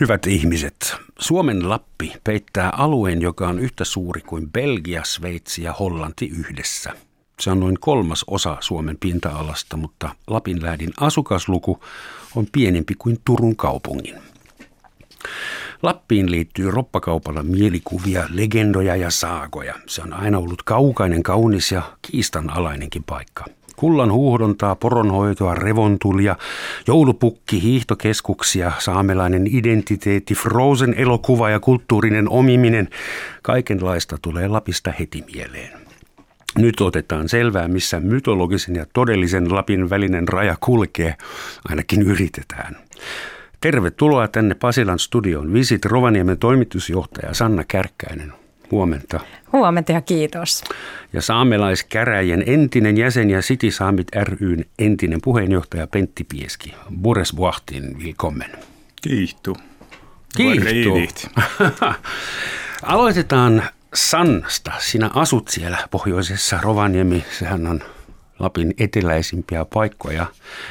Hyvät 0.00 0.26
ihmiset, 0.26 0.96
Suomen 1.18 1.68
Lappi 1.68 2.12
peittää 2.24 2.70
alueen, 2.70 3.22
joka 3.22 3.48
on 3.48 3.58
yhtä 3.58 3.84
suuri 3.84 4.20
kuin 4.20 4.50
Belgia, 4.50 5.04
Sveitsi 5.04 5.62
ja 5.62 5.72
Hollanti 5.72 6.28
yhdessä. 6.28 6.92
Se 7.40 7.50
on 7.50 7.60
noin 7.60 7.76
kolmas 7.80 8.24
osa 8.26 8.56
Suomen 8.60 8.96
pinta-alasta, 9.00 9.76
mutta 9.76 10.10
Lapinläädin 10.26 10.90
asukasluku 11.00 11.80
on 12.36 12.46
pienempi 12.52 12.94
kuin 12.98 13.20
Turun 13.24 13.56
kaupungin. 13.56 14.14
Lappiin 15.82 16.30
liittyy 16.30 16.70
roppakaupalla 16.70 17.42
mielikuvia, 17.42 18.24
legendoja 18.28 18.96
ja 18.96 19.10
saagoja. 19.10 19.74
Se 19.86 20.02
on 20.02 20.12
aina 20.12 20.38
ollut 20.38 20.62
kaukainen, 20.62 21.22
kaunis 21.22 21.72
ja 21.72 21.82
kiistanalainenkin 22.02 23.04
paikka. 23.04 23.44
Kullan 23.76 24.12
huuhdontaa, 24.12 24.74
poronhoitoa, 24.74 25.54
revontulia, 25.54 26.36
joulupukki, 26.86 27.62
hiihtokeskuksia, 27.62 28.72
saamelainen 28.78 29.46
identiteetti, 29.46 30.34
Frozen 30.34 30.94
elokuva 30.94 31.50
ja 31.50 31.60
kulttuurinen 31.60 32.28
omiminen. 32.28 32.88
Kaikenlaista 33.42 34.18
tulee 34.22 34.48
Lapista 34.48 34.92
heti 34.98 35.24
mieleen. 35.34 35.86
Nyt 36.58 36.80
otetaan 36.80 37.28
selvää, 37.28 37.68
missä 37.68 38.00
mytologisen 38.00 38.74
ja 38.74 38.86
todellisen 38.92 39.54
Lapin 39.54 39.90
välinen 39.90 40.28
raja 40.28 40.56
kulkee. 40.60 41.14
Ainakin 41.68 42.02
yritetään. 42.02 42.76
Tervetuloa 43.60 44.28
tänne 44.28 44.54
Pasilan 44.54 44.98
studioon. 44.98 45.52
Visit 45.52 45.84
Rovaniemen 45.84 46.38
toimitusjohtaja 46.38 47.34
Sanna 47.34 47.64
Kärkkäinen. 47.68 48.45
Huomenta. 48.70 49.20
Huomenta 49.52 49.92
ja 49.92 50.00
kiitos. 50.00 50.64
Ja 51.12 51.22
saamelaiskäräjien 51.22 52.44
entinen 52.46 52.96
jäsen 52.96 53.30
ja 53.30 53.40
City 53.40 53.70
Saamit 53.70 54.08
ryn 54.22 54.64
entinen 54.78 55.20
puheenjohtaja 55.24 55.86
Pentti 55.86 56.24
Pieski. 56.24 56.74
Bures 57.00 57.36
Vuahtin, 57.36 57.98
willkommen. 57.98 58.50
Kiihtu. 59.02 59.56
Kiihtu. 60.36 61.30
Aloitetaan 62.82 63.62
Sannasta. 63.94 64.72
Sinä 64.78 65.10
asut 65.14 65.48
siellä 65.48 65.78
pohjoisessa 65.90 66.58
Rovaniemi. 66.62 67.24
Sehän 67.38 67.66
on 67.66 67.80
Lapin 68.38 68.74
eteläisimpiä 68.78 69.64
paikkoja. 69.64 70.26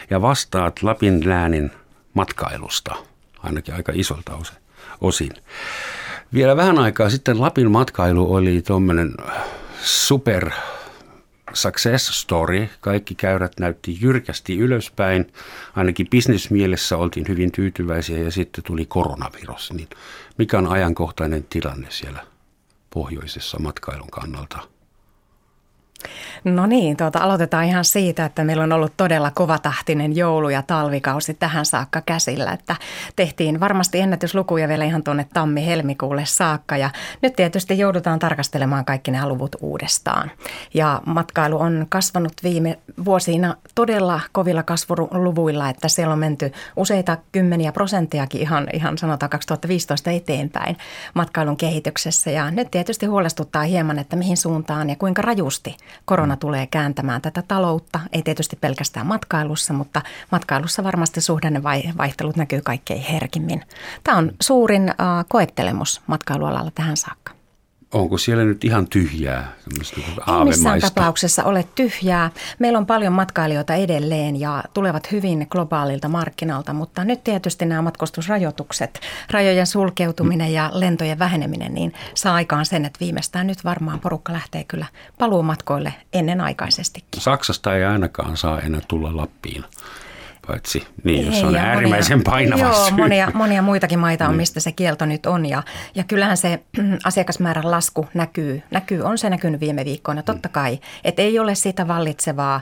Ja 0.10 0.22
vastaat 0.22 0.84
Lapin 0.84 1.30
läänin 1.30 1.72
matkailusta, 2.14 2.96
ainakin 3.40 3.74
aika 3.74 3.92
isolta 3.96 4.38
osin. 5.02 5.32
Vielä 6.36 6.58
vähän 6.58 6.80
aikaa 6.80 7.10
sitten 7.10 7.42
Lapin 7.42 7.72
matkailu 7.72 8.34
oli 8.34 8.62
tuommoinen 8.62 9.14
super 9.82 10.52
success 11.54 12.22
story. 12.22 12.70
Kaikki 12.82 13.16
käyrät 13.16 13.52
näytti 13.60 13.98
jyrkästi 14.02 14.58
ylöspäin. 14.58 15.34
Ainakin 15.76 16.08
bisnesmielessä 16.10 16.98
oltiin 16.98 17.26
hyvin 17.28 17.52
tyytyväisiä 17.52 18.18
ja 18.18 18.32
sitten 18.32 18.64
tuli 18.64 18.86
koronavirus. 18.86 19.74
Niin 19.74 19.88
mikä 20.38 20.58
on 20.58 20.68
ajankohtainen 20.68 21.44
tilanne 21.44 21.88
siellä 21.90 22.20
pohjoisessa 22.90 23.60
matkailun 23.60 24.12
kannalta? 24.12 24.75
No 26.44 26.66
niin, 26.66 26.98
tuota, 26.98 27.20
aloitetaan 27.20 27.66
ihan 27.66 27.86
siitä, 27.86 28.26
että 28.26 28.44
meillä 28.44 28.64
on 28.64 28.74
ollut 28.74 28.94
todella 28.98 29.32
kovatahtinen 29.32 30.16
joulu- 30.16 30.50
ja 30.50 30.62
talvikausi 30.62 31.34
tähän 31.34 31.66
saakka 31.66 32.02
käsillä. 32.06 32.52
Että 32.52 32.76
tehtiin 33.16 33.60
varmasti 33.60 34.00
ennätyslukuja 34.00 34.68
vielä 34.68 34.86
ihan 34.86 35.04
tuonne 35.04 35.26
tammi-helmikuulle 35.34 36.26
saakka 36.26 36.78
ja 36.78 36.90
nyt 37.22 37.36
tietysti 37.36 37.78
joudutaan 37.78 38.20
tarkastelemaan 38.20 38.86
kaikki 38.86 39.12
nämä 39.12 39.28
luvut 39.28 39.56
uudestaan. 39.62 40.32
Ja 40.74 41.02
matkailu 41.06 41.60
on 41.60 41.86
kasvanut 41.90 42.34
viime 42.44 42.80
vuosina 43.06 43.56
todella 43.76 44.22
kovilla 44.32 44.64
kasvuluvuilla, 44.64 45.70
että 45.70 45.88
siellä 45.88 46.14
on 46.14 46.20
menty 46.20 46.52
useita 46.76 47.18
kymmeniä 47.32 47.72
prosenttiakin 47.72 48.42
ihan, 48.42 48.68
ihan 48.74 48.98
sanotaan 48.98 49.30
2015 49.30 50.12
eteenpäin 50.12 50.78
matkailun 51.14 51.58
kehityksessä. 51.58 52.32
Ja 52.32 52.52
nyt 52.52 52.72
tietysti 52.72 53.06
huolestuttaa 53.06 53.64
hieman, 53.64 54.00
että 54.00 54.16
mihin 54.16 54.38
suuntaan 54.38 54.90
ja 54.90 54.96
kuinka 54.96 55.22
rajusti 55.22 55.78
korona 56.06 56.38
tulee 56.38 56.68
kääntämään 56.68 57.22
tätä 57.22 57.44
taloutta. 57.48 58.00
Ei 58.12 58.22
tietysti 58.22 58.56
pelkästään 58.56 59.08
matkailussa, 59.08 59.74
mutta 59.74 60.02
matkailussa 60.32 60.84
varmasti 60.84 61.22
suhdannevaihtelut 61.22 62.36
näkyy 62.36 62.62
kaikkein 62.62 63.02
herkimmin. 63.02 63.64
Tämä 64.04 64.18
on 64.18 64.32
suurin 64.42 64.94
koettelemus 65.28 66.02
matkailualalla 66.08 66.72
tähän 66.76 66.98
saakka. 66.98 67.35
Onko 67.96 68.18
siellä 68.18 68.44
nyt 68.44 68.64
ihan 68.64 68.88
tyhjää? 68.88 69.54
Ei 70.40 70.46
missään 70.46 70.82
tapauksessa 70.82 71.44
ole 71.44 71.66
tyhjää. 71.76 72.32
Meillä 72.60 72.78
on 72.78 72.86
paljon 72.86 73.14
matkailijoita 73.14 73.74
edelleen 73.74 74.40
ja 74.40 74.64
tulevat 74.74 75.12
hyvin 75.12 75.48
globaalilta 75.50 76.08
markkinalta, 76.08 76.74
mutta 76.74 77.04
nyt 77.04 77.24
tietysti 77.24 77.66
nämä 77.66 77.82
matkustusrajoitukset, 77.82 79.00
rajojen 79.32 79.68
sulkeutuminen 79.68 80.54
ja 80.54 80.70
lentojen 80.74 81.20
väheneminen, 81.20 81.74
niin 81.74 81.94
saa 82.14 82.36
aikaan 82.36 82.66
sen, 82.66 82.86
että 82.86 83.00
viimeistään 83.00 83.48
nyt 83.48 83.64
varmaan 83.66 84.00
porukka 84.00 84.34
lähtee 84.34 84.64
kyllä 84.64 84.86
paluumatkoille 85.20 85.94
ennenaikaisestikin. 86.14 87.22
Saksasta 87.22 87.76
ei 87.76 87.84
ainakaan 87.84 88.38
saa 88.38 88.62
enää 88.62 88.82
tulla 88.88 89.18
Lappiin 89.18 89.64
paitsi 90.48 90.88
niin, 91.04 91.26
jos 91.26 91.44
on 91.44 91.56
äärimmäisen 91.56 92.18
monia, 92.18 92.32
painava 92.32 92.62
Joo, 92.62 92.88
syy. 92.88 92.98
Monia, 92.98 93.32
monia 93.34 93.62
muitakin 93.62 94.00
maita 94.00 94.26
on, 94.26 94.32
niin. 94.32 94.38
mistä 94.38 94.60
se 94.60 94.72
kielto 94.72 95.06
nyt 95.06 95.26
on. 95.26 95.46
Ja, 95.46 95.64
ja 95.96 96.04
kyllähän 96.04 96.38
se 96.38 96.64
asiakasmäärän 97.04 97.72
lasku 97.72 98.08
näkyy, 98.14 98.64
näkyy, 98.72 99.02
on 99.02 99.18
se 99.18 99.30
näkynyt 99.30 99.62
viime 99.62 99.86
viikkoina, 99.86 100.24
totta 100.24 100.50
kai. 100.50 100.80
Että 101.04 101.22
ei 101.22 101.40
ole 101.40 101.56
sitä 101.56 101.88
vallitsevaa 101.88 102.62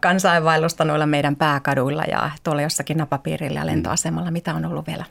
kansainvaellusta 0.00 0.84
noilla 0.84 1.06
meidän 1.06 1.36
pääkaduilla 1.36 2.04
ja 2.04 2.30
tuolla 2.44 2.62
jossakin 2.62 2.96
napapiirillä 2.96 3.60
ja 3.60 3.64
mm. 3.64 3.70
lentoasemalla, 3.70 4.30
mitä 4.30 4.54
on 4.54 4.64
ollut 4.64 4.86
vielä 4.86 5.04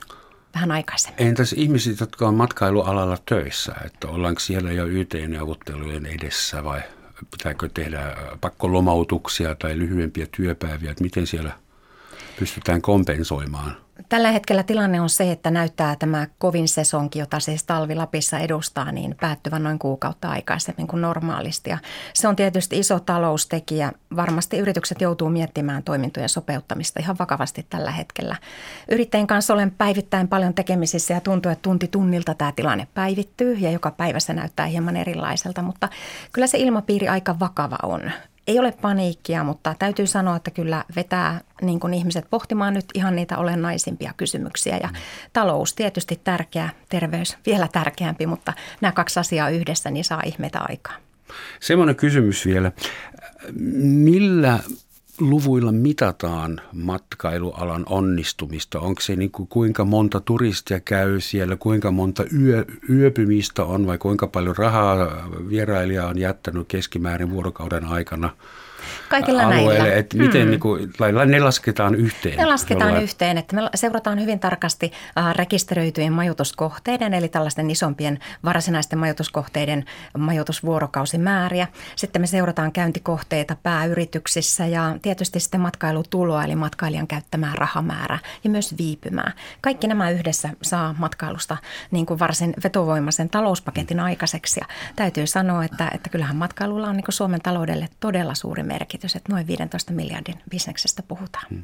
vähän 0.55 0.71
aikaisemmin. 0.71 1.27
Entäs 1.27 1.53
ihmiset, 1.53 1.99
jotka 1.99 2.27
on 2.27 2.35
matkailualalla 2.35 3.17
töissä, 3.25 3.75
että 3.85 4.07
ollaanko 4.07 4.39
siellä 4.39 4.71
jo 4.71 4.85
YT-neuvottelujen 4.85 6.05
edessä 6.05 6.63
vai 6.63 6.81
pitääkö 7.31 7.69
tehdä 7.73 8.15
pakkolomautuksia 8.41 9.55
tai 9.55 9.77
lyhyempiä 9.77 10.27
työpäiviä, 10.37 10.91
että 10.91 11.03
miten 11.03 11.27
siellä– 11.27 11.51
pystytään 12.39 12.81
kompensoimaan? 12.81 13.85
Tällä 14.09 14.31
hetkellä 14.31 14.63
tilanne 14.63 15.01
on 15.01 15.09
se, 15.09 15.31
että 15.31 15.51
näyttää 15.51 15.95
tämä 15.95 16.27
kovin 16.37 16.67
sesonki, 16.67 17.19
jota 17.19 17.39
siis 17.39 17.63
talvi 17.63 17.95
Lapissa 17.95 18.39
edustaa, 18.39 18.91
niin 18.91 19.15
päättyvän 19.21 19.63
noin 19.63 19.79
kuukautta 19.79 20.29
aikaisemmin 20.29 20.87
kuin 20.87 21.01
normaalisti. 21.01 21.69
Ja 21.69 21.77
se 22.13 22.27
on 22.27 22.35
tietysti 22.35 22.79
iso 22.79 22.99
taloustekijä. 22.99 23.91
Varmasti 24.15 24.57
yritykset 24.57 25.01
joutuu 25.01 25.29
miettimään 25.29 25.83
toimintojen 25.83 26.29
sopeuttamista 26.29 26.99
ihan 26.99 27.15
vakavasti 27.19 27.65
tällä 27.69 27.91
hetkellä. 27.91 28.35
Yrittäjien 28.91 29.27
kanssa 29.27 29.53
olen 29.53 29.71
päivittäin 29.71 30.27
paljon 30.27 30.53
tekemisissä 30.53 31.13
ja 31.13 31.21
tuntuu, 31.21 31.51
että 31.51 31.61
tunti 31.61 31.87
tunnilta 31.87 32.33
tämä 32.33 32.51
tilanne 32.51 32.87
päivittyy 32.93 33.53
ja 33.53 33.71
joka 33.71 33.91
päivä 33.91 34.19
se 34.19 34.33
näyttää 34.33 34.65
hieman 34.65 34.97
erilaiselta, 34.97 35.61
mutta 35.61 35.89
kyllä 36.31 36.47
se 36.47 36.57
ilmapiiri 36.57 37.07
aika 37.07 37.39
vakava 37.39 37.77
on. 37.83 38.11
Ei 38.47 38.59
ole 38.59 38.71
paniikkia, 38.81 39.43
mutta 39.43 39.75
täytyy 39.79 40.07
sanoa, 40.07 40.35
että 40.35 40.51
kyllä 40.51 40.83
vetää 40.95 41.41
niin 41.61 41.79
kuin 41.79 41.93
ihmiset 41.93 42.25
pohtimaan 42.29 42.73
nyt 42.73 42.85
ihan 42.93 43.15
niitä 43.15 43.37
olennaisimpia 43.37 44.13
kysymyksiä. 44.17 44.77
Ja 44.77 44.89
talous 45.33 45.73
tietysti 45.73 46.21
tärkeä, 46.23 46.69
terveys 46.89 47.37
vielä 47.45 47.67
tärkeämpi, 47.71 48.25
mutta 48.25 48.53
nämä 48.81 48.91
kaksi 48.91 49.19
asiaa 49.19 49.49
yhdessä 49.49 49.91
niin 49.91 50.05
saa 50.05 50.21
ihmeitä 50.25 50.59
aikaa. 50.69 50.95
Semmoinen 51.59 51.95
kysymys 51.95 52.45
vielä. 52.45 52.71
Millä 53.81 54.59
luvuilla 55.19 55.71
mitataan 55.71 56.61
matkailualan 56.73 57.83
onnistumista? 57.89 58.79
Onko 58.79 59.01
se 59.01 59.15
niin 59.15 59.31
kuin, 59.31 59.47
kuinka 59.47 59.85
monta 59.85 60.19
turistia 60.19 60.79
käy 60.79 61.19
siellä, 61.19 61.55
kuinka 61.55 61.91
monta 61.91 62.23
yö, 62.39 62.65
yöpymistä 62.89 63.63
on 63.63 63.87
vai 63.87 63.97
kuinka 63.97 64.27
paljon 64.27 64.57
rahaa 64.57 65.29
vierailija 65.49 66.07
on 66.07 66.17
jättänyt 66.17 66.67
keskimäärin 66.67 67.29
vuorokauden 67.29 67.85
aikana– 67.85 68.29
Kaikilla 69.09 69.43
alueelle, 69.43 69.77
näillä. 69.77 69.95
että 69.95 70.17
miten 70.17 70.41
hmm. 70.41 70.49
niin 70.49 70.59
kuin, 70.59 70.93
ne 71.25 71.39
lasketaan 71.39 71.95
yhteen? 71.95 72.37
Ne 72.37 72.45
lasketaan 72.45 72.89
jollain... 72.89 73.03
yhteen, 73.03 73.37
että 73.37 73.55
me 73.55 73.69
seurataan 73.75 74.21
hyvin 74.21 74.39
tarkasti 74.39 74.91
äh, 75.17 75.35
rekisteröityjen 75.35 76.13
majoituskohteiden, 76.13 77.13
eli 77.13 77.27
tällaisten 77.27 77.69
isompien 77.69 78.19
varsinaisten 78.45 78.99
majoituskohteiden 78.99 79.85
majoitusvuorokausimääriä. 80.17 81.67
Sitten 81.95 82.21
me 82.21 82.27
seurataan 82.27 82.71
käyntikohteita 82.71 83.55
pääyrityksissä 83.63 84.65
ja 84.65 84.95
tietysti 85.01 85.39
sitten 85.39 85.61
matkailutuloa, 85.61 86.43
eli 86.43 86.55
matkailijan 86.55 87.07
käyttämää 87.07 87.51
rahamäärä 87.55 88.19
ja 88.43 88.49
myös 88.49 88.77
viipymää. 88.77 89.31
Kaikki 89.61 89.87
nämä 89.87 90.09
yhdessä 90.09 90.49
saa 90.61 90.95
matkailusta 90.97 91.57
niin 91.91 92.05
kuin 92.05 92.19
varsin 92.19 92.53
vetovoimaisen 92.63 93.29
talouspaketin 93.29 93.99
aikaiseksi. 93.99 94.59
Ja 94.59 94.65
täytyy 94.95 95.27
sanoa, 95.27 95.63
että, 95.63 95.91
että 95.93 96.09
kyllähän 96.09 96.35
matkailulla 96.35 96.87
on 96.87 96.95
niin 96.95 97.03
kuin 97.03 97.13
Suomen 97.13 97.41
taloudelle 97.41 97.87
todella 97.99 98.35
suuri 98.35 98.63
merkitys, 98.63 98.94
että 98.95 99.31
noin 99.31 99.47
15 99.47 99.93
miljardin 99.93 100.35
bisneksestä 100.49 101.03
puhutaan. 101.03 101.45
Hmm. 101.49 101.63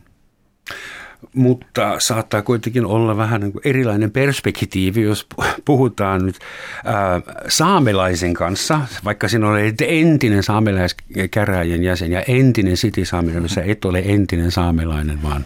Mutta 1.36 2.00
saattaa 2.00 2.42
kuitenkin 2.42 2.86
olla 2.86 3.18
vähän 3.18 3.42
niin 3.42 3.52
kuin 3.52 3.62
erilainen 3.66 4.12
perspektiivi, 4.12 5.02
jos 5.02 5.28
puhutaan 5.66 6.26
nyt 6.26 6.40
ää, 6.86 7.22
saamelaisen 7.48 8.34
kanssa, 8.34 8.82
vaikka 9.06 9.28
sinä 9.28 9.50
olet 9.50 9.82
entinen 9.82 10.44
saamelaiskäräjien 10.44 11.84
jäsen 11.84 12.12
ja 12.12 12.22
entinen 12.22 12.78
sitisaamelainen, 12.78 13.44
missä 13.44 13.64
et 13.66 13.86
ole 13.86 14.04
entinen 14.06 14.52
saamelainen, 14.52 15.24
vaan 15.24 15.46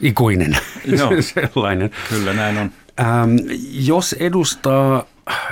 ikuinen 0.00 0.56
Joo, 0.84 1.10
sellainen. 1.34 1.90
Kyllä 2.08 2.32
näin 2.32 2.58
on. 2.58 2.70
Ähm, 3.00 3.36
jos 3.72 4.12
edustaa, 4.12 5.06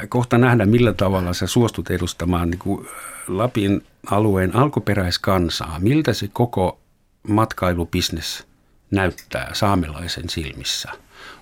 kohta 0.08 0.38
nähdä 0.38 0.66
millä 0.66 0.92
tavalla 0.92 1.32
sä 1.32 1.46
suostut 1.46 1.90
edustamaan 1.90 2.50
niin 2.50 2.58
kuin 2.58 2.86
Lapin 3.28 3.82
alueen 4.10 4.56
alkuperäiskansaa, 4.56 5.78
miltä 5.80 6.12
se 6.12 6.28
koko 6.32 6.80
matkailubisnes 7.28 8.46
näyttää 8.90 9.50
saamelaisen 9.52 10.28
silmissä? 10.28 10.92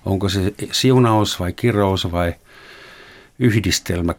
Onko 0.05 0.29
se 0.29 0.53
siunaus 0.71 1.39
vai 1.39 1.53
kirous 1.53 2.11
vai 2.11 2.35
yhdistelmä 3.39 4.13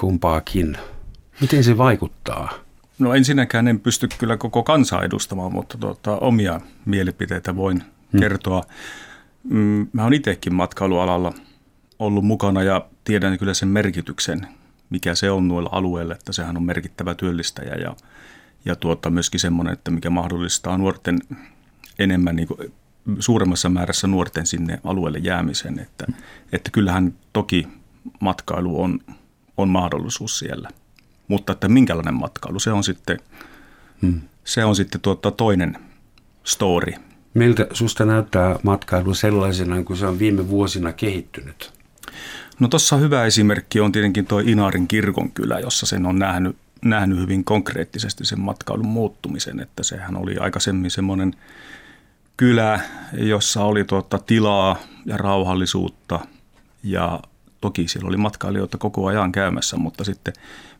kumpaakin? 0.00 0.78
Miten 1.40 1.64
se 1.64 1.78
vaikuttaa? 1.78 2.52
No 2.98 3.14
ensinnäkään 3.14 3.68
en 3.68 3.80
pysty 3.80 4.08
kyllä 4.18 4.36
koko 4.36 4.62
kansaa 4.62 5.02
edustamaan, 5.02 5.52
mutta 5.52 5.78
tuota, 5.78 6.16
omia 6.16 6.60
mielipiteitä 6.84 7.56
voin 7.56 7.82
hmm. 8.12 8.20
kertoa. 8.20 8.62
Mm, 9.44 9.86
mä 9.92 10.02
oon 10.02 10.14
itsekin 10.14 10.54
matkailualalla 10.54 11.32
ollut 11.98 12.24
mukana 12.24 12.62
ja 12.62 12.86
tiedän 13.04 13.38
kyllä 13.38 13.54
sen 13.54 13.68
merkityksen, 13.68 14.48
mikä 14.90 15.14
se 15.14 15.30
on 15.30 15.48
noilla 15.48 15.70
alueilla, 15.72 16.14
että 16.14 16.32
sehän 16.32 16.56
on 16.56 16.62
merkittävä 16.62 17.14
työllistäjä 17.14 17.74
ja, 17.74 17.96
ja 18.64 18.76
tuota, 18.76 19.10
myöskin 19.10 19.40
semmoinen, 19.40 19.72
että 19.72 19.90
mikä 19.90 20.10
mahdollistaa 20.10 20.78
nuorten 20.78 21.18
enemmän 21.98 22.36
niin 22.36 22.48
kuin, 22.48 22.72
suuremmassa 23.20 23.68
määrässä 23.68 24.06
nuorten 24.06 24.46
sinne 24.46 24.80
alueelle 24.84 25.18
jäämisen. 25.18 25.78
Että, 25.78 26.06
että 26.52 26.70
kyllähän 26.70 27.14
toki 27.32 27.68
matkailu 28.20 28.82
on, 28.82 29.00
on 29.56 29.68
mahdollisuus 29.68 30.38
siellä. 30.38 30.68
Mutta 31.28 31.52
että 31.52 31.68
minkälainen 31.68 32.14
matkailu, 32.14 32.58
se 32.58 32.72
on 32.72 32.84
sitten, 32.84 33.18
hmm. 34.02 34.20
se 34.44 34.64
on 34.64 34.76
sitten 34.76 35.00
tuota 35.00 35.30
toinen 35.30 35.78
story. 36.44 36.92
Miltä 37.34 37.66
susta 37.72 38.04
näyttää 38.04 38.58
matkailu 38.62 39.14
sellaisena, 39.14 39.82
kun 39.82 39.96
se 39.96 40.06
on 40.06 40.18
viime 40.18 40.48
vuosina 40.48 40.92
kehittynyt? 40.92 41.72
No 42.60 42.68
tuossa 42.68 42.96
hyvä 42.96 43.24
esimerkki 43.24 43.80
on 43.80 43.92
tietenkin 43.92 44.26
tuo 44.26 44.38
Inarin 44.38 44.88
kirkonkylä, 44.88 45.58
jossa 45.58 45.86
sen 45.86 46.06
on 46.06 46.18
nähnyt, 46.18 46.56
nähnyt 46.84 47.18
hyvin 47.18 47.44
konkreettisesti 47.44 48.24
sen 48.24 48.40
matkailun 48.40 48.86
muuttumisen, 48.88 49.60
että 49.60 49.82
sehän 49.82 50.16
oli 50.16 50.36
aikaisemmin 50.38 50.90
semmoinen 50.90 51.34
kylä, 52.36 52.80
jossa 53.12 53.64
oli 53.64 53.84
tuota 53.84 54.18
tilaa 54.18 54.78
ja 55.06 55.16
rauhallisuutta 55.16 56.20
ja 56.82 57.20
toki 57.60 57.88
siellä 57.88 58.08
oli 58.08 58.16
matkailijoita 58.16 58.78
koko 58.78 59.06
ajan 59.06 59.32
käymässä, 59.32 59.76
mutta 59.76 60.04
sitten 60.04 60.34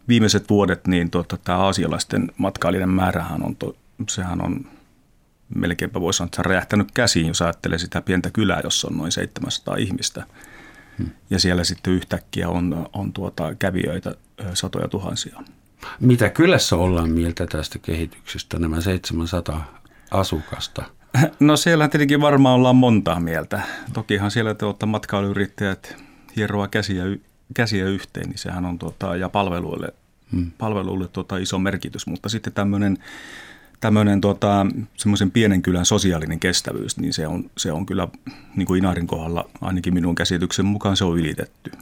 viimeiset 0.09 0.51
vuodet 0.51 0.87
niin 0.87 1.11
tuota, 1.11 1.37
tämä 1.37 1.59
aasialaisten 1.59 2.31
matkailijoiden 2.37 2.89
määrähän 2.89 3.45
on, 3.45 3.57
to, 3.57 3.77
sehän 4.09 4.45
on 4.45 4.67
melkeinpä 5.55 6.01
voisi 6.01 6.17
sanoa, 6.17 6.27
että 6.27 6.37
se 6.37 6.41
on 6.41 6.47
räjähtänyt 6.47 6.93
käsiin, 6.93 7.27
jos 7.27 7.43
ajattelee 7.43 7.79
sitä 7.79 8.01
pientä 8.01 8.31
kylää, 8.31 8.61
jossa 8.65 8.89
on 8.89 8.99
noin 8.99 9.13
700 9.13 9.77
ihmistä. 9.77 10.27
Hmm. 11.03 11.11
Ja 11.31 11.39
siellä 11.39 11.65
sitten 11.65 11.93
yhtäkkiä 11.93 12.49
on, 12.49 12.87
on 12.93 13.13
tuota 13.13 13.55
kävijöitä 13.55 14.15
satoja 14.55 14.89
tuhansia. 14.89 15.43
Mitä 16.01 16.31
kylässä 16.31 16.77
ollaan 16.77 17.11
mieltä 17.11 17.47
tästä 17.47 17.79
kehityksestä, 17.79 18.59
nämä 18.59 18.81
700 18.81 19.79
asukasta? 20.11 20.83
No 21.41 21.57
siellä 21.57 21.89
tietenkin 21.89 22.21
varmaan 22.21 22.55
ollaan 22.55 22.77
montaa 22.77 23.21
mieltä. 23.21 23.63
Tokihan 23.93 24.31
siellä 24.31 24.55
tuota, 24.55 24.87
matkailuyrittäjät 24.87 25.97
hieroa 26.37 26.69
käsiä, 26.69 27.05
käsiä 27.55 27.87
yhteen, 27.87 28.29
niin 28.29 28.39
sehän 28.39 28.65
on 28.65 28.79
tuota, 28.79 29.17
ja 29.17 29.29
palveluille, 29.29 29.89
hmm. 30.33 30.51
palveluille 30.59 31.09
tuota, 31.09 31.37
iso 31.37 31.59
merkitys. 31.59 32.07
Mutta 32.07 32.29
sitten 32.29 32.53
tämmöinen 32.53 32.99
tämmöinen 33.83 34.21
tuota, 34.21 34.67
semmoisen 34.97 35.31
pienen 35.31 35.63
kylän 35.63 35.85
sosiaalinen 35.85 36.41
kestävyys, 36.41 36.97
niin 36.97 37.13
se 37.13 37.27
on, 37.27 37.51
se 37.57 37.73
on 37.73 37.87
kyllä 37.87 38.09
niin 38.57 38.67
kuin 38.67 38.79
Inarin 38.79 39.07
kohdalla 39.07 39.51
ainakin 39.61 39.95
minun 39.95 40.15
käsityksen 40.15 40.67
mukaan 40.67 40.97
se 40.97 41.05
on 41.05 41.19
ylitetty. 41.19 41.73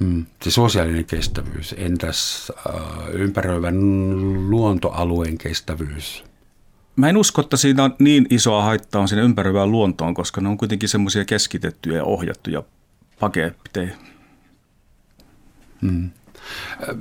Hmm. 0.00 0.26
Se 0.42 0.50
sosiaalinen 0.50 1.04
kestävyys, 1.04 1.74
entäs 1.78 2.52
äh, 2.66 2.74
ympäröivän 3.12 3.76
luontoalueen 4.50 5.38
kestävyys? 5.38 6.24
Mä 6.96 7.08
en 7.08 7.16
usko, 7.16 7.40
että 7.40 7.56
siinä 7.56 7.84
on 7.84 7.94
niin 7.98 8.26
isoa 8.30 8.62
haittaa 8.62 9.00
on 9.00 9.08
sinne 9.08 9.22
ympäröivään 9.22 9.70
luontoon, 9.70 10.14
koska 10.14 10.40
ne 10.40 10.48
on 10.48 10.58
kuitenkin 10.58 10.88
semmoisia 10.88 11.24
keskitettyjä 11.24 11.96
ja 11.96 12.04
ohjattuja 12.04 12.62
paketteja. 13.20 13.94
Hmm. 15.82 16.10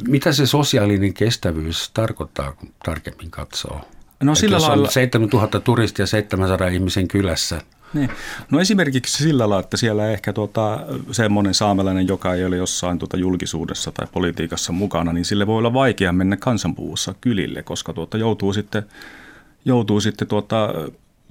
Mitä 0.07 0.31
se 0.31 0.45
sosiaalinen 0.45 1.13
kestävyys 1.13 1.89
tarkoittaa, 1.93 2.51
kun 2.51 2.73
tarkemmin 2.85 3.31
katsoo? 3.31 3.81
No 4.23 4.35
sillä 4.35 4.55
jos 4.55 4.67
lailla... 4.67 4.87
on 4.87 4.91
7000 4.91 5.59
turistia 5.59 6.05
700 6.05 6.67
ihmisen 6.67 7.07
kylässä. 7.07 7.61
Niin. 7.93 8.09
No 8.51 8.59
esimerkiksi 8.59 9.23
sillä 9.23 9.49
lailla, 9.49 9.59
että 9.59 9.77
siellä 9.77 10.11
ehkä 10.11 10.33
tuota, 10.33 10.79
semmoinen 11.11 11.53
saamelainen, 11.53 12.07
joka 12.07 12.33
ei 12.33 12.45
ole 12.45 12.57
jossain 12.57 12.99
tuota 12.99 13.17
julkisuudessa 13.17 13.91
tai 13.91 14.07
politiikassa 14.11 14.71
mukana, 14.71 15.13
niin 15.13 15.25
sille 15.25 15.47
voi 15.47 15.57
olla 15.57 15.73
vaikea 15.73 16.13
mennä 16.13 16.37
kansanpuvussa 16.37 17.15
kylille, 17.21 17.63
koska 17.63 17.93
tuota, 17.93 18.17
joutuu 18.17 18.53
sitten, 18.53 18.85
joutuu 19.65 20.01
sitten 20.01 20.27
tuota, 20.27 20.73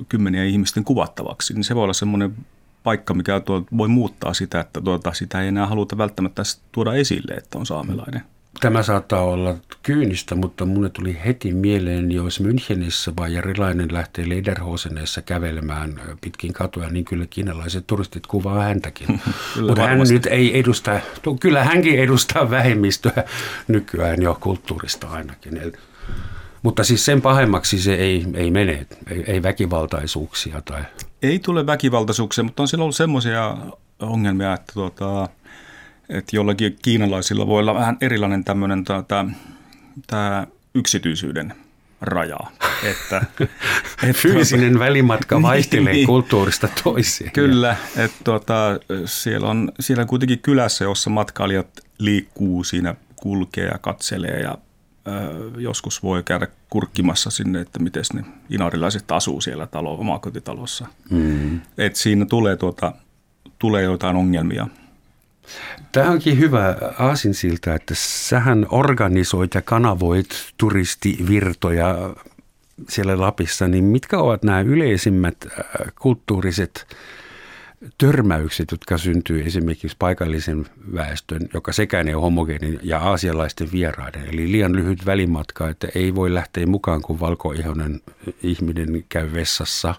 kymmeniä 0.08 0.44
ihmisten 0.44 0.84
kuvattavaksi. 0.84 1.54
Niin 1.54 1.64
se 1.64 1.74
voi 1.74 1.84
olla 1.84 1.92
semmoinen 1.92 2.34
paikka, 2.82 3.14
mikä 3.14 3.40
tuo, 3.40 3.64
voi 3.76 3.88
muuttaa 3.88 4.34
sitä, 4.34 4.60
että 4.60 4.80
tuota, 4.80 5.12
sitä 5.12 5.42
ei 5.42 5.48
enää 5.48 5.66
haluta 5.66 5.98
välttämättä 5.98 6.42
tuoda 6.72 6.94
esille, 6.94 7.34
että 7.34 7.58
on 7.58 7.66
saamelainen. 7.66 8.22
Tämä 8.61 8.82
saattaa 8.82 9.23
olla 9.23 9.55
kyynistä, 9.82 10.35
mutta 10.35 10.64
mulle 10.64 10.91
tuli 10.91 11.19
heti 11.25 11.53
mieleen, 11.53 12.12
jos 12.12 12.41
Münchenissä 12.41 13.12
vai 13.19 13.35
Jarilainen 13.35 13.93
lähtee 13.93 14.29
Lederhoseneessa 14.29 15.23
kävelemään 15.23 16.00
pitkin 16.20 16.53
katuja, 16.53 16.88
niin 16.88 17.05
kyllä 17.05 17.26
kiinalaiset 17.31 17.87
turistit 17.87 18.26
kuvaa 18.26 18.62
häntäkin. 18.62 19.06
mutta 19.67 19.82
hän 19.82 19.99
nyt 19.99 20.26
ei 20.26 20.58
edusta, 20.58 21.00
kyllä 21.41 21.64
hänkin 21.64 21.99
edustaa 21.99 22.50
vähemmistöä 22.50 23.25
nykyään 23.69 24.23
jo 24.23 24.38
kulttuurista 24.41 25.08
ainakin. 25.08 25.73
Mutta 26.62 26.85
siis 26.85 27.05
sen 27.05 27.23
pahemmaksi 27.23 27.79
se 27.79 27.94
ei, 27.94 28.26
ei 28.35 28.50
mene, 28.50 28.87
ei, 29.11 29.25
ei 29.26 29.43
väkivaltaisuuksia. 29.43 30.62
Tai... 30.64 30.85
Ei 31.23 31.38
tule 31.38 31.67
väkivaltaisuuksia, 31.67 32.44
mutta 32.44 32.62
on 32.62 32.69
silloin 32.69 32.85
ollut 32.85 32.97
semmoisia 32.97 33.56
ongelmia, 34.00 34.55
että 34.55 34.73
tuota, 34.73 35.29
että 36.08 36.37
jollakin 36.37 36.77
kiinalaisilla 36.82 37.46
voi 37.46 37.60
olla 37.60 37.75
vähän 37.75 37.96
erilainen 38.01 38.44
tämmöinen 38.44 38.84
tämä, 38.84 39.25
tämä 40.06 40.46
yksityisyyden 40.75 41.55
raja. 42.01 42.39
Että, 42.91 43.22
että 44.03 44.22
Fyysinen 44.22 44.72
tuota, 44.72 44.84
välimatka 44.86 45.43
vaihtelee 45.43 45.93
niin, 45.93 46.06
kulttuurista 46.06 46.69
toiseen. 46.84 47.32
Kyllä, 47.32 47.77
että 47.96 48.17
tuota, 48.25 48.55
siellä, 49.05 49.48
on, 49.48 49.72
siellä 49.81 50.01
on 50.01 50.06
kuitenkin 50.06 50.39
kylässä, 50.39 50.84
jossa 50.84 51.10
matkailijat 51.10 51.69
liikkuu 51.98 52.65
siinä, 52.65 52.94
kulkee 53.17 53.67
ja 53.67 53.79
katselee 53.79 54.41
ja 54.41 54.58
joskus 55.58 56.03
voi 56.03 56.22
käydä 56.22 56.46
kurkkimassa 56.70 57.31
sinne, 57.31 57.60
että 57.60 57.79
miten 57.79 58.05
ne 58.15 58.25
inarilaiset 58.51 59.10
asuu 59.13 59.41
siellä 59.41 59.67
talo, 59.67 59.94
omakotitalossa. 59.94 60.86
Mm. 61.10 61.60
Et 61.79 61.96
siinä 61.96 62.27
tulee, 62.27 62.56
tuota, 62.56 62.93
tulee 63.58 63.82
jotain 63.82 64.17
ongelmia– 64.17 64.67
Tämä 65.93 66.10
onkin 66.10 66.38
hyvä 66.38 66.76
aasinsilta, 66.98 67.74
että 67.74 67.94
sähän 67.96 68.67
organisoit 68.70 69.55
ja 69.55 69.62
kanavoit 69.62 70.29
turistivirtoja 70.58 72.15
siellä 72.88 73.20
Lapissa, 73.20 73.69
niin 73.69 73.84
mitkä 73.84 74.19
ovat 74.19 74.43
nämä 74.43 74.60
yleisimmät 74.60 75.36
äh, 75.46 75.93
kulttuuriset 76.00 76.86
törmäykset, 77.98 78.70
jotka 78.70 78.98
syntyy 78.98 79.43
esimerkiksi 79.46 79.96
paikallisen 79.98 80.67
väestön, 80.94 81.48
joka 81.55 81.72
sekään 81.72 82.08
ei 82.08 82.15
ole 82.15 82.22
homogeenin, 82.22 82.81
ja 82.82 82.98
aasialaisten 82.98 83.72
vieraiden. 83.72 84.24
Eli 84.32 84.53
liian 84.53 84.76
lyhyt 84.76 85.06
välimatka, 85.06 85.69
että 85.69 85.88
ei 85.94 86.15
voi 86.15 86.34
lähteä 86.34 86.67
mukaan, 86.67 87.03
kun 87.03 87.20
valkoihoinen 87.20 88.00
ihminen 88.43 89.05
käy 89.08 89.32
vessassa. 89.32 89.94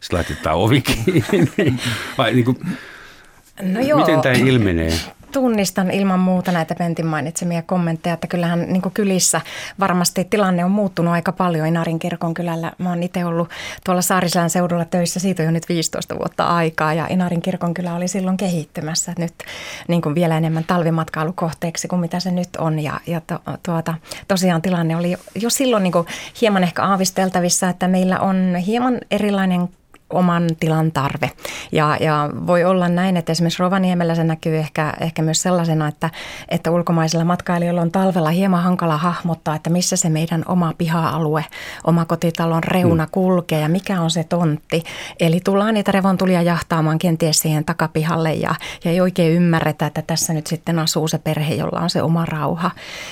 Sitten 0.00 0.16
laitetaan 0.16 0.56
ovi 0.56 0.80
kiinni. 0.80 1.74
Vai 2.18 2.34
niin 2.34 2.44
kuin, 2.44 2.58
No 3.60 3.80
joo. 3.80 4.00
Miten 4.00 4.20
tämä 4.20 4.34
ilmenee? 4.34 4.92
Tunnistan 5.32 5.90
ilman 5.90 6.20
muuta 6.20 6.52
näitä 6.52 6.74
Pentin 6.74 7.06
mainitsemia 7.06 7.62
kommentteja, 7.62 8.14
että 8.14 8.26
kyllähän 8.26 8.66
niin 8.68 8.82
kylissä 8.94 9.40
varmasti 9.80 10.24
tilanne 10.24 10.64
on 10.64 10.70
muuttunut 10.70 11.14
aika 11.14 11.32
paljon 11.32 11.66
Inarin 11.66 11.98
kirkon 11.98 12.34
kylällä. 12.34 12.72
Mä 12.78 12.88
oon 12.88 13.02
itse 13.02 13.24
ollut 13.24 13.48
tuolla 13.84 14.02
Saariselän 14.02 14.50
seudulla 14.50 14.84
töissä, 14.84 15.20
siitä 15.20 15.42
on 15.42 15.46
jo 15.46 15.50
nyt 15.50 15.68
15 15.68 16.18
vuotta 16.18 16.44
aikaa 16.44 16.94
ja 16.94 17.06
Inarin 17.10 17.42
kirkon 17.42 17.74
kylä 17.74 17.94
oli 17.94 18.08
silloin 18.08 18.36
kehittymässä 18.36 19.12
nyt 19.18 19.34
niin 19.88 20.02
kuin 20.02 20.14
vielä 20.14 20.36
enemmän 20.36 20.64
talvimatkailukohteeksi 20.64 21.88
kuin 21.88 22.00
mitä 22.00 22.20
se 22.20 22.30
nyt 22.30 22.56
on. 22.58 22.78
Ja, 22.78 23.00
ja 23.06 23.20
to, 23.20 23.40
tuota, 23.62 23.94
tosiaan 24.28 24.62
tilanne 24.62 24.96
oli 24.96 25.10
jo, 25.10 25.18
jo 25.34 25.50
silloin 25.50 25.82
niin 25.82 25.92
kuin 25.92 26.06
hieman 26.40 26.62
ehkä 26.62 26.82
aavisteltavissa, 26.82 27.68
että 27.68 27.88
meillä 27.88 28.20
on 28.20 28.56
hieman 28.66 29.00
erilainen 29.10 29.68
oman 30.12 30.48
tilan 30.60 30.92
tarve. 30.92 31.30
Ja, 31.72 31.96
ja 32.00 32.30
voi 32.46 32.64
olla 32.64 32.88
näin, 32.88 33.16
että 33.16 33.32
esimerkiksi 33.32 33.62
Rovaniemellä 33.62 34.14
se 34.14 34.24
näkyy 34.24 34.58
ehkä, 34.58 34.94
ehkä 35.00 35.22
myös 35.22 35.42
sellaisena, 35.42 35.88
että, 35.88 36.10
että 36.48 36.70
ulkomaisilla 36.70 37.24
matkailijoilla 37.24 37.82
on 37.82 37.92
talvella 37.92 38.30
hieman 38.30 38.62
hankala 38.62 38.96
hahmottaa, 38.96 39.54
että 39.54 39.70
missä 39.70 39.96
se 39.96 40.08
meidän 40.08 40.42
oma 40.46 40.72
piha-alue, 40.78 41.44
oma 41.84 42.04
kotitalon 42.04 42.64
reuna 42.64 43.04
mm. 43.04 43.10
kulkee 43.10 43.60
ja 43.60 43.68
mikä 43.68 44.00
on 44.00 44.10
se 44.10 44.24
tontti. 44.24 44.82
Eli 45.20 45.40
tullaan 45.40 45.74
niitä 45.74 45.92
revontulia 45.92 46.42
jahtaamaan 46.42 46.98
kenties 46.98 47.38
siihen 47.38 47.64
takapihalle 47.64 48.34
ja, 48.34 48.54
ja 48.84 48.90
ei 48.90 49.00
oikein 49.00 49.32
ymmärretä, 49.32 49.86
että 49.86 50.02
tässä 50.02 50.32
nyt 50.32 50.46
sitten 50.46 50.78
asuu 50.78 51.08
se 51.08 51.18
perhe, 51.18 51.54
jolla 51.54 51.80
on 51.80 51.90
se 51.90 52.02
oma 52.02 52.24
rauha. 52.24 52.70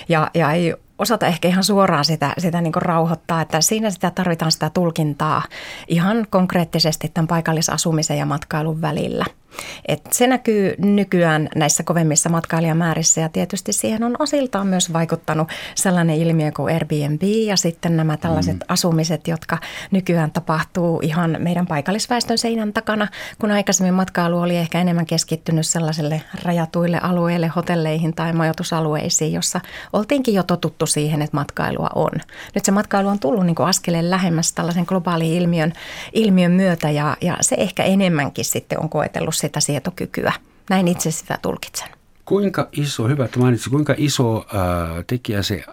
Ja, 0.09 0.31
ja 0.35 0.53
ei 0.53 0.75
osata 1.01 1.27
ehkä 1.27 1.49
ihan 1.49 1.65
suoraan 1.65 2.05
sitä, 2.05 2.33
sitä 2.39 2.61
niin 2.61 2.73
rauhoittaa, 2.77 3.41
että 3.41 3.61
siinä 3.61 3.91
sitä 3.91 4.11
tarvitaan 4.11 4.53
sitä 4.53 4.71
tulkintaa 4.71 5.43
ihan 5.89 6.27
konkreettisesti 6.31 7.09
tämän 7.09 7.29
paikallisasumisen 7.29 8.19
ja 8.19 8.27
matkailun 8.27 8.81
välillä– 8.81 9.25
et 9.89 10.01
se 10.13 10.27
näkyy 10.27 10.75
nykyään 10.79 11.49
näissä 11.57 11.83
kovemmissa 11.83 12.29
matkailijamäärissä 12.29 13.21
ja 13.21 13.29
tietysti 13.29 13.73
siihen 13.73 14.03
on 14.03 14.17
osiltaan 14.19 14.67
myös 14.67 14.93
vaikuttanut 14.93 15.49
sellainen 15.75 16.17
ilmiö 16.17 16.53
kuin 16.57 16.75
Airbnb 16.75 17.23
ja 17.23 17.57
sitten 17.57 17.97
nämä 17.97 18.17
tällaiset 18.17 18.55
mm. 18.55 18.61
asumiset, 18.69 19.29
jotka 19.29 19.59
nykyään 19.91 20.31
tapahtuu 20.31 21.01
ihan 21.03 21.37
meidän 21.39 21.67
paikallisväestön 21.67 22.39
seinän 22.39 22.73
takana, 22.73 23.09
kun 23.39 23.51
aikaisemmin 23.51 23.95
matkailu 23.95 24.39
oli 24.39 24.57
ehkä 24.57 24.81
enemmän 24.81 25.07
keskittynyt 25.07 25.67
sellaisille 25.67 26.23
rajatuille 26.43 26.99
alueille, 27.03 27.49
hotelleihin 27.49 28.15
tai 28.15 28.33
majoitusalueisiin, 28.33 29.33
jossa 29.33 29.61
oltiinkin 29.93 30.35
jo 30.35 30.43
totuttu 30.43 30.87
siihen, 30.87 31.23
että 31.23 31.37
matkailua 31.37 31.91
on. 31.95 32.11
Nyt 32.55 32.65
se 32.65 32.73
matkailu 32.73 33.09
on 33.09 33.19
tullut 33.19 33.47
niin 33.47 33.55
kuin 33.55 33.69
askeleen 33.69 34.11
lähemmäs 34.11 34.53
tällaisen 34.53 34.85
globaalin 34.87 35.33
ilmiön, 35.33 35.73
ilmiön 36.13 36.53
myötä 36.53 36.91
ja, 36.91 37.17
ja 37.21 37.37
se 37.41 37.57
ehkä 37.59 37.83
enemmänkin 37.83 38.45
sitten 38.45 38.81
on 38.81 38.89
koetellut 38.89 39.35
sitä 39.41 39.61
sietokykyä. 39.61 40.33
Näin 40.71 40.89
itse 40.89 41.11
sitä 41.11 41.39
tulkitsen. 41.43 41.89
Kuinka 42.25 42.69
iso, 42.73 43.09
hyvä 43.09 43.25
että 43.25 43.39
mainitsi, 43.39 43.71
kuinka 43.71 43.95
iso 43.97 44.37
äh, 44.37 45.05
tekijä 45.07 45.43
se 45.43 45.65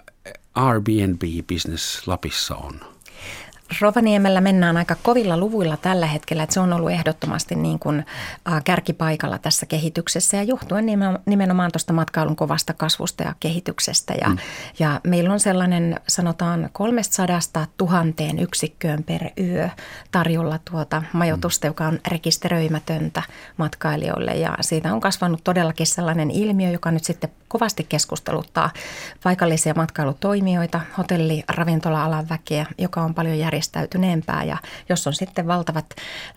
Airbnb-business 0.55 2.07
Lapissa 2.07 2.55
on? 2.55 2.79
Rovaniemellä 3.81 4.41
mennään 4.41 4.77
aika 4.77 4.95
kovilla 5.03 5.37
luvuilla 5.37 5.77
tällä 5.77 6.05
hetkellä, 6.05 6.43
että 6.43 6.53
se 6.53 6.59
on 6.59 6.73
ollut 6.73 6.91
ehdottomasti 6.91 7.55
niin 7.55 7.79
kuin 7.79 8.05
kärkipaikalla 8.63 9.37
tässä 9.37 9.65
kehityksessä 9.65 10.37
ja 10.37 10.43
johtuen 10.43 10.85
nimenomaan 11.25 11.71
tuosta 11.71 11.93
matkailun 11.93 12.35
kovasta 12.35 12.73
kasvusta 12.73 13.23
ja 13.23 13.35
kehityksestä. 13.39 14.13
Ja, 14.21 14.29
mm. 14.29 14.37
ja 14.79 15.01
meillä 15.03 15.33
on 15.33 15.39
sellainen 15.39 15.99
sanotaan 16.07 16.69
300 16.73 17.39
tuhanteen 17.77 18.39
yksikköön 18.39 19.03
per 19.03 19.21
yö 19.39 19.69
tarjolla 20.11 20.59
tuota 20.71 21.03
majoitusta, 21.13 21.67
mm. 21.67 21.69
joka 21.69 21.87
on 21.87 21.99
rekisteröimätöntä 22.07 23.23
matkailijoille 23.57 24.31
ja 24.31 24.57
siitä 24.61 24.93
on 24.93 24.99
kasvanut 25.01 25.43
todellakin 25.43 25.87
sellainen 25.87 26.31
ilmiö, 26.31 26.69
joka 26.69 26.91
nyt 26.91 27.03
sitten 27.03 27.29
kovasti 27.47 27.85
keskusteluttaa 27.89 28.69
paikallisia 29.23 29.73
matkailutoimijoita, 29.73 30.81
hotelli- 30.97 31.43
ravintola-alan 31.47 32.29
väkeä, 32.29 32.65
joka 32.77 33.01
on 33.01 33.13
paljon 33.13 33.37
järjestäytyneempää. 33.57 34.43
Ja 34.43 34.57
jos 34.89 35.07
on 35.07 35.13
sitten 35.13 35.47
valtavat 35.47 35.85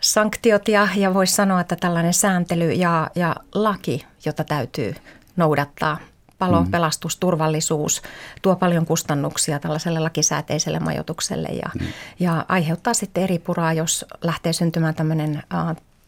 sanktiot 0.00 0.68
ja, 0.68 0.88
ja 0.96 1.14
voisi 1.14 1.34
sanoa, 1.34 1.60
että 1.60 1.76
tällainen 1.76 2.14
sääntely 2.14 2.72
ja, 2.72 3.10
ja 3.14 3.36
laki, 3.54 4.06
jota 4.24 4.44
täytyy 4.44 4.94
noudattaa 5.36 5.98
palo, 6.38 6.62
mm. 6.62 6.70
pelastus, 6.70 7.16
turvallisuus 7.16 8.02
tuo 8.42 8.56
paljon 8.56 8.86
kustannuksia 8.86 9.58
tällaiselle 9.58 10.00
lakisääteiselle 10.00 10.78
majoitukselle 10.78 11.48
ja, 11.48 11.70
mm. 11.80 11.86
ja 12.20 12.44
aiheuttaa 12.48 12.94
sitten 12.94 13.24
eri 13.24 13.38
puraa, 13.38 13.72
jos 13.72 14.04
lähtee 14.22 14.52
syntymään 14.52 14.94
tämmöinen 14.94 15.42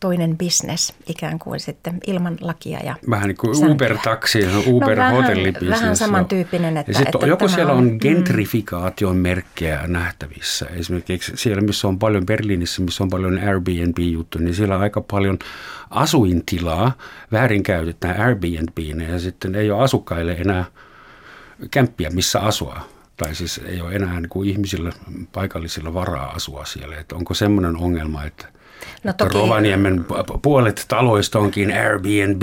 toinen 0.03 0.39
bisnes 0.39 0.95
ikään 1.07 1.39
kuin 1.39 1.61
sitten 1.61 2.01
ilman 2.07 2.37
lakia. 2.41 2.79
Ja 2.85 2.97
vähän 3.11 3.29
niin 3.29 3.37
kuin 3.37 3.71
Uber-taksi, 3.71 4.39
Uber-hotellibisnes. 4.67 5.63
No 5.63 5.71
vähän, 5.71 5.83
vähän 5.83 5.97
samantyyppinen. 5.97 6.77
Että, 6.77 6.93
ja 6.93 6.99
sitten 6.99 7.15
että 7.15 7.27
joko 7.27 7.49
siellä 7.49 7.73
on 7.73 7.91
mm. 7.91 7.99
gentrifikaation 8.01 9.17
merkkejä 9.17 9.87
nähtävissä. 9.87 10.67
Esimerkiksi 10.67 11.33
siellä, 11.35 11.63
missä 11.63 11.89
on 11.89 11.99
paljon 11.99 12.27
Berliinissä, 12.27 12.83
missä 12.83 13.05
on 13.05 13.11
paljon 13.11 13.39
Airbnb-juttu, 13.39 14.39
niin 14.39 14.55
siellä 14.55 14.75
on 14.75 14.83
aika 14.83 15.01
paljon 15.01 15.39
asuintilaa 15.91 16.93
väärinkäytetään 17.33 18.21
Airbnbin 18.21 19.01
ja 19.01 19.19
sitten 19.19 19.55
ei 19.55 19.71
ole 19.71 19.83
asukkaille 19.83 20.33
enää 20.33 20.65
kämppiä, 21.71 22.11
missä 22.11 22.41
asua 22.41 22.81
tai 23.17 23.35
siis 23.35 23.61
ei 23.67 23.81
ole 23.81 23.95
enää 23.95 24.21
niin 24.21 24.29
kuin 24.29 24.49
ihmisillä, 24.49 24.93
paikallisilla 25.33 25.95
varaa 25.95 26.31
asua 26.31 26.65
siellä. 26.65 26.97
Että 26.97 27.15
onko 27.17 27.35
semmoinen 27.35 27.77
ongelma, 27.77 28.25
että– 28.25 28.47
No 29.05 29.13
toki, 29.13 29.35
Rovaniemen 29.35 30.05
puolet 30.43 30.85
taloista 30.89 31.39
onkin 31.39 31.73
Airbnb. 31.73 32.43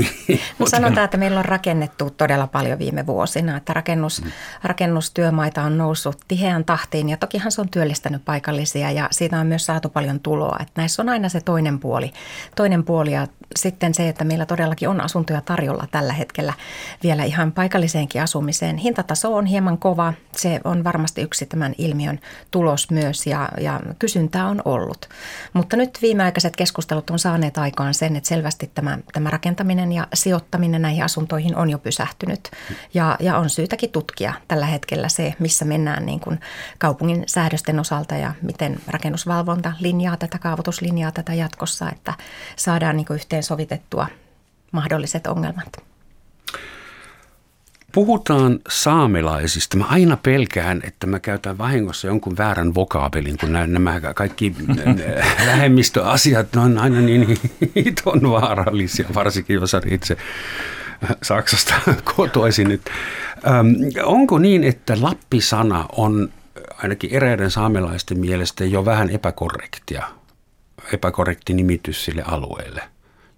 No 0.60 0.66
sanotaan, 0.76 1.06
että 1.06 1.18
meillä 1.18 1.40
on 1.40 1.46
rakennettu 1.46 2.10
todella 2.10 2.48
paljon 2.48 2.80
viime 2.80 3.08
vuosina, 3.08 3.58
että 3.58 3.74
rakennus, 3.74 4.22
mm. 4.24 4.32
rakennustyömaita 4.64 5.64
on 5.64 5.78
noussut 5.78 6.18
tiheään 6.28 6.66
tahtiin 6.66 7.10
ja 7.10 7.18
tokihan 7.18 7.52
se 7.52 7.62
on 7.62 7.70
työllistänyt 7.70 8.26
paikallisia 8.26 8.92
ja 8.92 9.08
siitä 9.12 9.40
on 9.40 9.48
myös 9.48 9.66
saatu 9.66 9.90
paljon 9.90 10.20
tuloa. 10.20 10.58
Että 10.60 10.74
näissä 10.76 11.02
on 11.02 11.10
aina 11.10 11.30
se 11.30 11.42
toinen 11.42 11.80
puoli, 11.80 12.12
toinen 12.56 12.84
puoli 12.84 13.14
ja 13.14 13.28
sitten 13.56 13.94
se, 13.94 14.10
että 14.10 14.24
meillä 14.24 14.46
todellakin 14.46 14.90
on 14.90 15.02
asuntoja 15.02 15.42
tarjolla 15.42 15.88
tällä 15.92 16.14
hetkellä 16.14 16.54
vielä 17.04 17.24
ihan 17.24 17.52
paikalliseenkin 17.52 18.22
asumiseen. 18.22 18.78
Hintataso 18.78 19.36
on 19.36 19.46
hieman 19.46 19.78
kova, 19.78 20.14
se 20.32 20.60
on 20.64 20.84
varmasti 20.84 21.22
yksi 21.22 21.46
tämän 21.46 21.76
ilmiön 21.78 22.20
tulos 22.52 22.92
myös 22.92 23.28
ja, 23.28 23.50
ja 23.62 23.80
kysyntää 24.00 24.48
on 24.48 24.62
ollut. 24.66 25.10
Mutta 25.54 25.78
nyt 25.78 26.02
viimeaikaiset 26.30 26.56
keskustelut 26.56 27.10
on 27.10 27.20
saaneet 27.20 27.58
aikaan 27.58 27.94
sen, 27.94 28.16
että 28.16 28.28
selvästi 28.28 28.72
tämä, 28.76 28.98
tämä 29.14 29.30
rakentaminen 29.30 29.92
ja 29.92 30.08
sijoittaminen 30.14 30.82
näihin 30.82 31.04
asuntoihin 31.04 31.56
on 31.56 31.70
jo 31.70 31.78
pysähtynyt. 31.78 32.52
Ja, 32.94 33.18
ja 33.20 33.38
on 33.38 33.50
syytäkin 33.50 33.92
tutkia 33.92 34.34
tällä 34.48 34.66
hetkellä 34.66 35.10
se, 35.10 35.34
missä 35.40 35.66
mennään 35.66 36.06
niin 36.06 36.20
kuin 36.20 36.40
kaupungin 36.80 37.24
säädösten 37.28 37.80
osalta 37.80 38.16
ja 38.16 38.34
miten 38.42 38.80
rakennusvalvonta 38.88 39.74
linjaa 39.80 40.18
tätä, 40.18 40.40
kaavoituslinjaa 40.40 41.12
tätä 41.12 41.34
jatkossa, 41.34 41.90
että 41.90 42.14
saadaan 42.56 42.98
niin 42.98 43.06
kuin 43.06 43.16
yhteensovitettua 43.16 44.08
mahdolliset 44.72 45.28
ongelmat. 45.28 45.89
Puhutaan 47.92 48.60
saamelaisista. 48.70 49.78
Mä 49.78 49.86
aina 49.86 50.18
pelkään, 50.18 50.82
että 50.84 51.08
mä 51.08 51.20
käytän 51.20 51.58
vahingossa 51.58 52.08
jonkun 52.08 52.38
väärän 52.38 52.76
vokaabelin, 52.76 53.38
kun 53.38 53.54
nämä 53.54 54.02
kaikki 54.16 54.56
vähemmistöasiat 55.46 56.56
on 56.56 56.78
aina 56.78 57.02
niin 57.02 57.38
hiton 57.76 58.22
vaarallisia, 58.32 59.06
varsinkin 59.16 59.54
jos 59.54 59.74
on 59.74 59.82
itse 59.86 60.18
Saksasta 61.24 61.74
kotoisin 62.16 62.68
nyt. 62.68 62.82
Öm, 63.48 63.76
onko 64.04 64.38
niin, 64.38 64.64
että 64.64 64.98
Lappi-sana 65.02 65.86
on 65.92 66.30
ainakin 66.84 67.14
eräiden 67.14 67.52
saamelaisten 67.52 68.20
mielestä 68.20 68.66
jo 68.66 68.86
vähän 68.86 69.10
epäkorrektia, 69.10 70.04
epäkorrekti 70.94 71.54
nimitys 71.54 72.06
sille 72.06 72.24
alueelle? 72.26 72.82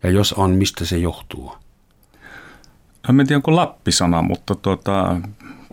Ja 0.03 0.10
jos 0.10 0.34
on, 0.34 0.51
mistä 0.51 0.86
se 0.86 0.98
johtuu? 0.98 1.53
En 3.10 3.27
tiedä 3.27 3.38
onko 3.38 3.55
lappisana, 3.55 4.22
mutta 4.22 4.55
tuota, 4.55 5.17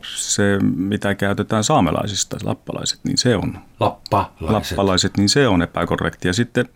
se 0.03 0.59
mitä 0.77 1.15
käytetään 1.15 1.65
saamelaisista, 1.65 2.37
lappalaiset, 2.43 3.01
niin 3.05 3.19
se 3.19 3.37
on. 3.37 3.59
Lappalaiset. 3.81 4.41
Lappalaiset, 4.41 5.17
niin 5.17 5.29
se 5.29 5.49
on 5.49 5.63
epäkorrekti. 5.63 6.29
Ja 6.29 6.35
sitten 6.35 6.69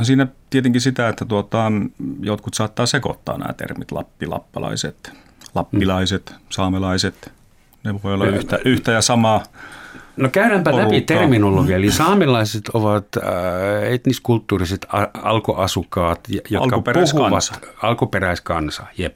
on 0.00 0.06
siinä 0.06 0.26
tietenkin 0.50 0.80
sitä, 0.80 1.08
että 1.08 1.24
tuota, 1.24 1.72
jotkut 2.20 2.54
saattaa 2.54 2.86
sekoittaa 2.86 3.38
nämä 3.38 3.52
termit 3.52 3.92
lappi, 3.92 4.26
lappalaiset, 4.26 5.12
lappilaiset, 5.54 6.30
mm. 6.30 6.36
saamelaiset. 6.50 7.32
Ne 7.84 8.02
voi 8.02 8.14
olla 8.14 8.26
yhtä, 8.26 8.58
yhtä 8.64 8.92
ja 8.92 9.02
samaa 9.02 9.42
No 10.18 10.28
käydäänpä 10.28 10.70
porukka. 10.70 10.94
läpi 10.94 11.00
terminologia. 11.00 11.76
Eli 11.76 11.90
saamelaiset 11.90 12.68
ovat 12.68 13.06
äh, 13.16 13.92
etniskulttuuriset 13.92 14.86
alkoasukkaat, 15.22 16.20
jotka 16.28 16.58
alkuperäiskansa. 16.64 17.54
puhuvat 17.54 17.76
alkuperäiskansa. 17.82 18.86
Jep. 18.98 19.14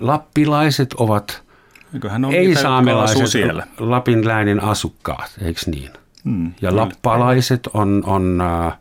Lappilaiset 0.00 0.94
ovat 0.94 1.42
ei-saamelaiset. 2.32 3.30
Lapin 3.78 4.28
läänin 4.28 4.60
asukkaat, 4.60 5.30
eikö 5.42 5.60
niin? 5.66 5.90
Hmm, 6.24 6.52
ja 6.62 6.76
lappalaiset 6.76 7.68
on, 7.74 8.02
on 8.06 8.40
äh, 8.40 8.78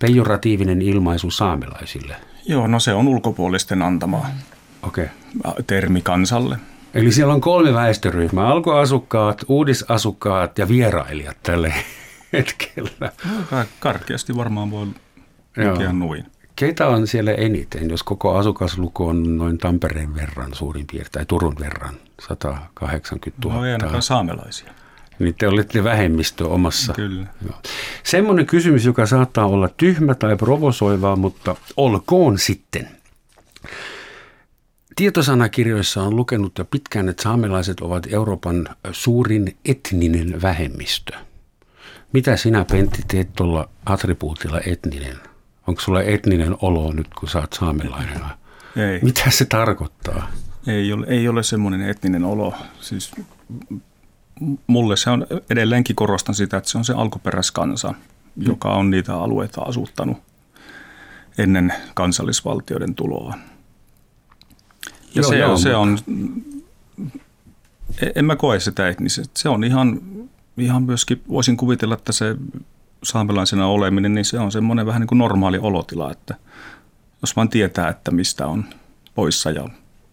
pejoratiivinen 0.00 0.82
ilmaisu 0.82 1.30
saamelaisille. 1.30 2.16
Joo, 2.48 2.66
no 2.66 2.80
se 2.80 2.92
on 2.94 3.08
ulkopuolisten 3.08 3.82
antama 3.82 4.26
okay. 4.82 5.08
termi 5.66 6.00
kansalle. 6.00 6.56
Eli 6.96 7.12
siellä 7.12 7.34
on 7.34 7.40
kolme 7.40 7.74
väestöryhmää, 7.74 8.46
alkuasukkaat, 8.46 9.44
uudisasukkaat 9.48 10.58
ja 10.58 10.68
vierailijat 10.68 11.36
tällä 11.42 11.72
hetkellä. 12.32 13.12
Karkeasti 13.80 14.36
varmaan 14.36 14.70
voi 14.70 14.86
lukea 15.56 15.92
noin. 15.92 16.26
Keitä 16.56 16.86
on 16.86 17.06
siellä 17.06 17.32
eniten, 17.32 17.90
jos 17.90 18.02
koko 18.02 18.36
asukasluku 18.36 19.06
on 19.06 19.36
noin 19.38 19.58
Tampereen 19.58 20.14
verran 20.14 20.54
suurin 20.54 20.86
piirtein, 20.86 21.12
tai 21.12 21.26
Turun 21.26 21.56
verran, 21.60 21.94
180 22.20 23.48
000? 23.48 23.58
No 23.58 23.66
ei 23.66 23.72
ainakaan 23.72 24.02
saamelaisia. 24.02 24.72
Niin 25.18 25.34
te 25.34 25.48
olette 25.48 25.84
vähemmistö 25.84 26.48
omassa. 26.48 26.92
Kyllä. 26.92 27.26
Joo. 27.46 27.54
Semmoinen 28.02 28.46
kysymys, 28.46 28.84
joka 28.84 29.06
saattaa 29.06 29.46
olla 29.46 29.68
tyhmä 29.68 30.14
tai 30.14 30.36
provosoivaa, 30.36 31.16
mutta 31.16 31.56
olkoon 31.76 32.38
sitten. 32.38 32.88
Tietosanakirjoissa 34.96 36.02
on 36.02 36.16
lukenut 36.16 36.58
jo 36.58 36.64
pitkään, 36.64 37.08
että 37.08 37.22
saamelaiset 37.22 37.80
ovat 37.80 38.06
Euroopan 38.12 38.68
suurin 38.92 39.56
etninen 39.64 40.42
vähemmistö. 40.42 41.12
Mitä 42.12 42.36
sinä, 42.36 42.64
Pentti, 42.64 43.02
teet 43.08 43.32
tuolla 43.32 43.68
attribuutilla 43.86 44.60
etninen? 44.66 45.16
Onko 45.66 45.80
sulla 45.80 46.02
etninen 46.02 46.56
olo 46.62 46.92
nyt, 46.92 47.06
kun 47.14 47.28
sä 47.28 47.38
oot 47.38 47.52
saamelainen? 47.52 48.20
Ei. 48.76 49.00
Mitä 49.02 49.30
se 49.30 49.44
tarkoittaa? 49.44 50.30
Ei 50.66 50.92
ole, 50.92 51.06
ei 51.08 51.28
ole 51.28 51.42
semmoinen 51.42 51.88
etninen 51.88 52.24
olo. 52.24 52.54
Siis 52.80 53.12
mulle 54.66 54.96
se 54.96 55.10
on, 55.10 55.26
edelleenkin 55.50 55.96
korostan 55.96 56.34
sitä, 56.34 56.56
että 56.56 56.70
se 56.70 56.78
on 56.78 56.84
se 56.84 56.92
alkuperäiskansa, 56.92 57.94
joka 58.36 58.68
on 58.72 58.90
niitä 58.90 59.14
alueita 59.14 59.62
asuttanut 59.62 60.18
ennen 61.38 61.72
kansallisvaltioiden 61.94 62.94
tuloa. 62.94 63.34
Ja 65.16 65.22
Joo, 65.22 65.30
se, 65.30 65.38
joo, 65.38 65.56
se 65.56 65.74
on, 65.74 65.98
en 68.14 68.24
mä 68.24 68.36
koe 68.36 68.60
sitä 68.60 68.88
etnisesti. 68.88 69.40
Se 69.40 69.48
on 69.48 69.64
ihan, 69.64 70.00
ihan 70.58 70.82
myöskin, 70.82 71.22
voisin 71.28 71.56
kuvitella, 71.56 71.94
että 71.94 72.12
se 72.12 72.36
saamelaisena 73.02 73.66
oleminen, 73.66 74.14
niin 74.14 74.24
se 74.24 74.38
on 74.38 74.52
semmoinen 74.52 74.86
vähän 74.86 75.00
niin 75.00 75.08
kuin 75.08 75.18
normaali 75.18 75.58
olotila, 75.58 76.10
että 76.10 76.34
jos 77.22 77.36
vaan 77.36 77.48
tietää, 77.48 77.88
että 77.88 78.10
mistä 78.10 78.46
on 78.46 78.64
poissa 79.14 79.50
ja 79.50 79.68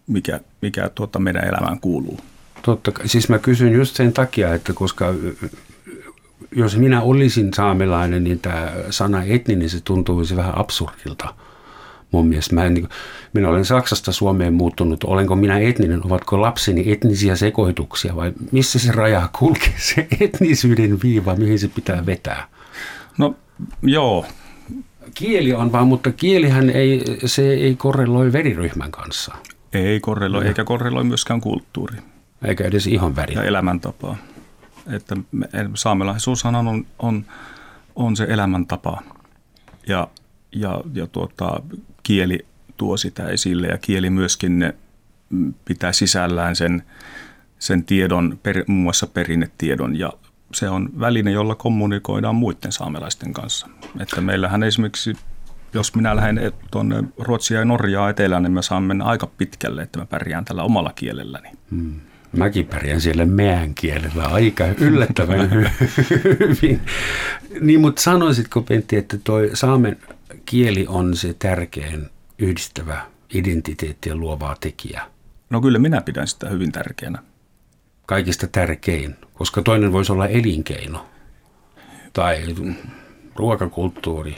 mikä, 0.06 0.40
mikä 0.62 0.90
tuota 0.94 1.18
meidän 1.18 1.48
elämään 1.48 1.80
kuuluu. 1.80 2.20
Totta 2.62 2.92
kai. 2.92 3.08
Siis 3.08 3.28
mä 3.28 3.38
kysyn 3.38 3.72
just 3.72 3.96
sen 3.96 4.12
takia, 4.12 4.54
että 4.54 4.72
koska 4.72 5.14
jos 6.56 6.76
minä 6.76 7.02
olisin 7.02 7.54
saamelainen, 7.54 8.24
niin 8.24 8.40
tämä 8.40 8.72
sana 8.90 9.22
etninen, 9.22 9.70
se 9.70 9.80
tuntuisi 9.80 10.36
vähän 10.36 10.58
absurdilta. 10.58 11.34
Mun 12.14 12.28
mielestä 12.28 12.54
mä, 12.54 12.64
en, 12.64 12.74
niin, 12.74 12.88
minä 13.32 13.48
olen 13.48 13.64
Saksasta 13.64 14.12
Suomeen 14.12 14.54
muuttunut. 14.54 15.04
Olenko 15.04 15.36
minä 15.36 15.58
etninen? 15.58 16.06
Ovatko 16.06 16.40
lapseni 16.40 16.92
etnisiä 16.92 17.36
sekoituksia 17.36 18.16
vai 18.16 18.32
missä 18.52 18.78
se 18.78 18.92
raja 18.92 19.28
kulkee? 19.38 19.74
Se 19.76 20.06
etnisyyden 20.20 20.98
viiva, 21.02 21.36
mihin 21.36 21.58
se 21.58 21.68
pitää 21.68 22.06
vetää? 22.06 22.48
No 23.18 23.34
joo, 23.82 24.26
Kieli 25.14 25.54
on 25.54 25.72
vaan, 25.72 25.86
mutta 25.86 26.12
kielihän 26.12 26.70
ei, 26.70 27.04
se 27.24 27.52
ei 27.52 27.76
korreloi 27.76 28.32
veriryhmän 28.32 28.90
kanssa, 28.90 29.34
ei 29.72 30.00
korreloi, 30.00 30.46
eikä 30.46 30.64
korreloi 30.64 31.04
myöskään 31.04 31.40
kulttuuri 31.40 31.96
eikä 32.44 32.64
edes 32.64 32.86
ihon 32.86 33.16
väri. 33.16 33.34
ja 33.34 33.42
elämäntapaa. 33.42 34.16
Että 34.92 35.16
me- 35.32 35.48
saamelaisuushan 35.74 36.54
on, 36.54 36.86
on, 36.98 37.24
on 37.96 38.16
se 38.16 38.26
elämäntapa 38.28 39.02
ja, 39.88 40.08
ja, 40.52 40.80
ja 40.94 41.06
tuota, 41.06 41.62
kieli 42.04 42.46
tuo 42.76 42.96
sitä 42.96 43.28
esille 43.28 43.66
ja 43.66 43.78
kieli 43.78 44.10
myöskin 44.10 44.74
mm, 45.30 45.54
pitää 45.64 45.92
sisällään 45.92 46.56
sen, 46.56 46.82
sen 47.58 47.84
tiedon, 47.84 48.38
per, 48.42 48.64
muun 48.66 48.82
muassa 48.82 49.06
perinnetiedon 49.06 49.98
ja 49.98 50.12
se 50.52 50.68
on 50.68 50.88
väline, 51.00 51.30
jolla 51.30 51.54
kommunikoidaan 51.54 52.34
muiden 52.34 52.72
saamelaisten 52.72 53.32
kanssa. 53.32 53.68
Että 54.00 54.20
meillähän 54.20 54.62
esimerkiksi, 54.62 55.12
jos 55.74 55.94
minä 55.94 56.16
lähden 56.16 56.52
tuonne 56.70 57.04
Ruotsia 57.18 57.58
ja 57.58 57.64
Norjaa 57.64 58.10
etelään, 58.10 58.42
niin 58.42 58.52
mä 58.52 58.62
saan 58.62 58.82
mennä 58.82 59.04
aika 59.04 59.26
pitkälle, 59.26 59.82
että 59.82 59.98
mä 59.98 60.06
pärjään 60.06 60.44
tällä 60.44 60.62
omalla 60.62 60.92
kielelläni. 60.94 61.48
Mäkin 62.36 62.66
pärjään 62.66 63.00
siellä 63.00 63.26
meän 63.26 63.74
kielellä 63.74 64.24
aika 64.24 64.64
yllättävän 64.80 65.50
hyvin. 66.40 66.80
Niin, 67.60 67.80
mutta 67.80 68.02
sanoisitko 68.02 68.62
Pentti, 68.62 68.96
että 68.96 69.18
toi 69.24 69.50
saamen 69.54 69.96
kieli 70.46 70.86
on 70.88 71.16
se 71.16 71.34
tärkein 71.34 72.10
yhdistävä 72.38 73.06
identiteettiä 73.34 74.14
luovaa 74.14 74.56
tekijä? 74.60 75.02
No 75.50 75.60
kyllä 75.60 75.78
minä 75.78 76.00
pidän 76.00 76.26
sitä 76.28 76.48
hyvin 76.48 76.72
tärkeänä. 76.72 77.18
Kaikista 78.06 78.46
tärkein, 78.46 79.16
koska 79.34 79.62
toinen 79.62 79.92
voisi 79.92 80.12
olla 80.12 80.28
elinkeino 80.28 81.06
tai 82.12 82.54
ruokakulttuuri. 83.36 84.36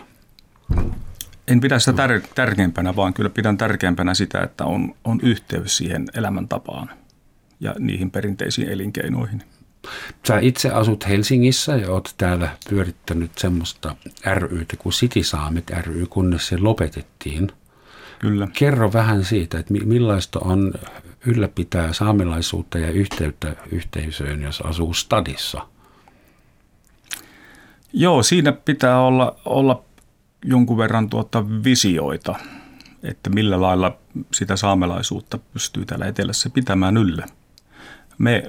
En 1.49 1.61
pidä 1.61 1.79
sitä 1.79 2.07
tär- 2.07 2.29
tärkeimpänä, 2.35 2.97
vaan 2.97 3.15
kyllä 3.15 3.31
pidän 3.31 3.59
tärkeämpänä 3.59 4.15
sitä, 4.15 4.41
että 4.41 4.65
on, 4.65 4.95
on 5.05 5.21
yhteys 5.23 5.77
siihen 5.77 6.07
elämäntapaan 6.15 6.91
ja 7.61 7.75
niihin 7.79 8.11
perinteisiin 8.11 8.69
elinkeinoihin. 8.69 9.43
Sä 10.29 10.39
itse 10.39 10.71
asut 10.71 11.09
Helsingissä 11.09 11.77
ja 11.77 11.91
oot 11.91 12.15
täällä 12.19 12.49
pyörittänyt 12.69 13.31
semmoista 13.39 13.97
rytä 14.37 14.77
kuin 14.77 14.93
City 14.93 15.23
Saamet 15.23 15.71
ry, 15.71 16.07
kunnes 16.07 16.49
se 16.49 16.59
lopetettiin. 16.59 17.53
Kyllä. 18.19 18.49
Kerro 18.59 18.93
vähän 18.93 19.25
siitä, 19.25 19.59
että 19.59 19.73
mi- 19.73 19.85
millaista 19.85 20.39
on 20.39 20.73
ylläpitää 21.27 21.93
saamelaisuutta 21.93 22.79
ja 22.79 22.91
yhteyttä 22.91 23.57
yhteisöön, 23.73 24.43
jos 24.43 24.61
asuu 24.61 24.95
stadissa. 24.95 25.67
Joo, 27.93 28.23
siinä 28.23 28.53
pitää 28.53 29.01
olla, 29.01 29.37
olla 29.45 29.85
jonkun 30.45 30.79
verran 30.79 31.11
tuota 31.11 31.45
visioita, 31.65 32.35
että 33.03 33.31
millä 33.31 33.61
lailla 33.61 33.99
sitä 34.35 34.57
saamelaisuutta 34.57 35.39
pystyy 35.39 35.85
täällä 35.85 36.07
etelässä 36.07 36.51
pitämään 36.51 36.97
yllä. 36.97 37.27
Me, 38.19 38.43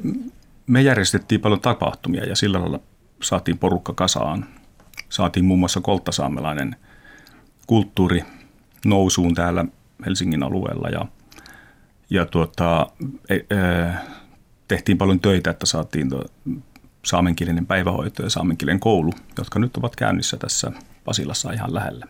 me 0.67 0.81
järjestettiin 0.81 1.41
paljon 1.41 1.61
tapahtumia 1.61 2.23
ja 2.25 2.35
sillä 2.35 2.59
lailla 2.59 2.79
saatiin 3.21 3.57
porukka 3.57 3.93
kasaan. 3.93 4.45
Saatiin 5.09 5.45
muun 5.45 5.59
muassa 5.59 5.81
kolttasaamelainen 5.81 6.75
kulttuuri 7.67 8.23
nousuun 8.85 9.33
täällä 9.33 9.65
Helsingin 10.05 10.43
alueella 10.43 10.89
ja, 10.89 11.05
ja 12.09 12.25
tuota, 12.25 12.87
e, 13.29 13.35
e, 13.35 13.43
tehtiin 14.67 14.97
paljon 14.97 15.19
töitä, 15.19 15.49
että 15.49 15.65
saatiin 15.65 16.09
tuo 16.09 16.23
saamenkielinen 17.05 17.65
päivähoito 17.65 18.23
ja 18.23 18.29
saamenkielinen 18.29 18.79
koulu, 18.79 19.13
jotka 19.37 19.59
nyt 19.59 19.77
ovat 19.77 19.95
käynnissä 19.95 20.37
tässä 20.37 20.71
Pasilassa 21.05 21.51
ihan 21.51 21.73
lähellä. 21.73 22.05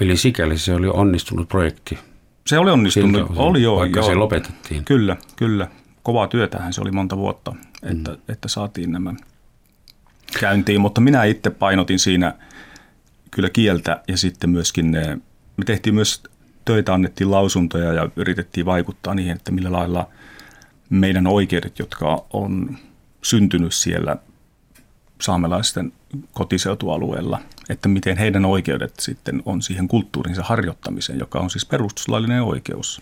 Eli 0.00 0.16
sikäli 0.16 0.58
se 0.58 0.74
oli 0.74 0.88
onnistunut 0.88 1.48
projekti. 1.48 1.98
Se 2.46 2.58
oli 2.58 2.70
onnistunut. 2.70 3.26
siltä 3.26 3.40
oli 3.42 3.62
joo, 3.62 3.76
vaikka 3.76 4.00
joo. 4.00 4.08
se 4.08 4.14
lopetettiin. 4.14 4.84
Kyllä, 4.84 5.16
kyllä. 5.36 5.68
Kovaa 6.02 6.26
työtähän 6.26 6.72
se 6.72 6.80
oli 6.80 6.90
monta 6.90 7.16
vuotta, 7.16 7.54
että, 7.82 8.10
mm. 8.10 8.18
että 8.28 8.48
saatiin 8.48 8.92
nämä 8.92 9.14
käyntiin, 10.40 10.80
mutta 10.80 11.00
minä 11.00 11.24
itse 11.24 11.50
painotin 11.50 11.98
siinä 11.98 12.34
kyllä 13.30 13.50
kieltä 13.50 14.02
ja 14.08 14.16
sitten 14.16 14.50
myöskin 14.50 14.90
ne, 14.90 15.18
me 15.56 15.64
tehtiin 15.64 15.94
myös 15.94 16.22
töitä, 16.64 16.94
annettiin 16.94 17.30
lausuntoja 17.30 17.92
ja 17.92 18.08
yritettiin 18.16 18.66
vaikuttaa 18.66 19.14
niihin, 19.14 19.36
että 19.36 19.52
millä 19.52 19.72
lailla 19.72 20.08
meidän 20.90 21.26
oikeudet, 21.26 21.78
jotka 21.78 22.24
on 22.32 22.78
syntynyt 23.22 23.74
siellä 23.74 24.16
saamelaisten 25.20 25.92
kotiseutualueella, 26.32 27.40
että 27.68 27.88
miten 27.88 28.16
heidän 28.16 28.44
oikeudet 28.44 28.94
sitten 29.00 29.42
on 29.44 29.62
siihen 29.62 29.88
kulttuurinsa 29.88 30.42
harjoittamiseen, 30.42 31.18
joka 31.18 31.38
on 31.38 31.50
siis 31.50 31.66
perustuslaillinen 31.66 32.42
oikeus 32.42 33.00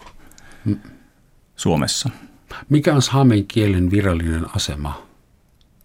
Suomessa. 1.57 2.11
Mikä 2.69 2.95
on 2.95 3.03
saamen 3.03 3.47
kielen 3.47 3.91
virallinen 3.91 4.47
asema? 4.57 5.07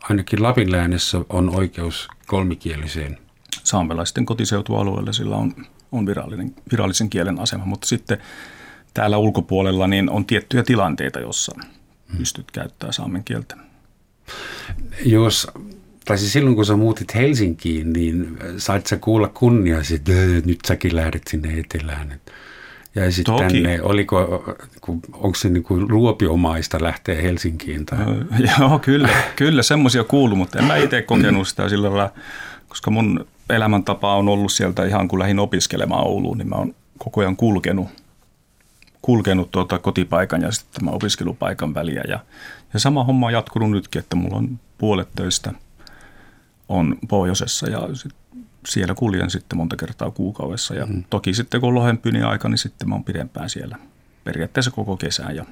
Ainakin 0.09 0.43
Lapinläänessä 0.43 1.17
on 1.29 1.55
oikeus 1.55 2.07
kolmikieliseen. 2.27 3.17
saamelaisten 3.63 4.25
kotiseutualueella 4.25 5.13
sillä 5.13 5.35
on, 5.35 5.53
on 5.91 6.05
virallinen, 6.05 6.55
virallisen 6.71 7.09
kielen 7.09 7.39
asema, 7.39 7.65
mutta 7.65 7.87
sitten 7.87 8.17
täällä 8.93 9.17
ulkopuolella 9.17 9.87
niin 9.87 10.09
on 10.09 10.25
tiettyjä 10.25 10.63
tilanteita, 10.63 11.19
jossa 11.19 11.55
pystyt 12.17 12.51
käyttämään 12.51 12.93
saamen 12.93 13.23
kieltä. 13.23 13.57
Jos, 15.05 15.47
tai 16.05 16.17
siis 16.17 16.33
silloin 16.33 16.55
kun 16.55 16.65
sä 16.65 16.75
muutit 16.75 17.15
Helsinkiin, 17.15 17.93
niin 17.93 18.37
sait 18.57 18.87
sä 18.87 18.97
kuulla 18.97 19.27
kunniasi, 19.27 19.95
että 19.95 20.11
"Äh, 20.11 20.43
nyt 20.45 20.59
säkin 20.67 20.95
lähdet 20.95 21.21
sinne 21.29 21.59
etelään. 21.59 22.11
Et 22.11 22.31
Jäisit 22.95 23.23
Toki. 23.23 23.43
tänne, 23.43 23.81
oliko, 23.81 24.43
onko 25.13 25.35
se 25.35 25.49
niin 25.49 25.63
kuin 25.63 25.87
luopiomaista 25.89 26.77
lähteä 26.81 27.21
Helsinkiin? 27.21 27.85
Tai? 27.85 27.99
Ö, 27.99 28.25
Joo, 28.59 28.79
kyllä, 28.79 29.09
kyllä 29.35 29.63
semmoisia 29.63 30.03
kuuluu, 30.03 30.37
mutta 30.37 30.59
en 30.59 30.65
mä 30.65 30.75
itse 30.75 31.01
kokenut 31.01 31.47
sitä 31.47 31.69
sillä 31.69 31.89
lailla, 31.89 32.11
koska 32.67 32.91
mun 32.91 33.27
elämäntapa 33.49 34.15
on 34.15 34.29
ollut 34.29 34.51
sieltä 34.51 34.85
ihan 34.85 35.07
kun 35.07 35.19
lähdin 35.19 35.39
opiskelemaan 35.39 36.07
Ouluun, 36.07 36.37
niin 36.37 36.49
mä 36.49 36.55
oon 36.55 36.75
koko 36.97 37.21
ajan 37.21 37.35
kulkenut, 37.35 37.87
kulkenut 39.01 39.51
tuota 39.51 39.79
kotipaikan 39.79 40.41
ja 40.41 40.51
sitten 40.51 40.73
tämän 40.73 40.93
opiskelupaikan 40.93 41.73
väliä. 41.73 42.03
Ja, 42.07 42.19
ja 42.73 42.79
sama 42.79 43.03
homma 43.03 43.25
on 43.25 43.33
jatkunut 43.33 43.71
nytkin, 43.71 43.99
että 43.99 44.15
mulla 44.15 44.37
on 44.37 44.59
puolet 44.77 45.09
töistä 45.15 45.51
on 46.69 46.97
pohjoisessa 47.07 47.69
ja 47.69 47.89
sit 47.93 48.13
siellä 48.65 48.93
kuljen 48.95 49.29
sitten 49.29 49.57
monta 49.57 49.75
kertaa 49.75 50.11
kuukaudessa. 50.11 50.75
Ja 50.75 50.85
mm. 50.85 51.03
toki 51.09 51.33
sitten 51.33 51.61
kun 51.61 51.67
on 51.67 51.75
lohenpyynnin 51.75 52.25
aika, 52.25 52.49
niin 52.49 52.57
sitten 52.57 52.89
mä 52.89 52.95
oon 52.95 53.03
pidempään 53.03 53.49
siellä 53.49 53.77
periaatteessa 54.23 54.71
koko 54.71 54.97
kesän 54.97 55.35
ja 55.35 55.45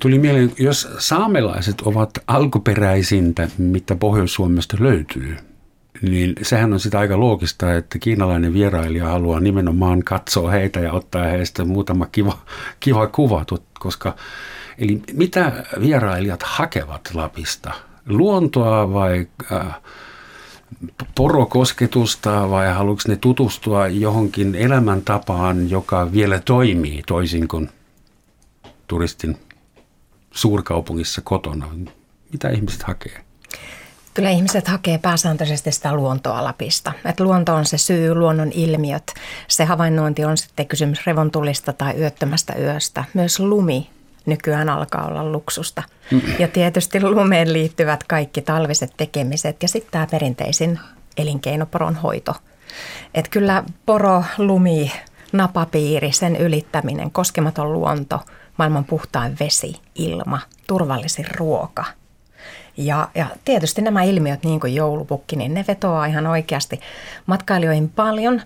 Tuli 0.00 0.18
mieleen, 0.18 0.52
jos 0.58 0.88
saamelaiset 0.98 1.80
ovat 1.80 2.10
alkuperäisintä, 2.26 3.48
mitä 3.58 3.96
Pohjois-Suomesta 3.96 4.76
löytyy, 4.80 5.36
niin 6.02 6.34
sehän 6.42 6.72
on 6.72 6.80
sitä 6.80 6.98
aika 6.98 7.20
loogista, 7.20 7.74
että 7.74 7.98
kiinalainen 7.98 8.52
vierailija 8.52 9.08
haluaa 9.08 9.40
nimenomaan 9.40 10.02
katsoa 10.04 10.50
heitä 10.50 10.80
ja 10.80 10.92
ottaa 10.92 11.24
heistä 11.24 11.64
muutama 11.64 12.06
kiva, 12.06 12.38
kiva 12.80 13.06
kuva, 13.06 13.44
koska 13.80 14.16
eli 14.78 15.02
mitä 15.12 15.64
vierailijat 15.80 16.42
hakevat 16.42 17.10
Lapista? 17.14 17.72
Luontoa 18.06 18.92
vai 18.92 19.26
äh, 19.52 19.80
porokosketusta 21.14 22.50
vai 22.50 22.72
haluatko 22.74 23.02
ne 23.08 23.16
tutustua 23.16 23.88
johonkin 23.88 24.54
elämäntapaan, 24.54 25.70
joka 25.70 26.12
vielä 26.12 26.40
toimii 26.40 27.02
toisin 27.06 27.48
kuin 27.48 27.70
turistin 28.86 29.36
suurkaupungissa 30.30 31.20
kotona? 31.20 31.68
Mitä 32.32 32.48
ihmiset 32.48 32.82
hakee? 32.82 33.24
Kyllä 34.14 34.30
ihmiset 34.30 34.68
hakee 34.68 34.98
pääsääntöisesti 34.98 35.72
sitä 35.72 35.94
luontoa 35.94 36.44
Lapista. 36.44 36.92
Et 37.04 37.20
luonto 37.20 37.54
on 37.54 37.66
se 37.66 37.78
syy, 37.78 38.14
luonnon 38.14 38.52
ilmiöt. 38.54 39.14
Se 39.48 39.64
havainnointi 39.64 40.24
on 40.24 40.36
sitten 40.36 40.68
kysymys 40.68 41.06
revontulista 41.06 41.72
tai 41.72 41.94
yöttömästä 41.98 42.54
yöstä. 42.58 43.04
Myös 43.14 43.40
lumi 43.40 43.90
nykyään 44.26 44.68
alkaa 44.68 45.06
olla 45.06 45.32
luksusta. 45.32 45.82
Ja 46.38 46.48
tietysti 46.48 47.00
lumeen 47.00 47.52
liittyvät 47.52 48.04
kaikki 48.04 48.42
talviset 48.42 48.92
tekemiset 48.96 49.62
ja 49.62 49.68
sitten 49.68 49.92
tämä 49.92 50.06
perinteisin 50.10 50.80
elinkeinoporon 51.16 51.94
hoito. 51.94 52.34
Et 53.14 53.28
kyllä 53.28 53.64
poro, 53.86 54.24
lumi, 54.38 54.92
napapiiri, 55.32 56.12
sen 56.12 56.36
ylittäminen, 56.36 57.10
koskematon 57.10 57.72
luonto, 57.72 58.20
maailman 58.58 58.84
puhtain 58.84 59.36
vesi, 59.40 59.74
ilma, 59.94 60.40
turvallisin 60.66 61.26
ruoka– 61.38 61.84
ja, 62.76 63.08
ja 63.14 63.26
tietysti 63.44 63.82
nämä 63.82 64.02
ilmiöt, 64.02 64.44
niin 64.44 64.60
kuin 64.60 64.74
joulupukki, 64.74 65.36
niin 65.36 65.54
ne 65.54 65.64
vetoaa 65.68 66.06
ihan 66.06 66.26
oikeasti 66.26 66.80
matkailijoihin 67.26 67.88
paljon, 67.88 68.42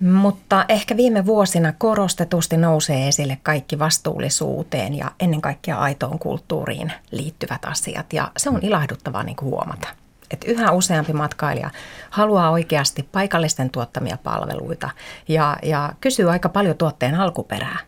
mutta 0.00 0.64
ehkä 0.68 0.96
viime 0.96 1.26
vuosina 1.26 1.72
korostetusti 1.78 2.56
nousee 2.56 3.08
esille 3.08 3.38
kaikki 3.42 3.78
vastuullisuuteen 3.78 4.94
ja 4.94 5.10
ennen 5.20 5.40
kaikkea 5.40 5.78
aitoon 5.78 6.18
kulttuuriin 6.18 6.92
liittyvät 7.10 7.64
asiat. 7.64 8.12
Ja 8.12 8.30
se 8.36 8.50
on 8.50 8.58
ilahduttavaa 8.62 9.22
niin 9.22 9.36
kuin 9.36 9.50
huomata. 9.50 9.88
Että 10.30 10.50
yhä 10.50 10.72
useampi 10.72 11.12
matkailija 11.12 11.70
haluaa 12.10 12.50
oikeasti 12.50 13.08
paikallisten 13.12 13.70
tuottamia 13.70 14.18
palveluita 14.22 14.90
ja, 15.28 15.56
ja 15.62 15.92
kysyy 16.00 16.30
aika 16.30 16.48
paljon 16.48 16.76
tuotteen 16.76 17.14
alkuperää. 17.14 17.78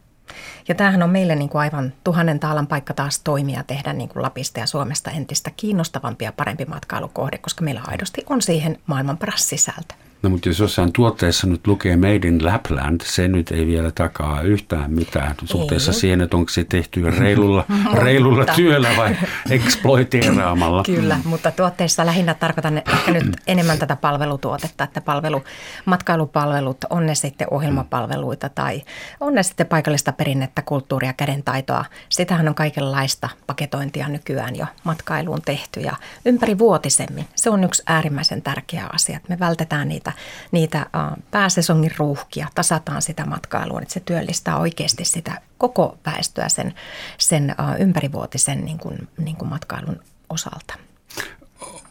Ja 0.69 0.75
tämähän 0.75 1.03
on 1.03 1.11
meille 1.11 1.35
niin 1.35 1.49
kuin 1.49 1.61
aivan 1.61 1.93
tuhannen 2.05 2.41
taalan 2.41 2.67
paikka 2.67 2.95
taas 2.95 3.19
toimia 3.19 3.65
tehdä 3.67 3.93
niin 3.93 4.09
kuin 4.09 4.23
Lapista 4.23 4.61
ja 4.61 4.67
Suomesta 4.67 5.11
entistä 5.11 5.51
kiinnostavampi 5.57 6.25
ja 6.25 6.33
parempi 6.33 6.65
matkailukohde, 6.65 7.39
koska 7.39 7.65
meillä 7.65 7.83
aidosti 7.87 8.25
on 8.31 8.43
siihen 8.43 8.79
maailman 8.87 9.19
paras 9.19 9.49
sisältö. 9.49 9.95
No 10.23 10.31
mutta 10.31 10.49
jos 10.49 10.59
jossain 10.59 10.93
tuotteessa 10.93 11.47
nyt 11.47 11.67
lukee 11.67 11.97
Made 11.97 12.29
in 12.29 12.45
Lapland, 12.45 13.01
se 13.05 13.29
nyt 13.29 13.51
ei 13.51 13.67
vielä 13.67 13.91
takaa 13.91 14.43
yhtään 14.43 14.91
mitään 14.91 15.35
suhteessa 15.45 15.91
ei. 15.91 15.99
siihen, 15.99 16.21
että 16.21 16.37
onko 16.37 16.49
se 16.49 16.65
tehty 16.65 17.11
reilulla, 17.11 17.65
reilulla 18.05 18.45
työllä 18.45 18.89
vai 18.97 19.17
exploiteeraamalla. 19.51 20.83
Kyllä, 20.83 21.19
mutta 21.25 21.51
tuotteissa 21.51 22.07
lähinnä 22.07 22.35
tarkoitan 22.35 22.79
ehkä 22.79 23.13
nyt 23.13 23.37
enemmän 23.47 23.79
tätä 23.79 23.97
palvelutuotetta, 23.97 24.85
että 24.85 25.01
palvelu, 25.01 25.45
matkailupalvelut, 25.85 26.85
on 26.91 27.07
ne 27.07 27.15
sitten 27.15 27.49
ohjelmapalveluita 27.51 28.49
tai 28.49 28.83
on 29.21 29.35
ne 29.35 29.43
sitten 29.43 29.67
paikallista 29.67 30.13
perinnettä, 30.13 30.63
kulttuuria, 30.63 31.13
kädentaitoa. 31.13 31.85
Sitähän 32.09 32.49
on 32.49 32.55
kaikenlaista 32.55 33.29
paketointia 33.47 34.09
nykyään 34.09 34.57
jo 34.57 34.67
matkailuun 34.85 35.43
tehty 35.43 35.81
ja 35.81 35.97
ympärivuotisemmin. 36.25 37.27
Se 37.35 37.51
on 37.51 37.65
yksi 37.65 37.83
äärimmäisen 37.87 38.43
tärkeä 38.43 38.87
asia, 38.93 39.17
että 39.17 39.29
me 39.29 39.39
vältetään 39.39 39.89
niitä 39.89 40.06
niitä 40.53 40.87
pääsesongin 41.31 41.91
ruuhkia, 41.97 42.49
tasataan 42.55 43.03
sitä 43.03 43.27
matkailua, 43.27 43.81
että 43.81 43.95
se 43.95 44.01
työllistää 44.01 44.59
oikeasti 44.59 45.05
sitä 45.05 45.41
koko 45.59 45.99
väestöä 46.07 46.49
sen, 46.49 46.75
sen 47.19 47.55
ympärivuotisen 47.79 48.65
niin 48.65 48.79
kuin, 48.79 49.09
niin 49.19 49.37
kuin 49.37 49.49
matkailun 49.49 50.01
osalta. 50.31 50.75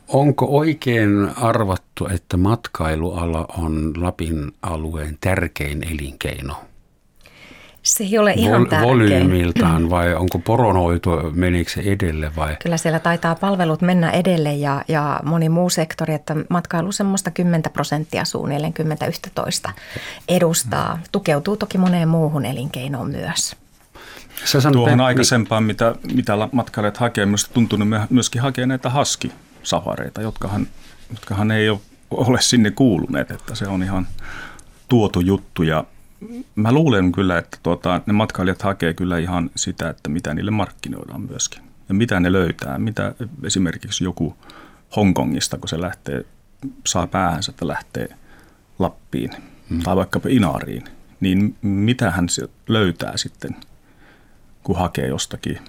Onko 0.08 0.46
oikein 0.46 1.30
arvattu, 1.36 2.08
että 2.08 2.38
matkailuala 2.38 3.46
on 3.58 3.94
Lapin 3.98 4.52
alueen 4.62 5.18
tärkein 5.22 5.94
elinkeino? 5.94 6.54
Se 7.86 8.04
ei 8.04 8.18
ole 8.18 8.34
ihan 8.34 8.62
Vol- 8.62 8.70
tärkein. 8.70 8.90
Volyymiltaan 8.90 9.90
vai 9.90 10.14
onko 10.14 10.40
poronhoito, 10.40 11.32
menikö 11.34 11.72
se 11.72 11.82
edelle 11.82 12.32
vai? 12.36 12.58
Kyllä 12.64 12.78
siellä 12.78 13.00
taitaa 13.00 13.36
palvelut 13.36 13.82
mennä 13.82 14.12
edelle 14.12 14.54
ja, 14.54 14.84
ja 14.88 15.20
moni 15.24 15.50
muu 15.50 15.70
sektori, 15.70 16.14
että 16.14 16.36
matkailu 16.50 16.92
semmoista 16.92 17.32
10 17.32 17.64
prosenttia 17.74 18.26
suunnilleen 18.26 18.74
10-11 19.70 19.72
edustaa. 20.28 21.00
Tukeutuu 21.12 21.58
toki 21.58 21.78
moneen 21.78 22.08
muuhun 22.08 22.46
elinkeinoon 22.46 23.12
myös. 23.12 23.56
Sä 24.46 24.62
sanot, 24.62 24.74
Tuohon 24.74 25.02
aikaisempaan, 25.02 25.64
mitä, 25.64 25.96
mitä 26.14 26.34
matkailijat 26.52 26.98
hakee, 26.98 27.26
minusta 27.26 27.54
tuntuu, 27.54 27.80
että 27.82 28.08
myöskin 28.10 28.42
hakee 28.42 28.66
näitä 28.66 28.90
haskisafareita, 28.90 30.22
jotkahan, 30.22 30.68
jotkahan 31.10 31.52
ei 31.52 31.70
ole 32.12 32.42
sinne 32.42 32.72
kuuluneet, 32.72 33.32
että 33.32 33.56
se 33.56 33.68
on 33.68 33.84
ihan 33.84 34.08
tuotu 34.90 35.20
juttu 35.20 35.64
ja 35.64 35.84
mä 36.56 36.72
luulen 36.72 37.12
kyllä, 37.12 37.38
että 37.38 37.58
tuota, 37.64 38.02
ne 38.06 38.14
matkailijat 38.14 38.62
hakee 38.62 38.94
kyllä 38.94 39.18
ihan 39.18 39.50
sitä, 39.56 39.90
että 39.90 40.10
mitä 40.10 40.34
niille 40.34 40.52
markkinoidaan 40.52 41.22
myöskin. 41.22 41.62
Ja 41.90 41.96
mitä 41.96 42.20
ne 42.20 42.32
löytää. 42.32 42.78
Mitä 42.78 43.14
esimerkiksi 43.44 44.04
joku 44.04 44.36
Hongkongista, 44.96 45.58
kun 45.58 45.70
se 45.70 45.82
lähtee, 45.82 46.26
saa 46.88 47.08
päähänsä, 47.08 47.52
että 47.52 47.68
lähtee 47.68 48.10
Lappiin 48.80 49.32
hmm. 49.70 49.82
tai 49.82 49.96
vaikkapa 49.96 50.30
Inaariin, 50.30 50.84
niin 51.20 51.56
mitä 51.62 52.12
hän 52.12 52.28
löytää 52.68 53.18
sitten, 53.18 53.56
kun 54.64 54.78
hakee 54.78 55.08
jostakin 55.08 55.60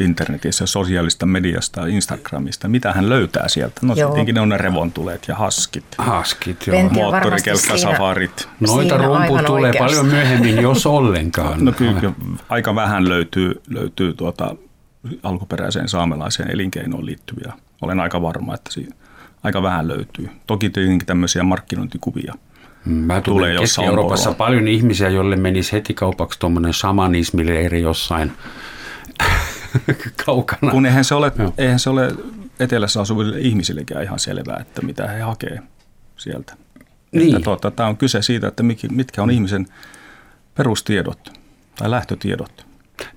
internetissä, 0.00 0.66
sosiaalista 0.66 1.26
mediasta, 1.26 1.86
Instagramista. 1.86 2.68
Mitä 2.68 2.92
hän 2.92 3.08
löytää 3.08 3.48
sieltä? 3.48 3.80
No 3.82 3.94
joo. 3.94 4.10
tietenkin 4.10 4.34
ne 4.34 4.40
on 4.40 4.48
ne 4.48 4.58
revontulet 4.58 5.28
ja 5.28 5.34
haskit. 5.34 5.84
Haskit, 5.98 6.66
joo. 6.66 6.88
Moottorikelkkasafarit. 6.90 8.48
Noita 8.60 8.96
rumpu 8.96 9.38
tulee 9.46 9.68
oikeasti. 9.68 9.78
paljon 9.78 10.06
myöhemmin, 10.06 10.62
jos 10.68 10.86
ollenkaan. 10.86 11.64
No 11.64 11.72
kyllä, 11.72 12.12
aika 12.48 12.74
vähän 12.74 13.08
löytyy, 13.08 13.62
löytyy 13.68 14.12
tuota 14.12 14.56
alkuperäiseen 15.22 15.88
saamelaiseen 15.88 16.50
elinkeinoon 16.50 17.06
liittyviä. 17.06 17.52
Olen 17.82 18.00
aika 18.00 18.22
varma, 18.22 18.54
että 18.54 18.72
siinä 18.72 18.94
aika 19.42 19.62
vähän 19.62 19.88
löytyy. 19.88 20.30
Toki 20.46 20.70
tietenkin 20.70 21.06
tämmöisiä 21.06 21.42
markkinointikuvia. 21.42 22.34
Mä 22.84 23.20
tulee 23.20 23.58
Keski-Euroopassa 23.58 24.32
paljon 24.32 24.68
ihmisiä, 24.68 25.08
joille 25.08 25.36
menisi 25.36 25.72
heti 25.72 25.94
kaupaksi 25.94 26.38
tuommoinen 26.38 26.72
eri 27.64 27.82
jossain 27.82 28.32
kaukana. 30.26 30.72
Kun 30.72 30.86
eihän 30.86 31.04
se 31.04 31.14
ole, 31.14 31.32
eihän 31.58 31.78
se 31.78 31.90
ole 31.90 32.12
etelässä 32.60 33.00
asuville 33.00 33.40
ihmisillekään 33.40 34.02
ihan 34.02 34.18
selvää, 34.18 34.58
että 34.60 34.82
mitä 34.82 35.08
he 35.08 35.20
hakee 35.20 35.58
sieltä. 36.16 36.56
Niin. 37.12 37.28
Että 37.28 37.44
tuota, 37.44 37.70
tämä 37.70 37.88
on 37.88 37.96
kyse 37.96 38.22
siitä, 38.22 38.48
että 38.48 38.62
mitkä 38.90 39.22
on 39.22 39.30
ihmisen 39.30 39.66
perustiedot 40.54 41.32
tai 41.76 41.90
lähtötiedot. 41.90 42.66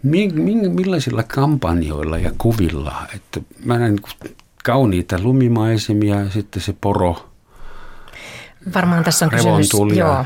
Millaisilla 0.04 1.24
kampanjoilla 1.24 2.18
ja 2.18 2.32
kuvilla? 2.38 3.08
Että 3.16 3.42
mä 3.66 3.78
näen 3.78 3.96
kauniita 4.64 5.20
lumimaisemia 5.22 6.16
ja 6.16 6.30
sitten 6.30 6.62
se 6.62 6.76
poro 6.82 7.30
Varmaan 8.74 9.04
tässä 9.04 9.26
on 9.26 9.32
kysymys, 9.32 9.70
joo. 9.98 10.26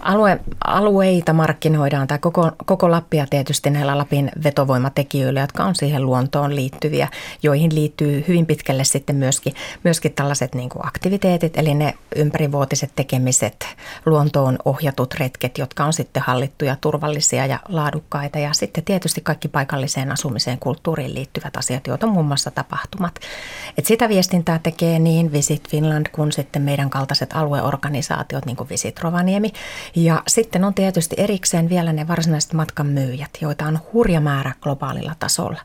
Alue, 0.00 0.40
alueita 0.64 1.32
markkinoidaan, 1.32 2.06
tai 2.06 2.18
koko, 2.18 2.50
koko 2.66 2.90
Lappia 2.90 3.26
tietysti 3.30 3.70
näillä 3.70 3.98
Lapin 3.98 4.30
vetovoimatekijöillä, 4.44 5.40
jotka 5.40 5.64
on 5.64 5.74
siihen 5.74 6.06
luontoon 6.06 6.56
liittyviä, 6.56 7.08
joihin 7.42 7.74
liittyy 7.74 8.24
hyvin 8.28 8.46
pitkälle 8.46 8.84
sitten 8.84 9.16
myöskin, 9.16 9.54
myöskin 9.84 10.12
tällaiset 10.12 10.54
niin 10.54 10.68
kuin 10.68 10.86
aktiviteetit, 10.86 11.58
eli 11.58 11.74
ne 11.74 11.94
ympärivuotiset 12.16 12.90
tekemiset, 12.96 13.66
luontoon 14.06 14.58
ohjatut 14.64 15.14
retket, 15.14 15.58
jotka 15.58 15.84
on 15.84 15.92
sitten 15.92 16.22
hallittuja, 16.26 16.76
turvallisia 16.80 17.46
ja 17.46 17.58
laadukkaita, 17.68 18.38
ja 18.38 18.52
sitten 18.52 18.84
tietysti 18.84 19.20
kaikki 19.20 19.48
paikalliseen 19.48 20.12
asumiseen, 20.12 20.58
kulttuuriin 20.58 21.14
liittyvät 21.14 21.56
asiat, 21.56 21.86
joita 21.86 22.06
on 22.06 22.12
muun 22.12 22.26
muassa 22.26 22.50
tapahtumat. 22.50 23.20
Et 23.78 23.86
sitä 23.86 24.08
viestintää 24.08 24.58
tekee 24.58 24.98
niin 24.98 25.32
Visit 25.32 25.68
Finland 25.68 26.06
kuin 26.12 26.32
sitten 26.32 26.62
meidän 26.62 26.90
kaltaiset 26.90 27.30
alueorganisaatiot, 27.32 28.46
niin 28.46 28.56
kuin 28.56 28.68
Visit 28.68 29.00
Rovaniemi, 29.00 29.52
Ja 29.96 30.22
sitten 30.28 30.64
on 30.64 30.74
tietysti 30.74 31.16
erikseen 31.18 31.68
vielä 31.68 31.92
ne 31.92 32.08
varsinaiset 32.08 32.52
matkan 32.52 32.86
myyjät, 32.86 33.30
joita 33.40 33.64
on 33.64 33.78
hurja 33.92 34.20
määrä 34.20 34.52
globaalilla 34.60 35.14
tasolla. 35.18 35.60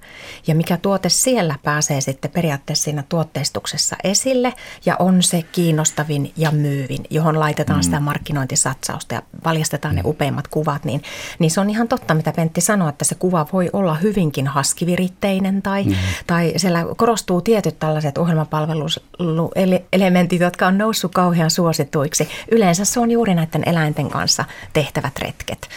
Ja 0.47 0.55
mikä 0.55 0.77
tuote 0.77 1.09
siellä 1.09 1.55
pääsee 1.63 2.01
sitten 2.01 2.31
periaatteessa 2.31 2.83
siinä 2.83 3.03
tuotteistuksessa 3.09 3.95
esille 4.03 4.53
ja 4.85 4.95
on 4.99 5.23
se 5.23 5.43
kiinnostavin 5.51 6.31
ja 6.37 6.51
myyvin, 6.51 7.03
johon 7.09 7.39
laitetaan 7.39 7.79
mm. 7.79 7.83
sitä 7.83 7.99
markkinointisatsausta 7.99 9.15
ja 9.15 9.21
valjastetaan 9.45 9.93
mm. 9.93 9.95
ne 9.95 10.01
upeimmat 10.05 10.47
kuvat, 10.47 10.85
niin, 10.85 11.03
niin 11.39 11.51
se 11.51 11.61
on 11.61 11.69
ihan 11.69 11.87
totta, 11.87 12.13
mitä 12.13 12.31
Pentti 12.31 12.61
sanoi, 12.61 12.89
että 12.89 13.05
se 13.05 13.15
kuva 13.15 13.47
voi 13.53 13.69
olla 13.73 13.95
hyvinkin 13.95 14.47
haskiviritteinen 14.47 15.61
tai, 15.61 15.83
mm. 15.83 15.95
tai 16.27 16.53
siellä 16.57 16.85
korostuu 16.97 17.41
tietyt 17.41 17.79
tällaiset 17.79 18.17
ohjelmapalveluelementit, 18.17 20.41
jotka 20.41 20.67
on 20.67 20.77
noussut 20.77 21.11
kauhean 21.11 21.51
suosituiksi. 21.51 22.29
Yleensä 22.51 22.85
se 22.85 22.99
on 22.99 23.11
juuri 23.11 23.35
näiden 23.35 23.63
eläinten 23.65 23.82
kanssa 24.11 24.45
tehtävät 24.73 25.19
retket. 25.19 25.69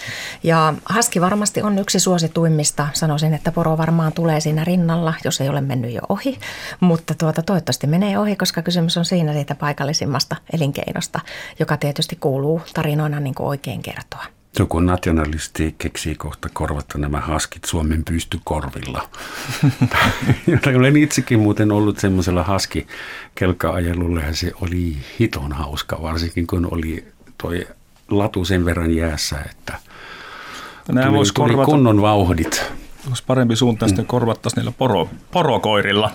Ja 0.42 0.74
haski 0.84 1.20
varmasti 1.20 1.62
on 1.62 1.78
yksi 1.78 2.00
suosituimmista. 2.00 2.88
Sanoisin, 2.92 3.34
että 3.34 3.52
poro 3.52 3.78
varmaan 3.78 4.12
tulee 4.12 4.40
siinä 4.40 4.64
rinnalla, 4.64 5.14
jos 5.24 5.40
ei 5.40 5.48
ole 5.48 5.60
mennyt 5.60 5.92
jo 5.92 6.00
ohi. 6.08 6.38
Mutta 6.80 7.14
tuota, 7.14 7.42
toivottavasti 7.42 7.86
menee 7.86 8.18
ohi, 8.18 8.36
koska 8.36 8.62
kysymys 8.62 8.96
on 8.96 9.04
siinä 9.04 9.32
siitä 9.32 9.54
paikallisimmasta 9.54 10.36
elinkeinosta, 10.52 11.20
joka 11.58 11.76
tietysti 11.76 12.16
kuuluu 12.16 12.62
tarinoina 12.74 13.20
niin 13.20 13.34
kuin 13.34 13.46
oikein 13.46 13.82
kertoa. 13.82 14.24
Joku 14.58 14.80
nationalisti 14.80 15.74
keksii 15.78 16.14
kohta 16.14 16.48
korvata 16.52 16.98
nämä 16.98 17.20
haskit 17.20 17.64
Suomen 17.64 18.04
pystykorvilla. 18.04 19.08
Olen 20.76 20.96
itsekin 20.96 21.38
muuten 21.38 21.72
ollut 21.72 21.98
semmoisella 21.98 22.42
haski 22.42 22.86
ja 23.86 24.34
se 24.34 24.52
oli 24.60 24.96
hiton 25.20 25.52
hauska, 25.52 26.02
varsinkin 26.02 26.46
kun 26.46 26.68
oli 26.70 27.04
toi 27.42 27.66
latu 28.10 28.44
sen 28.44 28.64
verran 28.64 28.96
jäässä, 28.96 29.36
että 29.50 29.74
Nämä 30.92 31.06
tuli, 31.06 31.16
tuli 31.16 31.48
korvata, 31.48 31.64
kunnon 31.64 32.02
vauhdit. 32.02 32.72
Olisi 33.08 33.24
parempi 33.26 33.56
suuntaan 33.56 33.86
mm. 33.86 33.90
sitten 33.90 34.06
korvattaisiin 34.06 34.60
niillä 34.60 34.74
poro, 34.78 35.08
porokoirilla. 35.30 36.10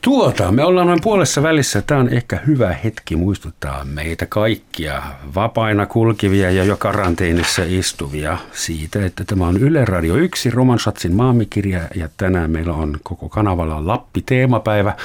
Tuota, 0.00 0.52
me 0.52 0.64
ollaan 0.64 0.86
noin 0.86 1.00
puolessa 1.02 1.42
välissä. 1.42 1.82
Tämä 1.82 2.00
on 2.00 2.08
ehkä 2.08 2.40
hyvä 2.46 2.74
hetki 2.84 3.16
muistuttaa 3.16 3.84
meitä 3.84 4.26
kaikkia, 4.26 5.02
vapaina 5.34 5.86
kulkivia 5.86 6.50
ja 6.50 6.64
jo 6.64 6.76
karanteenissa 6.76 7.62
istuvia 7.66 8.38
siitä, 8.52 9.06
että 9.06 9.24
tämä 9.24 9.46
on 9.46 9.56
Yle 9.56 9.84
Radio 9.84 10.16
1, 10.16 10.50
Romansatsin 10.50 11.14
maamikirja 11.14 11.80
ja 11.94 12.08
tänään 12.16 12.50
meillä 12.50 12.72
on 12.72 12.98
koko 13.02 13.28
kanavalla 13.28 13.86
Lappi-teemapäivä, 13.86 14.96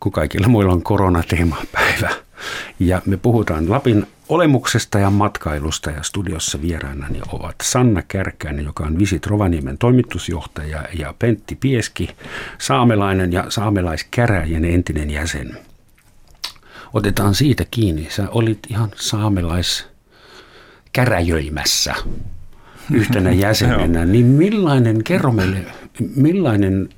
kun 0.00 0.12
kaikilla 0.12 0.48
muilla 0.48 0.72
on 0.72 0.82
koronateemapäivä. 0.82 2.27
Ja 2.78 3.02
me 3.06 3.16
puhutaan 3.16 3.70
Lapin 3.70 4.06
olemuksesta 4.28 4.98
ja 4.98 5.10
matkailusta 5.10 5.90
ja 5.90 6.02
studiossa 6.02 6.62
vieraanani 6.62 7.20
ovat 7.32 7.54
Sanna 7.62 8.02
Kärkäinen, 8.08 8.64
joka 8.64 8.84
on 8.84 8.98
Visit 8.98 9.26
Rovaniemen 9.26 9.78
toimitusjohtaja 9.78 10.84
ja 10.98 11.14
Pentti 11.18 11.54
Pieski, 11.54 12.10
saamelainen 12.58 13.32
ja 13.32 13.44
saamelaiskäräjien 13.48 14.64
entinen 14.64 15.10
jäsen. 15.10 15.58
Otetaan 16.94 17.34
siitä 17.34 17.64
kiinni. 17.70 18.06
Sä 18.10 18.28
olit 18.30 18.58
ihan 18.70 18.90
saamelaiskäräjöimässä 18.96 21.94
yhtenä 22.92 23.30
jäsenenä, 23.46 24.04
niin 24.04 24.26
millainen, 24.26 25.04
kerro 25.04 25.32
meille, 25.32 25.66
millainen 26.16 26.88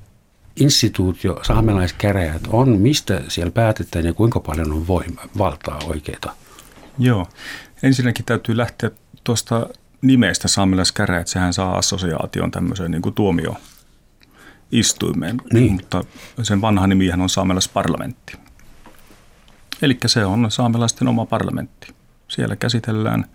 instituutio, 0.55 1.39
saamelaiskäräjät 1.43 2.41
on, 2.47 2.69
mistä 2.69 3.21
siellä 3.27 3.51
päätetään 3.51 4.05
ja 4.05 4.13
kuinka 4.13 4.39
paljon 4.39 4.71
on 4.71 4.87
voima, 4.87 5.21
valtaa 5.37 5.79
oikeita? 5.85 6.33
Joo, 6.99 7.27
ensinnäkin 7.83 8.25
täytyy 8.25 8.57
lähteä 8.57 8.91
tuosta 9.23 9.69
nimestä 10.01 10.47
saamelaiskäräjät, 10.47 11.27
sehän 11.27 11.53
saa 11.53 11.77
assosiaation 11.77 12.51
tämmöiseen 12.51 12.91
niin 12.91 13.01
kuin 13.01 13.15
tuomioistuimeen, 13.15 15.37
niin. 15.53 15.71
mutta 15.71 16.03
sen 16.43 16.61
vanha 16.61 16.87
nimihän 16.87 17.21
on 17.21 17.29
saamelaisparlamentti. 17.29 18.33
Eli 19.81 19.97
se 20.05 20.25
on 20.25 20.51
saamelaisten 20.51 21.07
oma 21.07 21.25
parlamentti. 21.25 21.95
Siellä 22.27 22.55
käsitellään 22.55 23.25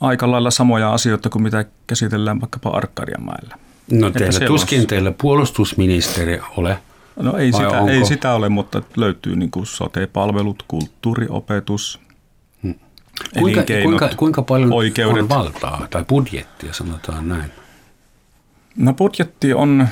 aika 0.00 0.30
lailla 0.30 0.50
samoja 0.50 0.92
asioita 0.92 1.30
kuin 1.30 1.42
mitä 1.42 1.64
käsitellään 1.86 2.40
vaikkapa 2.40 2.70
Arkadianmäellä. 2.70 3.58
No 3.90 4.10
teillä 4.10 4.46
tuskin 4.46 4.80
on... 4.80 4.86
teillä 4.86 5.12
puolustusministeri 5.22 6.40
ole. 6.56 6.78
No 7.16 7.36
ei 7.36 7.52
sitä, 7.52 7.92
ei 7.92 8.04
sitä 8.04 8.34
ole, 8.34 8.48
mutta 8.48 8.82
löytyy 8.96 9.36
niin 9.36 9.50
kuin 9.50 9.66
sote-palvelut, 9.66 10.64
kulttuuriopetus, 10.68 12.00
hmm. 12.62 12.74
kuinka, 13.38 13.62
kuinka, 13.82 14.10
kuinka 14.16 14.42
paljon 14.42 14.72
oikeudet. 14.72 15.22
on 15.22 15.28
valtaa 15.28 15.86
tai 15.90 16.04
budjettia, 16.04 16.72
sanotaan 16.72 17.28
näin? 17.28 17.50
No 18.76 18.92
budjetti 18.92 19.54
on, 19.54 19.88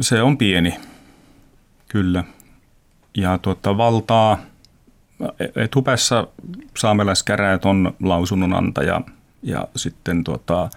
se 0.00 0.22
on 0.22 0.38
pieni, 0.38 0.74
kyllä. 1.88 2.24
Ja 3.16 3.38
tuota, 3.38 3.76
valtaa, 3.76 4.38
etupäässä 5.56 6.26
saamelaiskäräjät 6.78 7.64
on 7.64 7.94
lausunnonantaja 8.02 9.00
ja 9.42 9.68
sitten 9.76 10.24
tuota, 10.24 10.70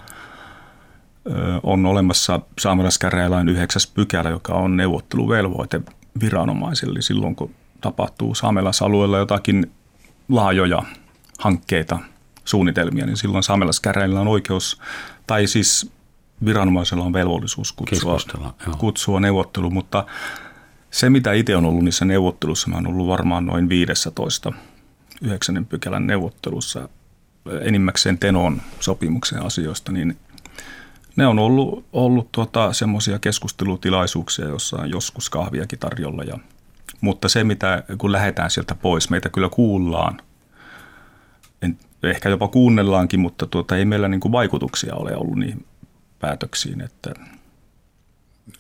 on 1.64 1.86
olemassa 1.86 2.40
saamelaiskäräjälain 2.60 3.50
yhdeksäs 3.50 3.88
pykälä, 3.88 4.30
joka 4.30 4.54
on 4.54 4.78
neuvotteluvelvoite 4.78 5.82
viranomaisille 6.20 7.02
silloin, 7.02 7.36
kun 7.36 7.56
tapahtuu 7.82 8.36
saamelaisalueella 8.36 9.18
jotakin 9.18 9.72
laajoja 10.30 10.84
hankkeita, 11.40 12.00
suunnitelmia, 12.46 13.06
niin 13.06 13.18
silloin 13.18 13.44
saamelaiskäräjillä 13.44 14.22
on 14.22 14.28
oikeus, 14.28 14.82
tai 15.28 15.48
siis 15.48 15.92
viranomaisella 16.46 17.04
on 17.04 17.14
velvollisuus 17.14 17.72
kutsua, 17.72 18.18
kutsua 18.78 19.20
neuvottelu, 19.20 19.70
mutta 19.70 20.06
se 20.92 21.10
mitä 21.10 21.34
itse 21.34 21.56
on 21.56 21.66
ollut 21.66 21.84
niissä 21.84 22.06
neuvottelussa, 22.06 22.70
mä 22.70 22.76
oon 22.76 22.88
ollut 22.88 23.08
varmaan 23.08 23.46
noin 23.46 23.70
15 23.70 24.54
yhdeksännen 25.22 25.66
pykälän 25.66 26.08
neuvottelussa 26.08 26.90
enimmäkseen 27.62 28.18
Tenon 28.18 28.62
sopimuksen 28.80 29.46
asioista, 29.46 29.92
niin 29.92 30.18
ne 31.16 31.28
on 31.28 31.40
ollut, 31.40 31.86
ollut 31.94 32.32
tuota, 32.32 32.74
semmoisia 32.74 33.20
keskustelutilaisuuksia, 33.20 34.46
joissa 34.46 34.78
on 34.78 34.90
joskus 34.90 35.30
kahviakin 35.30 35.80
tarjolla. 35.80 36.24
Ja, 36.24 36.40
mutta 37.02 37.30
se, 37.30 37.44
mitä 37.44 37.84
kun 37.98 38.12
lähdetään 38.12 38.52
sieltä 38.52 38.76
pois, 38.76 39.10
meitä 39.10 39.30
kyllä 39.30 39.50
kuullaan. 39.50 40.22
En, 41.62 41.78
ehkä 42.04 42.30
jopa 42.30 42.48
kuunnellaankin, 42.48 43.20
mutta 43.20 43.46
tuota, 43.46 43.78
ei 43.78 43.86
meillä 43.86 44.08
niin 44.08 44.20
kuin 44.20 44.32
vaikutuksia 44.32 44.96
ole 44.96 45.16
ollut 45.16 45.36
niihin 45.36 45.66
päätöksiin. 46.20 46.82
Että... 46.82 47.14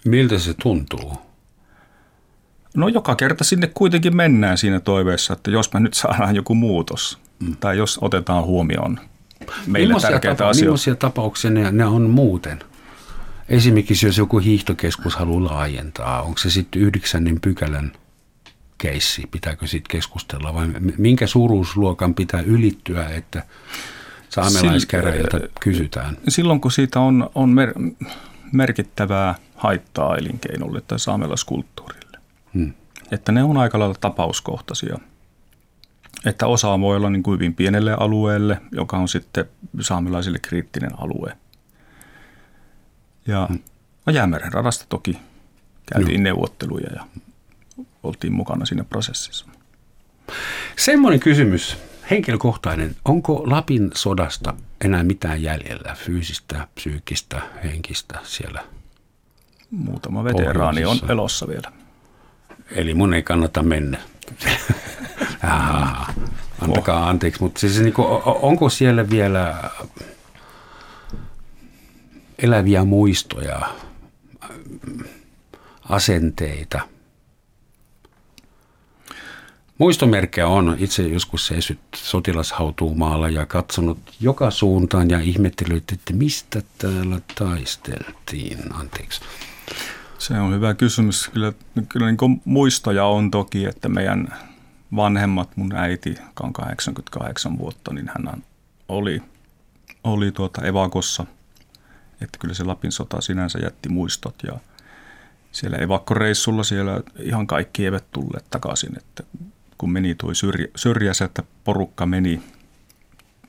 Miltä 0.06 0.39
se 0.39 0.54
tuntuu? 0.62 1.13
No 2.76 2.88
joka 2.88 3.15
kerta 3.15 3.44
sinne 3.44 3.72
kuitenkin 3.74 4.15
mennään 4.15 4.58
siinä 4.58 4.80
toiveessa, 4.80 5.34
että 5.34 5.52
jos 5.52 5.74
me 5.74 5.80
nyt 5.80 5.94
saadaan 5.94 6.36
joku 6.36 6.56
muutos 6.56 7.20
mm. 7.39 7.56
tai 7.60 7.78
jos 7.78 8.00
otetaan 8.02 8.44
huomioon– 8.44 9.00
meille 9.67 9.88
millaisia 9.88 10.10
tärkeitä 10.10 10.36
tapa- 10.36 10.49
asioita. 10.49 10.65
Millaisia 10.65 10.95
tapauksia 10.95 11.51
ne, 11.51 11.71
ne 11.71 11.86
on 11.86 12.01
muuten? 12.01 12.60
Esimerkiksi 13.49 14.05
jos 14.05 14.17
joku 14.17 14.39
hiihtokeskus 14.39 15.15
haluaa 15.15 15.53
laajentaa, 15.53 16.21
onko 16.21 16.38
se 16.38 16.49
sitten 16.49 16.81
yhdeksännen 16.81 17.41
pykälän 17.41 17.91
keissi, 18.77 19.27
pitääkö 19.31 19.67
sitten 19.67 19.91
keskustella 19.91 20.53
vai 20.53 20.67
minkä 20.97 21.27
suuruusluokan 21.27 22.13
pitää 22.13 22.41
ylittyä, 22.41 23.10
että 23.10 23.43
saamelaiskäräjiltä 24.29 25.39
kysytään? 25.60 26.17
Silloin 26.27 26.62
kun 26.62 26.71
siitä 26.71 26.99
on, 26.99 27.29
on 27.36 27.49
mer- 27.49 27.73
merkittävää 28.51 29.36
haittaa 29.55 30.15
elinkeinolle 30.15 30.81
tai 30.81 30.99
saamelaiskulttuurille. 30.99 32.17
Hmm. 32.53 32.73
Että 33.12 33.31
ne 33.31 33.43
on 33.43 33.58
aika 33.58 33.79
lailla 33.79 33.95
tapauskohtaisia– 34.01 34.97
että 36.25 36.47
osa 36.47 36.79
voi 36.79 36.95
olla 36.95 37.09
niin 37.09 37.23
kuin 37.23 37.33
hyvin 37.33 37.55
pienelle 37.55 37.93
alueelle, 37.93 38.61
joka 38.71 38.97
on 38.97 39.07
sitten 39.07 39.45
saamelaisille 39.81 40.39
kriittinen 40.41 40.91
alue. 40.97 41.38
Ja 43.27 43.49
no 44.05 44.13
Jäämeren 44.13 44.53
radasta 44.53 44.85
toki 44.89 45.17
käytiin 45.93 46.19
no. 46.19 46.23
neuvotteluja 46.23 46.89
ja 46.95 47.05
oltiin 48.03 48.33
mukana 48.33 48.65
siinä 48.65 48.83
prosessissa. 48.83 49.45
Semmoinen 50.77 51.19
kysymys, 51.19 51.77
henkilökohtainen. 52.11 52.95
Onko 53.05 53.43
Lapin 53.45 53.91
sodasta 53.95 54.53
enää 54.85 55.03
mitään 55.03 55.41
jäljellä, 55.41 55.95
fyysistä, 55.95 56.67
psyykkistä, 56.75 57.41
henkistä 57.63 58.19
siellä? 58.23 58.63
Muutama 59.71 60.23
veteraani 60.23 60.85
on 60.85 60.99
elossa 61.09 61.47
vielä. 61.47 61.71
Eli 62.71 62.93
mun 62.93 63.13
ei 63.13 63.23
kannata 63.23 63.63
mennä. 63.63 63.97
Jaa, 65.43 66.13
antakaa 66.61 67.09
anteeksi, 67.09 67.41
mutta 67.43 67.59
siis 67.59 67.79
niin 67.79 67.93
kuin, 67.93 68.07
onko 68.25 68.69
siellä 68.69 69.09
vielä 69.09 69.71
eläviä 72.38 72.85
muistoja, 72.85 73.59
asenteita? 75.89 76.79
Muistomerkkejä 79.77 80.47
on. 80.47 80.75
Itse 80.79 81.03
joskus 81.03 81.47
seisyt 81.47 81.79
sotilashautuumaalla 81.95 83.29
ja 83.29 83.45
katsonut 83.45 83.97
joka 84.19 84.51
suuntaan 84.51 85.09
ja 85.09 85.19
ihmettellyt, 85.19 85.91
että 85.91 86.13
mistä 86.13 86.61
täällä 86.77 87.19
taisteltiin. 87.35 88.73
Anteeksi. 88.73 89.21
Se 90.27 90.39
on 90.39 90.53
hyvä 90.53 90.73
kysymys. 90.73 91.29
Kyllä, 91.33 91.53
kyllä 91.89 92.11
niin 92.11 92.41
muistoja 92.45 93.05
on 93.05 93.31
toki, 93.31 93.65
että 93.65 93.89
meidän 93.89 94.27
vanhemmat, 94.95 95.57
mun 95.57 95.75
äiti, 95.75 96.09
joka 96.09 96.43
on 96.43 96.53
88 96.53 97.57
vuotta, 97.57 97.93
niin 97.93 98.07
hän 98.07 98.43
oli, 98.89 99.21
oli 100.03 100.31
tuota 100.31 100.61
evakossa. 100.61 101.25
Että 102.21 102.39
kyllä 102.39 102.53
se 102.53 102.63
Lapin 102.63 102.91
sota 102.91 103.21
sinänsä 103.21 103.59
jätti 103.59 103.89
muistot 103.89 104.35
ja 104.43 104.53
siellä 105.51 105.77
evakkoreissulla 105.77 106.63
siellä 106.63 107.01
ihan 107.19 107.47
kaikki 107.47 107.85
eivät 107.85 108.05
tulleet 108.11 108.45
takaisin. 108.49 108.97
Että 108.97 109.23
kun 109.77 109.91
meni 109.91 110.15
tuo 110.15 110.33
syrjä, 110.33 110.67
syrjässä, 110.75 111.25
että 111.25 111.43
porukka 111.63 112.05
meni, 112.05 112.43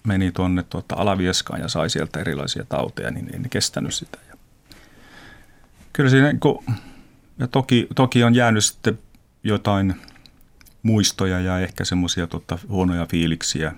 meni 0.04 0.32
tuonne 0.32 0.62
tuota 0.62 0.94
Alavieskaan 0.98 1.60
ja 1.60 1.68
sai 1.68 1.90
sieltä 1.90 2.20
erilaisia 2.20 2.64
tauteja, 2.68 3.10
niin 3.10 3.30
ei 3.32 3.38
ne 3.38 3.48
kestänyt 3.48 3.94
sitä. 3.94 4.25
Kyllä 5.96 6.10
siinä, 6.10 6.34
kun, 6.40 6.64
ja 7.38 7.46
toki, 7.48 7.86
toki 7.94 8.24
on 8.24 8.34
jäänyt 8.34 8.64
sitten 8.64 8.98
jotain 9.42 9.94
muistoja 10.82 11.40
ja 11.40 11.58
ehkä 11.58 11.84
semmoisia 11.84 12.26
tota, 12.26 12.58
huonoja 12.68 13.06
fiiliksiä 13.10 13.72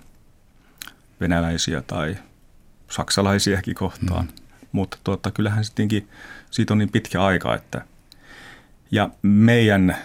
venäläisiä 1.21 1.83
tai 1.83 2.17
saksalaisiakin 2.91 3.75
kohtaan. 3.75 4.25
Mm. 4.25 4.33
Mutta 4.73 4.99
tota, 5.05 5.31
kyllähän 5.31 5.65
sittenkin 5.65 6.09
siitä 6.51 6.75
on 6.75 6.79
niin 6.79 6.91
pitkä 6.91 7.25
aika, 7.25 7.55
että 7.55 7.85
ja 8.91 9.11
meidän 9.23 9.97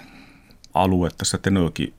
alue 0.74 1.10
tässä 1.18 1.38
Tenojoki 1.38 1.94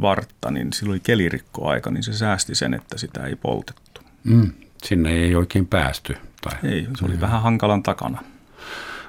vartta, 0.00 0.50
niin 0.50 0.72
silloin 0.72 0.94
oli 0.94 1.00
kelirikkoaika, 1.00 1.90
niin 1.90 2.02
se 2.02 2.12
säästi 2.12 2.54
sen, 2.54 2.74
että 2.74 2.98
sitä 2.98 3.24
ei 3.26 3.36
poltettu. 3.36 4.00
Mm, 4.24 4.52
sinne 4.84 5.10
ei 5.10 5.34
oikein 5.34 5.66
päästy. 5.66 6.16
Tai... 6.40 6.52
Ei, 6.62 6.88
se 6.98 7.04
oli 7.04 7.14
mm. 7.14 7.20
vähän 7.20 7.42
hankalan 7.42 7.82
takana. 7.82 8.22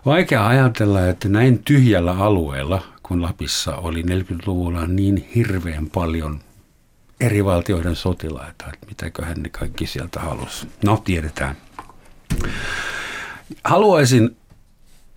Vaikea 0.06 0.48
ajatella, 0.48 1.08
että 1.08 1.30
näin 1.30 1.64
tyhjällä 1.64 2.12
alueella, 2.12 2.82
kun 3.04 3.22
Lapissa 3.22 3.76
oli 3.76 4.02
40-luvulla 4.02 4.88
niin 4.88 5.30
hirveän 5.36 5.90
paljon 5.90 6.40
eri 7.20 7.46
valtioiden 7.46 7.96
sotilaita, 7.96 8.66
että 8.74 8.88
mitäköhän 8.88 9.44
ne 9.44 9.50
kaikki 9.50 9.88
sieltä 9.88 10.20
halusi. 10.20 10.68
No, 10.86 10.98
tiedetään. 10.98 11.58
Haluaisin 13.64 14.38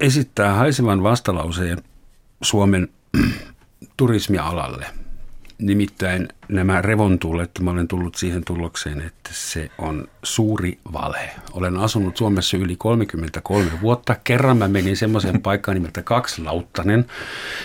esittää 0.00 0.54
haisevan 0.54 1.02
vastalauseen 1.02 1.82
Suomen 2.42 2.88
turismialalle– 3.96 4.86
Nimittäin 5.64 6.28
nämä 6.48 6.82
revontullet, 6.82 7.50
mä 7.60 7.70
olen 7.70 7.88
tullut 7.88 8.14
siihen 8.14 8.44
tulokseen, 8.44 9.00
että 9.00 9.30
se 9.32 9.70
on 9.78 10.08
suuri 10.22 10.78
valhe. 10.92 11.30
Olen 11.52 11.76
asunut 11.76 12.16
Suomessa 12.16 12.56
yli 12.56 12.76
33 12.76 13.70
vuotta. 13.82 14.16
Kerran 14.24 14.56
mä 14.56 14.68
menin 14.68 14.96
semmoiseen 14.96 15.40
paikkaan 15.48 15.74
nimeltä 15.74 16.02
Kaksilauttanen. 16.02 17.06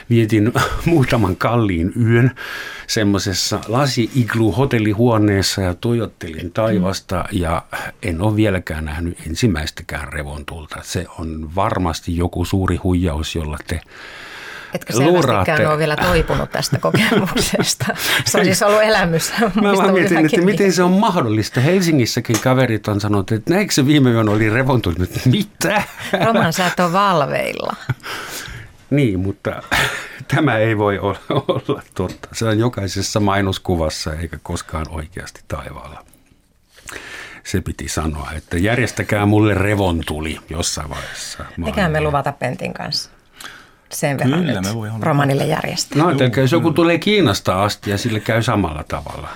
Vietin 0.10 0.52
muutaman 0.86 1.36
kalliin 1.36 1.94
yön 2.02 2.32
semmoisessa 2.88 3.60
lasi-iglu-hotellihuoneessa 3.68 5.62
ja 5.62 5.74
tuijottelin 5.74 6.52
taivasta 6.52 7.26
ja 7.32 7.64
en 8.04 8.22
ole 8.22 8.36
vieläkään 8.36 8.86
nähnyt 8.86 9.18
ensimmäistäkään 9.28 10.14
revontulta. 10.14 10.80
Se 10.84 11.06
on 11.18 11.56
varmasti 11.56 12.18
joku 12.18 12.46
suuri 12.46 12.76
huijaus, 12.76 13.36
jolla 13.36 13.58
te 13.68 13.82
Etkö 14.74 14.94
selvästikään 14.94 15.68
ole 15.68 15.78
vielä 15.78 15.96
toipunut 15.96 16.52
tästä 16.52 16.80
kokemuksesta? 16.80 17.86
Se 18.26 18.38
on 18.38 18.46
siis 18.46 18.64
ollut 18.64 18.82
elämys. 18.82 19.34
Mä 19.62 19.74
vaan 19.78 19.94
mietin, 19.94 20.26
että 20.26 20.42
miten 20.42 20.74
se 20.74 20.84
on 20.84 20.92
mahdollista. 20.92 21.62
Helsingissäkin 21.62 22.40
kaverit 22.40 22.88
on 22.88 23.02
sanonut, 23.02 23.32
että 23.32 23.54
näikö 23.54 23.74
se 23.74 23.86
viime 23.86 24.12
yönä 24.12 24.32
oli 24.32 24.50
revontunut? 24.50 25.10
Mitä? 25.26 25.84
Roman, 26.26 26.54
sä 26.54 26.68
et 26.68 26.80
ole 26.80 26.94
valveilla. 26.94 27.76
niin, 28.90 29.20
mutta 29.20 29.64
tämä 30.36 30.58
ei 30.58 30.78
voi 30.78 31.00
olla, 31.00 31.20
olla 31.30 31.82
totta. 31.96 32.30
Se 32.34 32.46
on 32.46 32.60
jokaisessa 32.60 33.20
mainoskuvassa 33.20 34.14
eikä 34.14 34.38
koskaan 34.44 34.86
oikeasti 34.90 35.42
taivaalla. 35.48 36.06
Se 37.44 37.62
piti 37.62 37.88
sanoa, 37.88 38.32
että 38.38 38.58
järjestäkää 38.58 39.26
mulle 39.26 39.54
revontuli 39.54 40.40
jossain 40.50 40.90
vaiheessa. 40.90 41.46
Mikä 41.58 41.90
me 41.90 42.02
luvata 42.02 42.32
Pentin 42.32 42.74
kanssa 42.74 43.10
sen 43.94 44.18
verran 44.18 44.40
Kyllä, 44.40 44.62
nyt 44.62 44.70
me 44.70 44.76
voi 44.76 44.90
romanille 45.00 45.46
järjestää. 45.46 46.04
No, 46.04 46.10
että 46.10 46.42
jos 46.42 46.52
joku 46.52 46.72
tulee 46.72 46.98
Kiinasta 46.98 47.64
asti 47.64 47.92
ja 47.92 47.98
sille 47.98 48.20
käy 48.20 48.44
samalla 48.44 48.84
tavalla. 48.88 49.30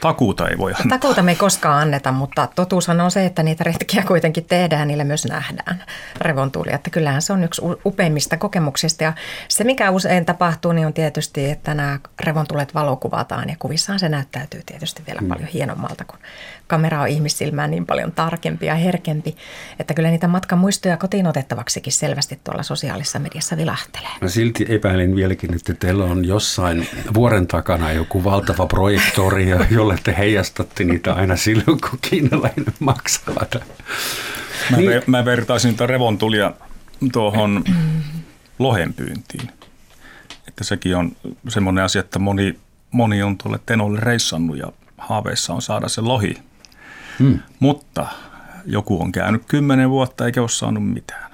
Takuuta 0.00 0.48
ei 0.48 0.58
voi 0.58 0.72
antaa. 0.72 0.98
Takuuta 0.98 1.22
me 1.22 1.30
ei 1.30 1.36
koskaan 1.36 1.82
anneta, 1.82 2.12
mutta 2.12 2.48
totuushan 2.54 3.00
on 3.00 3.10
se, 3.10 3.26
että 3.26 3.42
niitä 3.42 3.64
retkiä 3.64 4.04
kuitenkin 4.08 4.44
tehdään 4.44 4.80
ja 4.80 4.86
niillä 4.86 5.04
myös 5.04 5.24
nähdään 5.24 5.84
revontuli. 6.20 6.72
Että 6.72 6.90
kyllähän 6.90 7.22
se 7.22 7.32
on 7.32 7.44
yksi 7.44 7.62
upeimmista 7.86 8.36
kokemuksista 8.36 9.04
ja 9.04 9.12
se 9.48 9.64
mikä 9.64 9.90
usein 9.90 10.24
tapahtuu 10.24 10.72
niin 10.72 10.86
on 10.86 10.92
tietysti, 10.92 11.50
että 11.50 11.74
nämä 11.74 11.98
revontulet 12.20 12.74
valokuvataan 12.74 13.48
ja 13.48 13.56
kuvissaan 13.58 13.98
se 13.98 14.08
näyttäytyy 14.08 14.62
tietysti 14.66 15.02
vielä 15.06 15.20
mm. 15.20 15.28
paljon 15.28 15.48
hienommalta, 15.48 16.04
kun 16.04 16.18
kamera 16.66 17.00
on 17.00 17.08
ihmissilmään 17.08 17.70
niin 17.70 17.86
paljon 17.86 18.12
tarkempi 18.12 18.66
ja 18.66 18.74
herkempi, 18.74 19.36
että 19.78 19.94
kyllä 19.94 20.10
niitä 20.10 20.28
matkan 20.28 20.58
muistoja 20.58 20.96
kotiin 20.96 21.26
otettavaksikin 21.26 21.92
selvästi 21.92 22.40
tuolla 22.44 22.62
sosiaalisessa 22.62 23.18
mediassa 23.18 23.56
vilahtelee. 23.56 24.08
Mä 24.20 24.28
silti 24.28 24.66
epäilin 24.68 25.16
vieläkin, 25.16 25.54
että 25.54 25.74
teillä 25.74 26.04
on 26.04 26.24
jossain 26.24 26.88
vuoren 27.14 27.46
takana 27.46 27.92
joku 27.92 28.24
valtava 28.24 28.66
projektori, 28.66 29.48
jolle 29.70 29.98
te 30.02 30.14
heijastatte 30.18 30.84
niitä 30.84 31.12
aina 31.12 31.36
silloin, 31.36 31.80
kun 31.80 31.98
kiinalainen 32.10 32.64
maksaa. 32.78 33.46
Mä, 34.70 34.76
niin. 34.76 35.02
mä 35.06 35.24
vertaisin 35.24 35.68
niitä 35.68 35.86
revontulia 35.86 36.52
tuohon 37.12 37.64
lohenpyyntiin. 38.58 39.50
Että 40.48 40.64
sekin 40.64 40.96
on 40.96 41.16
semmoinen 41.48 41.84
asia, 41.84 42.00
että 42.00 42.18
moni, 42.18 42.58
moni 42.90 43.22
on 43.22 43.38
tuolle 43.38 43.60
Tenolle 43.66 44.00
reissannut 44.00 44.58
ja 44.58 44.72
haaveissa 44.98 45.54
on 45.54 45.62
saada 45.62 45.88
se 45.88 46.00
lohi 46.00 46.38
Hmm. 47.18 47.38
Mutta 47.60 48.06
joku 48.66 49.02
on 49.02 49.12
käynyt 49.12 49.42
kymmenen 49.48 49.90
vuotta 49.90 50.26
eikä 50.26 50.40
ole 50.40 50.48
saanut 50.48 50.92
mitään. 50.92 51.30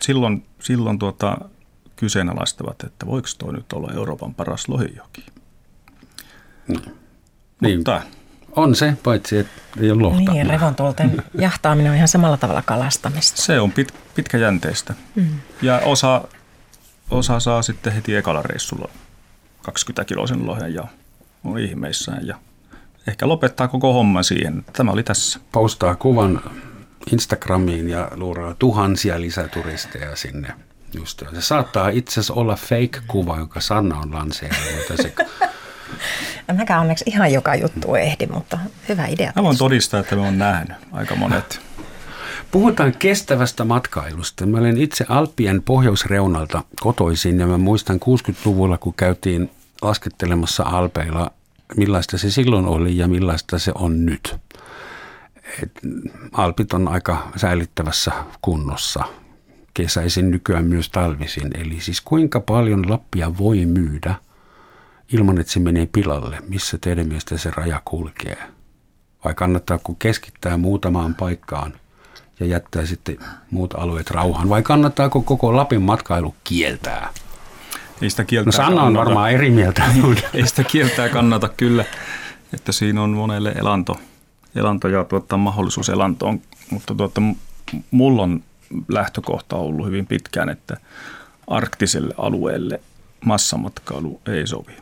Silloin, 0.00 0.46
silloin 0.60 0.98
tuota, 0.98 1.38
kyseenalaistavat, 1.96 2.84
että 2.84 3.06
voiko 3.06 3.28
toi 3.38 3.52
nyt 3.52 3.72
olla 3.72 3.92
Euroopan 3.94 4.34
paras 4.34 4.68
lohijoki. 4.68 5.26
No. 6.68 6.80
Niin. 7.60 7.78
Mutta, 7.78 8.02
on 8.56 8.74
se, 8.74 8.96
paitsi 9.02 9.38
että 9.38 9.62
ei 9.80 9.90
ole 9.90 10.02
lohta. 10.02 10.32
Niin, 10.32 10.46
revontulten 10.46 11.22
jahtaaminen 11.38 11.90
on 11.90 11.96
ihan 11.96 12.08
samalla 12.08 12.36
tavalla 12.36 12.62
kalastamista. 12.62 13.42
Se 13.42 13.60
on 13.60 13.72
pit, 13.72 13.94
pitkäjänteistä. 14.14 14.94
Mm. 15.14 15.28
Ja 15.62 15.78
osa, 15.84 16.28
osa 17.10 17.40
saa 17.40 17.62
sitten 17.62 17.92
heti 17.92 18.16
ekalla 18.16 18.42
reissulla 18.42 18.88
20 19.62 20.04
kilosen 20.04 20.46
lohen 20.46 20.74
ja 20.74 20.84
on 21.44 21.58
ihmeissään 21.58 22.26
ja 22.26 22.38
ehkä 23.08 23.28
lopettaa 23.28 23.68
koko 23.68 23.92
homma 23.92 24.22
siihen. 24.22 24.64
Tämä 24.72 24.90
oli 24.90 25.02
tässä. 25.02 25.40
Postaa 25.52 25.94
kuvan 25.94 26.40
Instagramiin 27.12 27.88
ja 27.88 28.08
luuraa 28.14 28.54
tuhansia 28.58 29.20
lisäturisteja 29.20 30.16
sinne. 30.16 30.52
Just, 30.94 31.22
se 31.34 31.40
saattaa 31.40 31.88
itse 31.88 32.12
asiassa 32.12 32.34
olla 32.34 32.56
fake-kuva, 32.56 33.38
jonka 33.38 33.60
Sanna 33.60 33.98
on 33.98 34.14
lanseerannut. 34.14 34.84
Se... 35.02 35.14
Mäkään 36.56 36.80
onneksi 36.80 37.04
ihan 37.06 37.32
joka 37.32 37.54
juttu 37.54 37.94
ehdi, 37.94 38.26
mutta 38.26 38.58
hyvä 38.88 39.06
idea. 39.06 39.32
Mä 39.36 39.42
voin 39.42 39.58
todistaa, 39.58 40.00
että 40.00 40.16
me 40.16 40.22
on 40.22 40.38
nähnyt 40.38 40.76
aika 40.92 41.16
monet. 41.16 41.60
Puhutaan 42.50 42.92
kestävästä 42.98 43.64
matkailusta. 43.64 44.46
Mä 44.46 44.58
olen 44.58 44.78
itse 44.78 45.04
Alppien 45.08 45.62
pohjoisreunalta 45.62 46.62
kotoisin 46.80 47.40
ja 47.40 47.46
mä 47.46 47.58
muistan 47.58 48.00
60-luvulla, 48.04 48.78
kun 48.78 48.94
käytiin 48.94 49.50
laskettelemassa 49.82 50.62
Alpeilla 50.62 51.30
millaista 51.76 52.18
se 52.18 52.30
silloin 52.30 52.66
oli 52.66 52.96
ja 52.96 53.08
millaista 53.08 53.58
se 53.58 53.72
on 53.74 54.06
nyt. 54.06 54.36
Et 55.62 55.80
Alpit 56.32 56.72
on 56.72 56.88
aika 56.88 57.32
säilyttävässä 57.36 58.12
kunnossa 58.42 59.04
kesäisin 59.74 60.30
nykyään 60.30 60.64
myös 60.64 60.90
talvisin. 60.90 61.50
Eli 61.60 61.80
siis 61.80 62.00
kuinka 62.00 62.40
paljon 62.40 62.90
Lappia 62.90 63.38
voi 63.38 63.66
myydä 63.66 64.14
ilman, 65.12 65.40
että 65.40 65.52
se 65.52 65.60
menee 65.60 65.88
pilalle? 65.92 66.38
Missä 66.48 66.78
teidän 66.80 67.06
mielestä 67.06 67.38
se 67.38 67.50
raja 67.50 67.82
kulkee? 67.84 68.36
Vai 69.24 69.34
kannattaako 69.34 69.96
keskittää 69.98 70.56
muutamaan 70.56 71.14
paikkaan 71.14 71.72
ja 72.40 72.46
jättää 72.46 72.86
sitten 72.86 73.18
muut 73.50 73.74
alueet 73.74 74.10
rauhaan? 74.10 74.48
Vai 74.48 74.62
kannattaako 74.62 75.22
koko 75.22 75.56
Lapin 75.56 75.82
matkailu 75.82 76.34
kieltää? 76.44 77.10
Ei 78.02 78.10
sitä 78.10 78.24
kieltää 78.24 78.48
no 78.48 78.52
Sanna 78.52 78.82
on 78.82 78.86
kannata. 78.86 79.04
varmaan 79.04 79.30
eri 79.30 79.50
mieltä. 79.50 79.82
ei 80.34 80.46
sitä 80.46 80.64
kieltää 80.64 81.08
kannata 81.08 81.48
kyllä, 81.48 81.84
että 82.54 82.72
siinä 82.72 83.02
on 83.02 83.10
monelle 83.10 83.52
elanto, 83.52 84.00
elanto 84.54 84.88
ja 84.88 85.04
tuottaa 85.04 85.38
mahdollisuus 85.38 85.88
elantoon, 85.88 86.40
mutta 86.70 86.94
tuotta, 86.94 87.22
mulla 87.90 88.22
on 88.22 88.42
lähtökohta 88.88 89.56
ollut 89.56 89.86
hyvin 89.86 90.06
pitkään, 90.06 90.48
että 90.48 90.76
arktiselle 91.46 92.14
alueelle 92.18 92.80
massamatkailu 93.24 94.20
ei 94.26 94.46
sovi. 94.46 94.72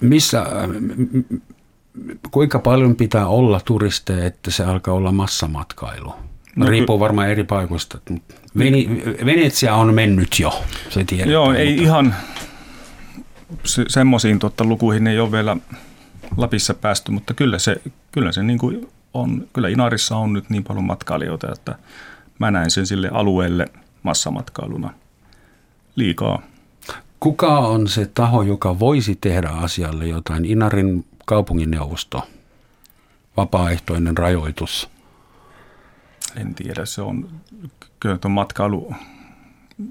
Missä, 0.00 0.46
kuinka 2.30 2.58
paljon 2.58 2.96
pitää 2.96 3.26
olla 3.26 3.60
turisteja, 3.64 4.26
että 4.26 4.50
se 4.50 4.64
alkaa 4.64 4.94
olla 4.94 5.12
massamatkailu? 5.12 6.14
No, 6.56 6.66
Riippuu 6.66 7.00
varmaan 7.00 7.28
eri 7.28 7.44
paikoista. 7.44 7.98
Veni, 8.58 9.02
Venetsia 9.24 9.74
on 9.74 9.94
mennyt 9.94 10.40
jo, 10.40 10.62
se 10.88 11.04
tiedetään. 11.04 11.32
Joo, 11.32 11.52
ei 11.52 11.68
mutta... 11.68 11.82
ihan 11.82 12.14
se, 13.64 13.84
semmoisiin 13.88 14.38
tuota, 14.38 14.64
lukuihin 14.64 15.06
ei 15.06 15.20
ole 15.20 15.32
vielä 15.32 15.56
Lapissa 16.36 16.74
päästy, 16.74 17.12
mutta 17.12 17.34
kyllä 17.34 17.58
se, 17.58 17.82
kyllä 18.12 18.32
se 18.32 18.42
niin 18.42 18.58
kuin 18.58 18.88
on, 19.14 19.48
kyllä 19.52 19.68
Inarissa 19.68 20.16
on 20.16 20.32
nyt 20.32 20.50
niin 20.50 20.64
paljon 20.64 20.84
matkailijoita, 20.84 21.52
että 21.52 21.78
mä 22.38 22.50
näen 22.50 22.70
sen 22.70 22.86
sille 22.86 23.10
alueelle 23.12 23.66
massamatkailuna 24.02 24.90
liikaa. 25.96 26.42
Kuka 27.20 27.58
on 27.58 27.88
se 27.88 28.06
taho, 28.14 28.42
joka 28.42 28.78
voisi 28.78 29.18
tehdä 29.20 29.48
asialle 29.48 30.06
jotain? 30.06 30.44
Inarin 30.44 31.04
kaupunginneuvosto, 31.26 32.28
vapaaehtoinen 33.36 34.16
rajoitus? 34.18 34.90
En 36.36 36.54
tiedä, 36.54 36.86
se 36.86 37.02
on, 37.02 37.28
kyllä 38.00 38.18
tuon 38.18 38.32
matkailu 38.32 38.94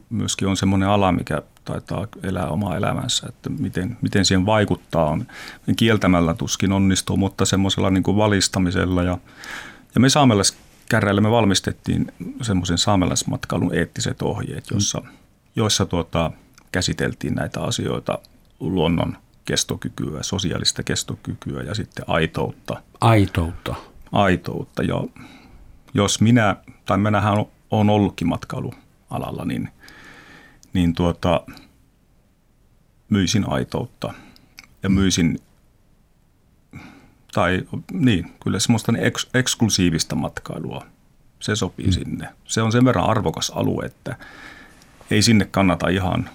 myöskin 0.10 0.48
on 0.48 0.58
semmoinen 0.58 0.90
ala, 0.90 1.12
mikä 1.12 1.42
taitaa 1.66 2.08
elää 2.24 2.48
omaa 2.48 2.78
elämänsä, 2.78 3.28
että 3.30 3.50
miten, 3.50 3.98
miten 4.02 4.26
siihen 4.26 4.46
vaikuttaa 4.46 5.06
on. 5.06 5.28
Kieltämällä 5.76 6.34
tuskin 6.34 6.72
onnistuu, 6.72 7.18
mutta 7.18 7.46
semmoisella 7.46 7.90
niin 7.90 8.04
kuin 8.04 8.18
valistamisella 8.18 9.04
ja, 9.04 9.18
ja 9.96 10.02
me 10.02 10.10
saamelaiskäräjillä 10.10 11.22
me 11.22 11.32
valmistettiin 11.32 12.12
semmoisen 12.42 12.78
saamelaismatkailun 12.78 13.76
eettiset 13.76 14.22
ohjeet, 14.22 14.66
jossa, 14.72 15.02
joissa 15.56 15.86
tuota, 15.86 16.32
käsiteltiin 16.72 17.36
näitä 17.36 17.62
asioita, 17.62 18.20
luonnon 18.60 19.18
kestokykyä, 19.46 20.24
sosiaalista 20.24 20.84
kestokykyä 20.84 21.64
ja 21.64 21.76
sitten 21.76 22.06
aitoutta. 22.08 22.82
Aitoutta. 23.02 23.76
Aitoutta. 24.12 24.84
Ja 24.84 25.04
jos 25.94 26.22
minä, 26.22 26.56
tai 26.86 26.98
minähän 26.98 27.46
on 27.72 27.90
ollutkin 27.90 28.28
matkailualalla, 28.28 29.46
niin, 29.46 29.70
niin 30.74 30.96
tuota, 30.96 31.42
myisin 33.10 33.50
aitoutta 33.50 34.14
ja 34.84 34.90
myisin, 34.90 35.40
tai 37.34 37.64
niin, 37.92 38.32
kyllä 38.44 38.60
semmoista 38.60 38.94
eks, 38.98 39.30
eksklusiivista 39.34 40.16
matkailua. 40.16 40.86
Se 41.40 41.56
sopii 41.56 41.86
mm. 41.86 41.92
sinne. 41.92 42.30
Se 42.46 42.62
on 42.62 42.72
sen 42.72 42.86
verran 42.86 43.10
arvokas 43.10 43.52
alue, 43.56 43.86
että 43.86 44.16
ei 45.12 45.22
sinne 45.22 45.46
kannata 45.46 45.90
ihan 45.90 46.30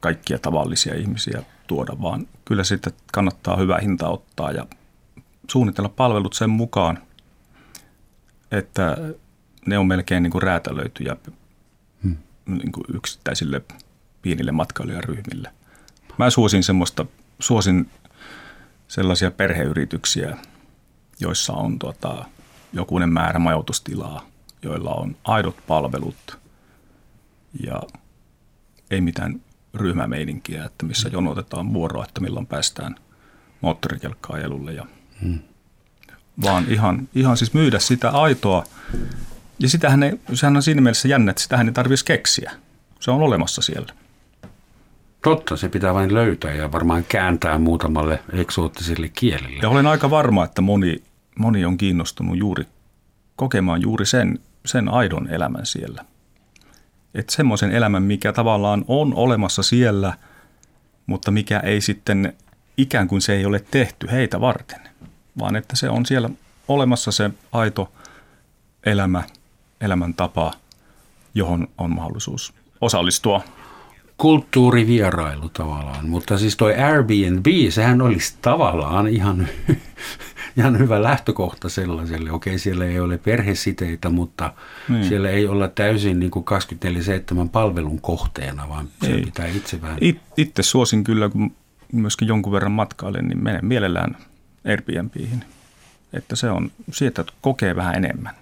kaikkia 0.00 0.38
tavallisia 0.38 0.94
ihmisiä 0.94 1.42
tuoda, 1.66 1.92
vaan 2.02 2.26
kyllä 2.44 2.64
sitten 2.64 2.92
kannattaa 3.12 3.56
hyvä 3.56 3.78
hinta 3.78 4.08
ottaa 4.08 4.52
ja 4.52 4.66
suunnitella 5.50 5.88
palvelut 5.88 6.32
sen 6.32 6.50
mukaan, 6.50 6.98
että 8.50 8.96
ne 9.66 9.78
on 9.78 9.86
melkein 9.86 10.22
niin 10.22 10.30
kuin 10.30 10.42
räätälöityjä 10.42 11.16
hmm. 12.02 12.16
niin 12.46 12.72
kuin 12.72 12.84
yksittäisille 12.94 13.62
pienille 14.22 14.52
matkailijaryhmille. 14.52 15.52
Mä 16.18 16.30
suosin 16.30 16.62
semmoista, 16.62 17.06
suosin 17.38 17.90
sellaisia 18.88 19.30
perheyrityksiä, 19.30 20.36
joissa 21.20 21.52
on 21.52 21.78
tota, 21.78 22.24
jokunen 22.72 23.08
määrä 23.08 23.38
majoitustilaa, 23.38 24.26
joilla 24.62 24.90
on 24.90 25.16
aidot 25.24 25.56
palvelut 25.66 26.38
ja 27.64 27.82
ei 28.90 29.00
mitään 29.00 29.40
ryhmämeininkiä, 29.74 30.64
että 30.64 30.86
missä 30.86 31.08
jonotetaan 31.08 31.74
vuoroa, 31.74 32.04
että 32.04 32.20
milloin 32.20 32.46
päästään 32.46 32.94
moottorikelkkaajelulle. 33.60 34.72
Ja, 34.72 34.86
hmm. 35.22 35.38
Vaan 36.42 36.64
ihan, 36.68 37.08
ihan 37.14 37.36
siis 37.36 37.54
myydä 37.54 37.78
sitä 37.78 38.10
aitoa. 38.10 38.64
Ja 39.58 39.68
sitähän 39.68 40.02
ei, 40.02 40.20
sehän 40.34 40.56
on 40.56 40.62
siinä 40.62 40.80
mielessä 40.80 41.08
jännä, 41.08 41.30
että 41.30 41.42
sitähän 41.42 41.68
ei 41.68 41.72
tarvitsisi 41.72 42.04
keksiä. 42.04 42.52
Se 43.00 43.10
on 43.10 43.22
olemassa 43.22 43.62
siellä. 43.62 43.92
Totta, 45.22 45.56
se 45.56 45.68
pitää 45.68 45.94
vain 45.94 46.14
löytää 46.14 46.54
ja 46.54 46.72
varmaan 46.72 47.04
kääntää 47.08 47.58
muutamalle 47.58 48.22
eksoottiselle 48.32 49.08
kielelle. 49.08 49.58
Ja 49.62 49.68
olen 49.68 49.86
aika 49.86 50.10
varma, 50.10 50.44
että 50.44 50.62
moni, 50.62 51.02
moni 51.38 51.64
on 51.64 51.76
kiinnostunut 51.76 52.38
juuri 52.38 52.64
kokemaan 53.36 53.82
juuri 53.82 54.06
sen, 54.06 54.38
sen 54.66 54.88
aidon 54.88 55.28
elämän 55.28 55.66
siellä– 55.66 56.04
että 57.16 57.32
semmoisen 57.32 57.72
elämän, 57.72 58.02
mikä 58.02 58.32
tavallaan 58.32 58.84
on 58.88 59.14
olemassa 59.14 59.62
siellä, 59.62 60.12
mutta 61.06 61.30
mikä 61.30 61.60
ei 61.60 61.80
sitten 61.80 62.32
ikään 62.76 63.08
kuin 63.08 63.20
se 63.20 63.32
ei 63.32 63.46
ole 63.46 63.64
tehty 63.70 64.08
heitä 64.10 64.40
varten, 64.40 64.80
vaan 65.38 65.56
että 65.56 65.76
se 65.76 65.90
on 65.90 66.06
siellä 66.06 66.30
olemassa 66.68 67.12
se 67.12 67.30
aito 67.52 67.92
elämä, 68.86 69.22
elämäntapa, 69.80 70.52
johon 71.34 71.68
on 71.78 71.94
mahdollisuus 71.94 72.54
osallistua. 72.80 73.42
Kulttuurivierailu 74.18 75.48
tavallaan, 75.48 76.08
mutta 76.08 76.38
siis 76.38 76.56
toi 76.56 76.74
Airbnb, 76.74 77.46
sehän 77.68 78.02
olisi 78.02 78.34
tavallaan 78.42 79.08
ihan 79.08 79.48
ihan 80.58 80.78
hyvä 80.78 81.02
lähtökohta 81.02 81.68
sellaiselle. 81.68 82.32
Okei, 82.32 82.58
siellä 82.58 82.84
ei 82.84 83.00
ole 83.00 83.18
perhesiteitä, 83.18 84.08
mutta 84.08 84.52
niin. 84.88 85.04
siellä 85.04 85.30
ei 85.30 85.46
olla 85.46 85.68
täysin 85.68 86.20
niin 86.20 86.30
kuin 86.30 86.44
24-7 87.44 87.48
palvelun 87.52 88.00
kohteena, 88.00 88.68
vaan 88.68 88.88
se 89.02 89.12
pitää 89.24 89.46
itse 89.46 89.82
vähän... 89.82 89.98
It, 90.00 90.18
itse 90.36 90.62
suosin 90.62 91.04
kyllä, 91.04 91.28
kun 91.28 91.52
myöskin 91.92 92.28
jonkun 92.28 92.52
verran 92.52 92.72
matkailen, 92.72 93.28
niin 93.28 93.44
menen 93.44 93.64
mielellään 93.66 94.16
Airbnbihin. 94.66 95.44
Että 96.12 96.36
se 96.36 96.50
on, 96.50 96.70
sieltä 96.92 97.24
kokee 97.40 97.76
vähän 97.76 97.94
enemmän 97.94 98.34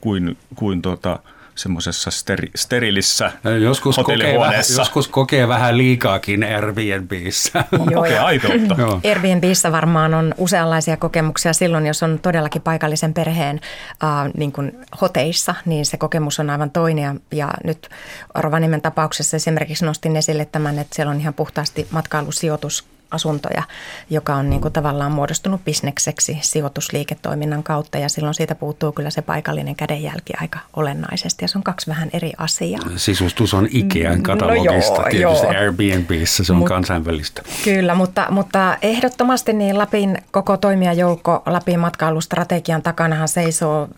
kuin, 0.00 0.38
kuin 0.54 0.82
tuota, 0.82 1.18
semmoisessa 1.54 2.10
steri, 2.10 2.50
sterilissä 2.54 3.32
joskus 3.60 3.96
kokee, 3.96 4.38
vähän, 4.38 4.64
joskus 4.76 5.08
kokee 5.08 5.48
vähän 5.48 5.78
liikaakin 5.78 6.44
Airbnbissä. 6.44 7.64
kokee 7.94 8.18
aitoutta. 8.18 8.76
Airbnbissä 9.04 9.72
varmaan 9.72 10.14
on 10.14 10.34
useanlaisia 10.36 10.96
kokemuksia 10.96 11.52
silloin, 11.52 11.86
jos 11.86 12.02
on 12.02 12.18
todellakin 12.18 12.62
paikallisen 12.62 13.14
perheen 13.14 13.60
äh, 14.04 14.32
niin 14.36 14.52
kuin 14.52 14.78
hoteissa, 15.00 15.54
niin 15.66 15.86
se 15.86 15.96
kokemus 15.96 16.40
on 16.40 16.50
aivan 16.50 16.70
toinen. 16.70 17.02
Ja, 17.04 17.14
ja 17.32 17.50
nyt 17.64 17.88
Rovaniemen 18.34 18.82
tapauksessa 18.82 19.36
esimerkiksi 19.36 19.84
nostin 19.84 20.16
esille 20.16 20.44
tämän, 20.44 20.78
että 20.78 20.96
siellä 20.96 21.10
on 21.10 21.20
ihan 21.20 21.34
puhtaasti 21.34 21.86
matkailusijoitus 21.90 22.84
asuntoja, 23.10 23.62
joka 24.10 24.34
on 24.34 24.50
niin 24.50 24.60
kuin 24.60 24.72
tavallaan 24.72 25.12
muodostunut 25.12 25.64
bisnekseksi 25.64 26.38
sijoitusliiketoiminnan 26.42 27.62
kautta 27.62 27.98
ja 27.98 28.08
silloin 28.08 28.34
siitä 28.34 28.54
puuttuu 28.54 28.92
kyllä 28.92 29.10
se 29.10 29.22
paikallinen 29.22 29.76
kädenjälki 29.76 30.32
aika 30.40 30.58
olennaisesti 30.76 31.44
ja 31.44 31.48
se 31.48 31.58
on 31.58 31.64
kaksi 31.64 31.86
vähän 31.86 32.10
eri 32.12 32.32
asiaa. 32.38 32.82
Sisustus 32.96 33.54
on 33.54 33.68
Ikean 33.70 34.16
mm, 34.16 34.22
katalogista, 34.22 35.02
no 35.02 35.08
joo, 35.08 35.10
tietysti 35.10 35.46
joo. 35.46 35.54
Airbnbissä 35.58 36.44
se 36.44 36.52
on 36.52 36.58
Mut, 36.58 36.68
kansainvälistä. 36.68 37.42
Kyllä, 37.64 37.94
mutta, 37.94 38.26
mutta 38.30 38.76
ehdottomasti 38.82 39.52
niin 39.52 39.78
Lapin 39.78 40.18
koko 40.30 40.56
toimijajoukko 40.56 41.42
Lapin 41.46 41.80
matkailustrategian 41.80 42.82
takanahan 42.82 43.28
seisoo 43.28 43.88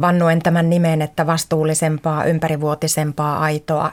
vannuen 0.00 0.42
tämän 0.42 0.70
nimen, 0.70 1.02
että 1.02 1.26
vastuullisempaa, 1.26 2.24
ympärivuotisempaa, 2.24 3.38
aitoa 3.38 3.92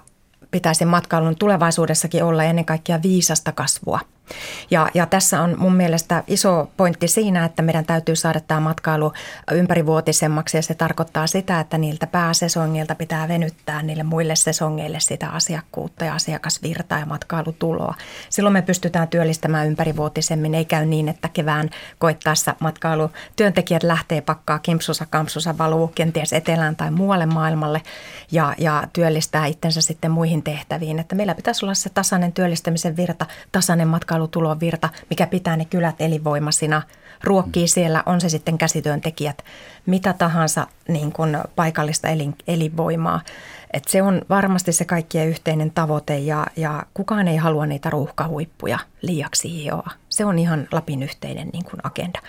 pitäisi 0.51 0.85
matkailun 0.85 1.35
tulevaisuudessakin 1.35 2.23
olla 2.23 2.43
ennen 2.43 2.65
kaikkea 2.65 3.01
viisasta 3.01 3.51
kasvua. 3.51 3.99
Ja, 4.71 4.89
ja 4.93 5.05
tässä 5.05 5.41
on 5.41 5.55
mun 5.57 5.75
mielestä 5.75 6.23
iso 6.27 6.71
pointti 6.77 7.07
siinä, 7.07 7.45
että 7.45 7.61
meidän 7.61 7.85
täytyy 7.85 8.15
saada 8.15 8.39
tämä 8.39 8.59
matkailu 8.59 9.13
ympärivuotisemmaksi 9.51 10.57
ja 10.57 10.61
se 10.61 10.73
tarkoittaa 10.73 11.27
sitä, 11.27 11.59
että 11.59 11.77
niiltä 11.77 12.07
pääsesongilta 12.07 12.95
pitää 12.95 13.27
venyttää 13.27 13.81
niille 13.81 14.03
muille 14.03 14.35
sesongeille 14.35 14.99
sitä 14.99 15.29
asiakkuutta 15.29 16.05
ja 16.05 16.13
asiakasvirtaa 16.13 16.99
ja 16.99 17.05
matkailutuloa. 17.05 17.95
Silloin 18.29 18.53
me 18.53 18.61
pystytään 18.61 19.07
työllistämään 19.07 19.67
ympärivuotisemmin, 19.67 20.55
ei 20.55 20.65
käy 20.65 20.85
niin, 20.85 21.09
että 21.09 21.29
kevään 21.29 21.69
koittaessa 21.99 22.55
matkailutyöntekijät 22.59 23.83
lähtee 23.83 24.21
pakkaa 24.21 24.59
kimpsusa 24.59 25.05
kampsusa 25.09 25.57
valuu 25.57 25.87
kenties 25.87 26.33
etelään 26.33 26.75
tai 26.75 26.91
muualle 26.91 27.25
maailmalle 27.25 27.81
ja, 28.31 28.55
ja 28.57 28.83
työllistää 28.93 29.45
itsensä 29.45 29.81
sitten 29.81 30.11
muihin 30.11 30.43
tehtäviin. 30.43 30.99
Että 30.99 31.15
meillä 31.15 31.35
pitäisi 31.35 31.65
olla 31.65 31.73
se 31.73 31.89
tasainen 31.89 32.33
työllistämisen 32.33 32.97
virta, 32.97 33.25
tasainen 33.51 33.87
matkailu 33.87 34.20
virta, 34.59 34.89
mikä 35.09 35.27
pitää 35.27 35.55
ne 35.55 35.65
kylät 35.65 35.95
elinvoimaisina, 35.99 36.81
ruokkii 37.23 37.67
siellä, 37.67 38.03
on 38.05 38.21
se 38.21 38.29
sitten 38.29 38.57
käsityöntekijät, 38.57 39.43
mitä 39.85 40.13
tahansa 40.13 40.67
niin 40.87 41.11
kuin 41.11 41.37
paikallista 41.55 42.07
elin, 42.07 42.35
elinvoimaa. 42.47 43.21
Et 43.73 43.87
se 43.87 44.01
on 44.01 44.21
varmasti 44.29 44.73
se 44.73 44.85
kaikkien 44.85 45.27
yhteinen 45.27 45.71
tavoite 45.71 46.17
ja, 46.17 46.45
ja 46.55 46.83
kukaan 46.93 47.27
ei 47.27 47.37
halua 47.37 47.65
niitä 47.65 47.89
ruuhkahuippuja 47.89 48.79
liiaksi 49.01 49.63
hioa. 49.63 49.91
Se 50.21 50.25
on 50.25 50.39
ihan 50.39 50.67
Lapin 50.71 51.03
yhteinen 51.03 51.49
niin 51.53 51.63
kuin 51.65 51.79
agenda. 51.83 52.19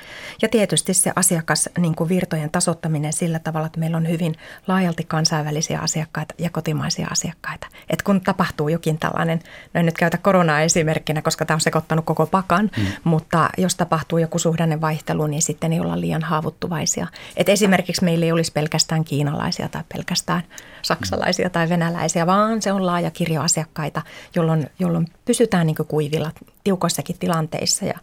Ja 0.42 0.48
tietysti 0.48 0.94
se 0.94 1.12
asiakas 1.16 1.68
niin 1.78 1.94
kuin 1.94 2.08
virtojen 2.08 2.50
tasottaminen 2.50 3.12
sillä 3.12 3.38
tavalla, 3.38 3.66
että 3.66 3.80
meillä 3.80 3.96
on 3.96 4.08
hyvin 4.08 4.34
laajalti 4.66 5.04
kansainvälisiä 5.04 5.80
asiakkaita 5.80 6.34
ja 6.38 6.50
kotimaisia 6.50 7.08
asiakkaita. 7.10 7.66
Et 7.90 8.02
kun 8.02 8.20
tapahtuu 8.20 8.68
jokin 8.68 8.98
tällainen, 8.98 9.40
no 9.74 9.78
en 9.80 9.86
nyt 9.86 9.98
käytä 9.98 10.18
koronaa 10.18 10.60
esimerkkinä, 10.60 11.22
koska 11.22 11.44
tämä 11.44 11.54
on 11.54 11.60
sekoittanut 11.60 12.04
koko 12.04 12.26
pakan, 12.26 12.70
mm. 12.76 12.86
mutta 13.04 13.50
jos 13.58 13.74
tapahtuu 13.74 14.18
joku 14.18 14.38
suhdanne 14.38 14.80
vaihtelu, 14.80 15.26
niin 15.26 15.42
sitten 15.42 15.72
ei 15.72 15.80
olla 15.80 16.00
liian 16.00 16.22
haavoittuvaisia. 16.22 17.06
Et 17.36 17.48
esimerkiksi 17.48 18.04
meillä 18.04 18.26
ei 18.26 18.32
olisi 18.32 18.52
pelkästään 18.52 19.04
kiinalaisia 19.04 19.68
tai 19.68 19.82
pelkästään 19.94 20.42
saksalaisia 20.82 21.50
tai 21.50 21.68
venäläisiä, 21.68 22.26
vaan 22.26 22.62
se 22.62 22.72
on 22.72 22.86
laaja 22.86 23.10
kirjo 23.10 23.42
asiakkaita, 23.42 24.02
jolloin, 24.34 24.70
jolloin 24.78 25.08
pysytään 25.24 25.66
niin 25.66 25.76
kuivilla 25.88 26.30
tiukoissakin 26.64 27.16
tilanteissa. 27.18 27.84
Ja, 27.84 27.98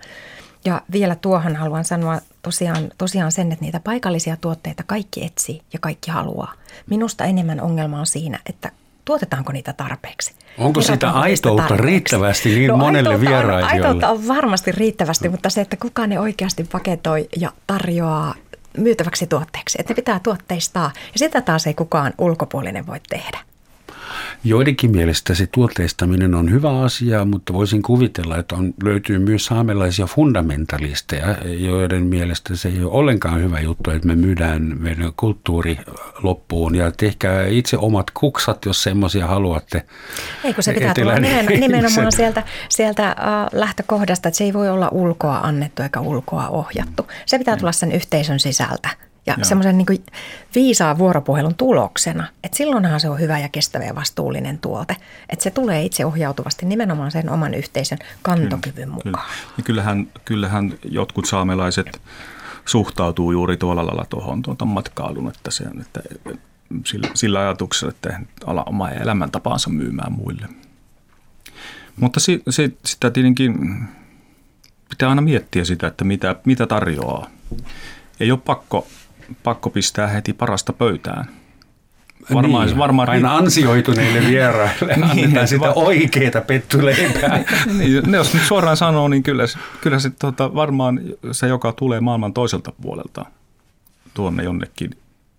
ja 0.65 0.81
vielä 0.91 1.15
tuohon 1.15 1.55
haluan 1.55 1.85
sanoa 1.85 2.19
tosiaan, 2.41 2.91
tosiaan 2.97 3.31
sen, 3.31 3.51
että 3.51 3.65
niitä 3.65 3.79
paikallisia 3.79 4.37
tuotteita 4.37 4.83
kaikki 4.87 5.25
etsii 5.25 5.61
ja 5.73 5.79
kaikki 5.79 6.11
haluaa. 6.11 6.53
Minusta 6.89 7.25
enemmän 7.25 7.61
ongelma 7.61 7.99
on 7.99 8.07
siinä, 8.07 8.39
että 8.45 8.71
tuotetaanko 9.05 9.51
niitä 9.51 9.73
tarpeeksi. 9.73 10.33
Onko 10.57 10.81
sitä 10.81 11.11
aitoutta 11.11 11.61
tarpeeksi? 11.63 11.85
riittävästi 11.85 12.49
niin 12.49 12.67
no, 12.67 12.77
monelle 12.77 13.21
vierailijoille? 13.21 13.87
Aitoutta 13.87 14.09
on 14.09 14.27
varmasti 14.27 14.71
riittävästi, 14.71 15.29
mutta 15.29 15.49
se, 15.49 15.61
että 15.61 15.77
kuka 15.77 16.07
ne 16.07 16.19
oikeasti 16.19 16.63
paketoi 16.63 17.29
ja 17.37 17.51
tarjoaa 17.67 18.35
myytäväksi 18.77 19.27
tuotteeksi. 19.27 19.77
Että 19.79 19.91
ne 19.91 19.95
pitää 19.95 20.19
tuotteistaa 20.19 20.91
ja 21.13 21.19
sitä 21.19 21.41
taas 21.41 21.67
ei 21.67 21.73
kukaan 21.73 22.13
ulkopuolinen 22.17 22.87
voi 22.87 22.99
tehdä. 23.09 23.48
Joidenkin 24.43 24.91
mielestä 24.91 25.33
se 25.33 25.47
tuotteistaminen 25.47 26.35
on 26.35 26.51
hyvä 26.51 26.81
asia, 26.81 27.25
mutta 27.25 27.53
voisin 27.53 27.81
kuvitella, 27.81 28.37
että 28.37 28.55
on, 28.55 28.73
löytyy 28.83 29.19
myös 29.19 29.45
saamelaisia 29.45 30.05
fundamentalisteja, 30.05 31.35
joiden 31.45 32.03
mielestä 32.03 32.55
se 32.55 32.69
ei 32.69 32.83
ole 32.83 32.91
ollenkaan 32.91 33.41
hyvä 33.41 33.59
juttu, 33.59 33.91
että 33.91 34.07
me 34.07 34.15
myydään 34.15 34.75
meidän 34.79 35.11
kulttuuri 35.17 35.77
loppuun 36.23 36.75
ja 36.75 36.91
tehkää 36.91 37.45
itse 37.45 37.77
omat 37.77 38.11
kuksat, 38.11 38.65
jos 38.65 38.83
semmoisia 38.83 39.27
haluatte. 39.27 39.83
Eikö 40.43 40.61
se 40.61 40.73
pitää 40.73 40.93
tulla 40.93 41.15
nimenomaan, 41.15 41.59
nimenomaan 41.59 42.11
sieltä, 42.11 42.43
sieltä 42.69 43.15
uh, 43.19 43.59
lähtökohdasta, 43.59 44.29
että 44.29 44.37
se 44.37 44.43
ei 44.43 44.53
voi 44.53 44.69
olla 44.69 44.89
ulkoa 44.91 45.37
annettu 45.37 45.83
eikä 45.83 45.99
ulkoa 45.99 46.47
ohjattu. 46.47 47.07
Se 47.25 47.37
pitää 47.37 47.57
tulla 47.57 47.71
sen 47.71 47.91
yhteisön 47.91 48.39
sisältä 48.39 49.08
ja 49.25 49.33
Joo. 49.37 49.43
semmoisen 49.43 49.77
niin 49.77 50.03
viisaan 50.55 50.97
vuoropuhelun 50.97 51.55
tuloksena, 51.55 52.27
että 52.43 52.57
silloinhan 52.57 52.99
se 52.99 53.09
on 53.09 53.19
hyvä 53.19 53.39
ja 53.39 53.49
kestävä 53.49 53.83
ja 53.83 53.95
vastuullinen 53.95 54.59
tuote. 54.59 54.95
Että 55.29 55.43
se 55.43 55.51
tulee 55.51 55.83
itse 55.83 56.05
ohjautuvasti 56.05 56.65
nimenomaan 56.65 57.11
sen 57.11 57.29
oman 57.29 57.53
yhteisön 57.53 57.99
kantokyvyn 58.21 58.89
mukaan. 58.89 59.03
Kyllä. 59.03 59.19
Ja 59.57 59.63
kyllähän, 59.63 60.07
kyllähän 60.25 60.73
jotkut 60.83 61.25
saamelaiset 61.25 62.01
suhtautuu 62.65 63.31
juuri 63.31 63.57
tuolla 63.57 63.85
lailla 63.85 64.05
tuohon 64.09 64.41
tuota 64.41 64.65
matkailun, 64.65 65.27
että, 65.27 65.51
se, 65.51 65.63
että 65.81 66.01
sillä, 66.85 67.07
sillä 67.13 67.39
ajatuksella, 67.39 67.91
että 67.91 68.19
ala 68.45 68.63
omaa 68.63 68.91
elämäntapaansa 68.91 69.69
myymään 69.69 70.11
muille. 70.11 70.47
Mutta 71.95 72.19
si, 72.19 72.43
si, 72.49 72.77
sitä 72.85 73.11
tietenkin 73.11 73.83
pitää 74.89 75.09
aina 75.09 75.21
miettiä 75.21 75.65
sitä, 75.65 75.87
että 75.87 76.03
mitä, 76.03 76.35
mitä 76.45 76.67
tarjoaa. 76.67 77.27
Ei 78.19 78.31
ole 78.31 78.39
pakko 78.45 78.87
pakko 79.43 79.69
pistää 79.69 80.07
heti 80.07 80.33
parasta 80.33 80.73
pöytään. 80.73 81.25
Varmaan, 82.33 82.67
niin, 82.67 82.77
varmaan 82.77 83.09
aina 83.09 83.37
ansioituneille 83.37 84.19
vieraille 84.29 84.95
niin, 84.95 85.03
annetaan 85.03 85.47
sitä 85.47 85.67
va- 85.67 85.73
oikeita 85.73 86.41
pettuleipää. 86.41 87.43
niin, 87.77 88.13
jos 88.13 88.33
nyt 88.33 88.43
suoraan 88.43 88.77
sanoo, 88.77 89.07
niin 89.07 89.23
kyllä, 89.23 89.43
kyllä 89.81 89.99
se 89.99 90.09
tota, 90.09 90.55
varmaan 90.55 90.99
se, 91.31 91.47
joka 91.47 91.71
tulee 91.71 91.99
maailman 91.99 92.33
toiselta 92.33 92.71
puolelta 92.81 93.25
tuonne 94.13 94.43
jonnekin 94.43 94.89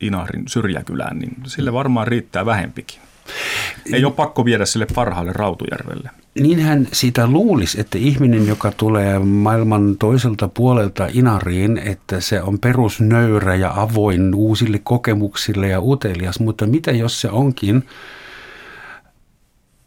Inarin 0.00 0.44
syrjäkylään, 0.48 1.18
niin 1.18 1.36
sille 1.46 1.72
varmaan 1.72 2.06
riittää 2.06 2.46
vähempikin. 2.46 3.00
Ei 3.92 4.04
ole 4.04 4.12
pakko 4.12 4.44
viedä 4.44 4.66
sille 4.66 4.86
parhaalle 4.94 5.32
Rautujärvelle. 5.32 6.10
Niinhän 6.40 6.88
sitä 6.92 7.26
luulisi, 7.26 7.80
että 7.80 7.98
ihminen, 7.98 8.46
joka 8.46 8.72
tulee 8.72 9.18
maailman 9.18 9.96
toiselta 9.98 10.48
puolelta 10.48 11.08
Inariin, 11.12 11.78
että 11.78 12.20
se 12.20 12.42
on 12.42 12.58
perusnöyrä 12.58 13.54
ja 13.54 13.72
avoin 13.76 14.34
uusille 14.34 14.80
kokemuksille 14.84 15.68
ja 15.68 15.80
utelias, 15.80 16.40
mutta 16.40 16.66
mitä 16.66 16.90
jos 16.90 17.20
se 17.20 17.30
onkin 17.30 17.84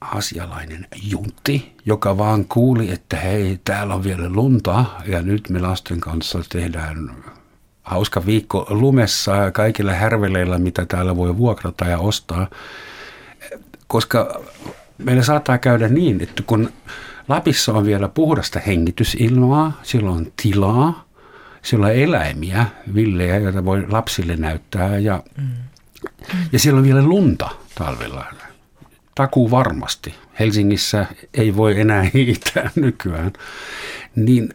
asialainen 0.01 0.87
juntti, 1.03 1.75
joka 1.85 2.17
vaan 2.17 2.45
kuuli, 2.45 2.91
että 2.91 3.17
hei, 3.17 3.59
täällä 3.65 3.95
on 3.95 4.03
vielä 4.03 4.29
lunta 4.29 4.85
ja 5.05 5.21
nyt 5.21 5.49
me 5.49 5.59
lasten 5.59 5.99
kanssa 5.99 6.39
tehdään 6.49 7.11
hauska 7.83 8.25
viikko 8.25 8.65
lumessa 8.69 9.51
kaikilla 9.51 9.93
härveleillä, 9.93 10.57
mitä 10.57 10.85
täällä 10.85 11.15
voi 11.15 11.37
vuokrata 11.37 11.85
ja 11.85 11.99
ostaa. 11.99 12.47
Koska 13.87 14.43
meillä 14.97 15.23
saattaa 15.23 15.57
käydä 15.57 15.87
niin, 15.87 16.23
että 16.23 16.43
kun 16.43 16.69
Lapissa 17.27 17.73
on 17.73 17.85
vielä 17.85 18.09
puhdasta 18.09 18.59
hengitysilmaa, 18.59 19.79
silloin 19.83 20.17
on 20.17 20.31
tilaa, 20.41 21.05
siellä 21.61 21.85
on 21.85 21.91
eläimiä, 21.91 22.65
villejä, 22.95 23.37
joita 23.37 23.65
voi 23.65 23.87
lapsille 23.89 24.35
näyttää 24.35 24.97
ja, 24.97 25.23
mm. 25.37 25.49
ja 26.51 26.59
siellä 26.59 26.77
on 26.77 26.83
vielä 26.83 27.03
lunta 27.03 27.49
talvella. 27.75 28.25
Takuu 29.15 29.51
varmasti. 29.51 30.15
Helsingissä 30.39 31.05
ei 31.33 31.55
voi 31.55 31.79
enää 31.79 32.03
hiihtää 32.13 32.71
nykyään. 32.75 33.33
Niin 34.15 34.49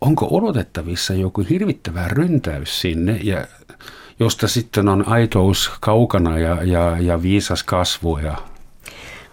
onko 0.00 0.28
odotettavissa 0.30 1.14
joku 1.14 1.44
hirvittävä 1.50 2.08
ryntäys 2.08 2.80
sinne 2.80 3.20
ja 3.22 3.46
josta 4.20 4.48
sitten 4.48 4.88
on 4.88 5.08
aitous 5.08 5.72
kaukana 5.80 6.38
ja, 6.38 6.62
ja, 6.62 6.96
ja 7.00 7.22
viisas 7.22 7.62
kasvu 7.62 8.18
ja 8.18 8.36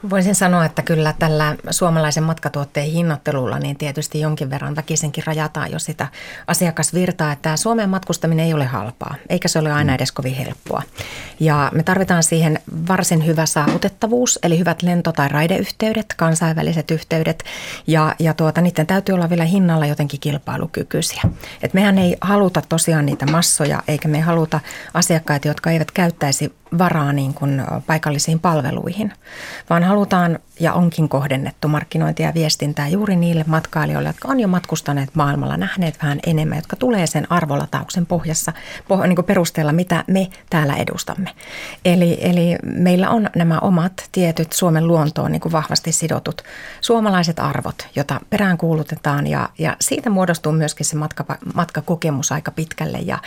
Voisin 0.10 0.36
sanoa, 0.36 0.66
että 0.66 0.82
kyllä 0.82 1.14
tällä 1.20 1.56
suomalaisen 1.70 2.24
matkatuotteen 2.24 2.88
hinnoittelulla 2.88 3.60
niin 3.60 3.78
tietysti 3.78 4.20
jonkin 4.20 4.50
verran 4.50 4.76
väkisenkin 4.76 5.24
rajataan 5.28 5.72
jo 5.72 5.80
sitä 5.80 6.08
asiakasvirtaa, 6.48 7.32
että 7.32 7.58
Suomeen 7.58 7.90
matkustaminen 7.90 8.46
ei 8.46 8.54
ole 8.54 8.66
halpaa, 8.66 9.16
eikä 9.30 9.48
se 9.48 9.60
ole 9.60 9.72
aina 9.72 9.92
mm. 9.92 9.96
edes 9.96 10.12
kovin 10.12 10.36
helppoa. 10.36 10.82
Ja 11.40 11.72
me 11.74 11.84
tarvitaan 11.84 12.24
siihen 12.24 12.60
varsin 12.88 13.26
hyvä 13.26 13.46
saavutettavuus, 13.46 14.40
eli 14.44 14.60
hyvät 14.60 14.84
lento- 14.84 15.12
tai 15.12 15.30
raideyhteydet, 15.30 16.14
kansainväliset 16.18 16.92
yhteydet, 16.92 17.44
ja, 17.88 18.16
ja 18.20 18.34
tuota, 18.34 18.62
niiden 18.62 18.88
täytyy 18.88 19.16
olla 19.16 19.30
vielä 19.30 19.46
hinnalla 19.46 19.86
jotenkin 19.86 20.20
kilpailukykyisiä. 20.20 21.22
Et 21.64 21.74
mehän 21.74 21.98
ei 21.98 22.18
haluta 22.22 22.62
tosiaan 22.70 23.06
niitä 23.06 23.26
massoja, 23.26 23.84
eikä 23.88 24.08
me 24.08 24.22
haluta 24.22 24.60
asiakkaita, 24.94 25.48
jotka 25.48 25.72
eivät 25.72 25.92
käyttäisi 25.92 26.54
varaa 26.78 27.14
niin 27.14 27.34
kuin 27.34 27.64
paikallisiin 27.88 28.40
palveluihin, 28.40 29.14
vaan 29.70 29.84
halutaan 29.84 30.40
ja 30.60 30.74
onkin 30.74 31.10
kohdennettu 31.10 31.68
markkinointia 31.68 32.28
ja 32.28 32.34
viestintää 32.34 32.88
juuri 32.88 33.16
niille 33.16 33.44
matkailijoille, 33.48 34.10
jotka 34.10 34.28
on 34.28 34.40
jo 34.40 34.48
matkustaneet 34.48 35.10
maailmalla, 35.14 35.58
nähneet 35.58 35.98
vähän 36.04 36.20
enemmän, 36.26 36.58
jotka 36.58 36.76
tulee 36.76 37.08
sen 37.08 37.32
arvolatauksen 37.32 38.06
pohjassa 38.06 38.54
poh, 38.88 39.04
niin 39.04 39.16
kuin 39.16 39.26
perusteella, 39.26 39.72
mitä 39.72 40.04
me 40.08 40.28
täällä 40.50 40.76
edustamme. 40.76 41.30
Eli, 41.86 42.18
eli 42.22 42.56
meillä 42.64 43.10
on 43.10 43.30
nämä 43.36 43.60
omat 43.60 44.10
tietyt 44.12 44.54
Suomen 44.54 44.88
luontoon 44.88 45.32
niin 45.32 45.42
kuin 45.42 45.52
vahvasti 45.52 45.92
sidotut 45.92 46.42
suomalaiset 46.82 47.40
arvot, 47.40 47.88
jota 47.96 48.20
peräänkuulutetaan 48.30 49.28
ja, 49.28 49.50
ja 49.58 49.76
siitä 49.82 50.10
muodostuu 50.10 50.52
myöskin 50.52 50.86
se 50.86 50.96
matka, 50.96 51.26
matkakokemus 51.54 52.32
aika 52.32 52.52
pitkälle 52.52 52.98
ja, 52.98 53.18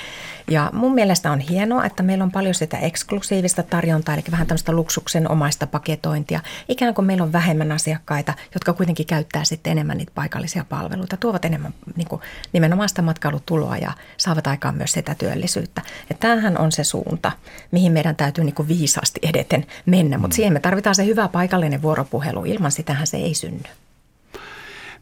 ja 0.53 0.71
mun 0.73 0.95
mielestä 0.95 1.33
on 1.33 1.41
hienoa, 1.41 1.85
että 1.85 2.03
meillä 2.03 2.25
on 2.25 2.31
paljon 2.31 2.55
sitä 2.55 2.79
eksklusiivista 2.79 3.63
tarjontaa, 3.63 4.15
eli 4.15 4.23
vähän 4.31 4.47
tämmöistä 4.47 4.73
luksuksen 4.73 5.31
omaista 5.31 5.67
paketointia, 5.67 6.41
ikään 6.69 6.95
kuin 6.95 7.05
meillä 7.05 7.25
on 7.25 7.33
vähemmän 7.33 7.73
asiakkaita, 7.73 8.35
jotka 8.55 8.73
kuitenkin 8.73 9.07
käyttää 9.07 9.45
sitten 9.45 9.71
enemmän 9.71 9.99
niitä 9.99 10.13
paikallisia 10.15 10.65
palveluita, 10.69 11.17
tuovat 11.17 11.45
enemmän 11.45 11.75
niin 11.97 12.09
kuin, 12.09 12.23
nimenomaan 12.53 12.89
sitä 12.89 13.03
matkailutuloa 13.03 13.77
ja 13.77 13.93
saavat 14.17 14.47
aikaan 14.47 14.75
myös 14.75 14.93
sitä 14.93 15.15
työllisyyttä. 15.15 15.83
Ja 16.11 16.17
tämähän 16.21 16.59
on 16.59 16.73
se 16.73 16.85
suunta, 16.85 17.33
mihin 17.71 17.93
meidän 17.93 18.17
täytyy 18.17 18.45
niin 18.45 18.55
kuin 18.55 18.69
viisaasti 18.69 19.21
edeten 19.23 19.67
mennä, 19.87 20.19
mutta 20.19 20.35
mm. 20.35 20.37
siihen 20.37 20.53
me 20.53 20.61
tarvitaan 20.61 20.95
se 20.95 21.07
hyvä 21.07 21.29
paikallinen 21.29 21.83
vuoropuhelu, 21.83 22.45
ilman 22.45 22.73
sitähän 22.73 23.07
se 23.07 23.17
ei 23.17 23.35
synny. 23.35 23.82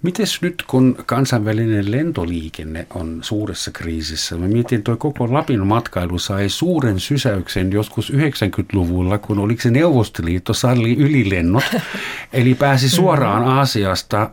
Mites 0.02 0.42
nyt, 0.42 0.64
kun 0.66 0.96
kansainvälinen 1.06 1.90
lentoliikenne 1.90 2.86
on 2.94 3.18
suuressa 3.22 3.70
kriisissä? 3.70 4.36
Mä 4.36 4.48
mietin, 4.48 4.82
tuo 4.82 4.96
koko 4.96 5.32
Lapin 5.32 5.66
matkailu 5.66 6.18
sai 6.18 6.48
suuren 6.48 7.00
sysäyksen 7.00 7.72
joskus 7.72 8.12
90-luvulla, 8.12 9.18
kun 9.18 9.38
oliko 9.38 9.62
se 9.62 9.70
Neuvostoliitto 9.70 10.54
salli 10.54 10.96
ylilennot, 10.96 11.64
eli 12.32 12.54
pääsi 12.54 12.88
suoraan 12.88 13.44
Aasiasta 13.44 14.30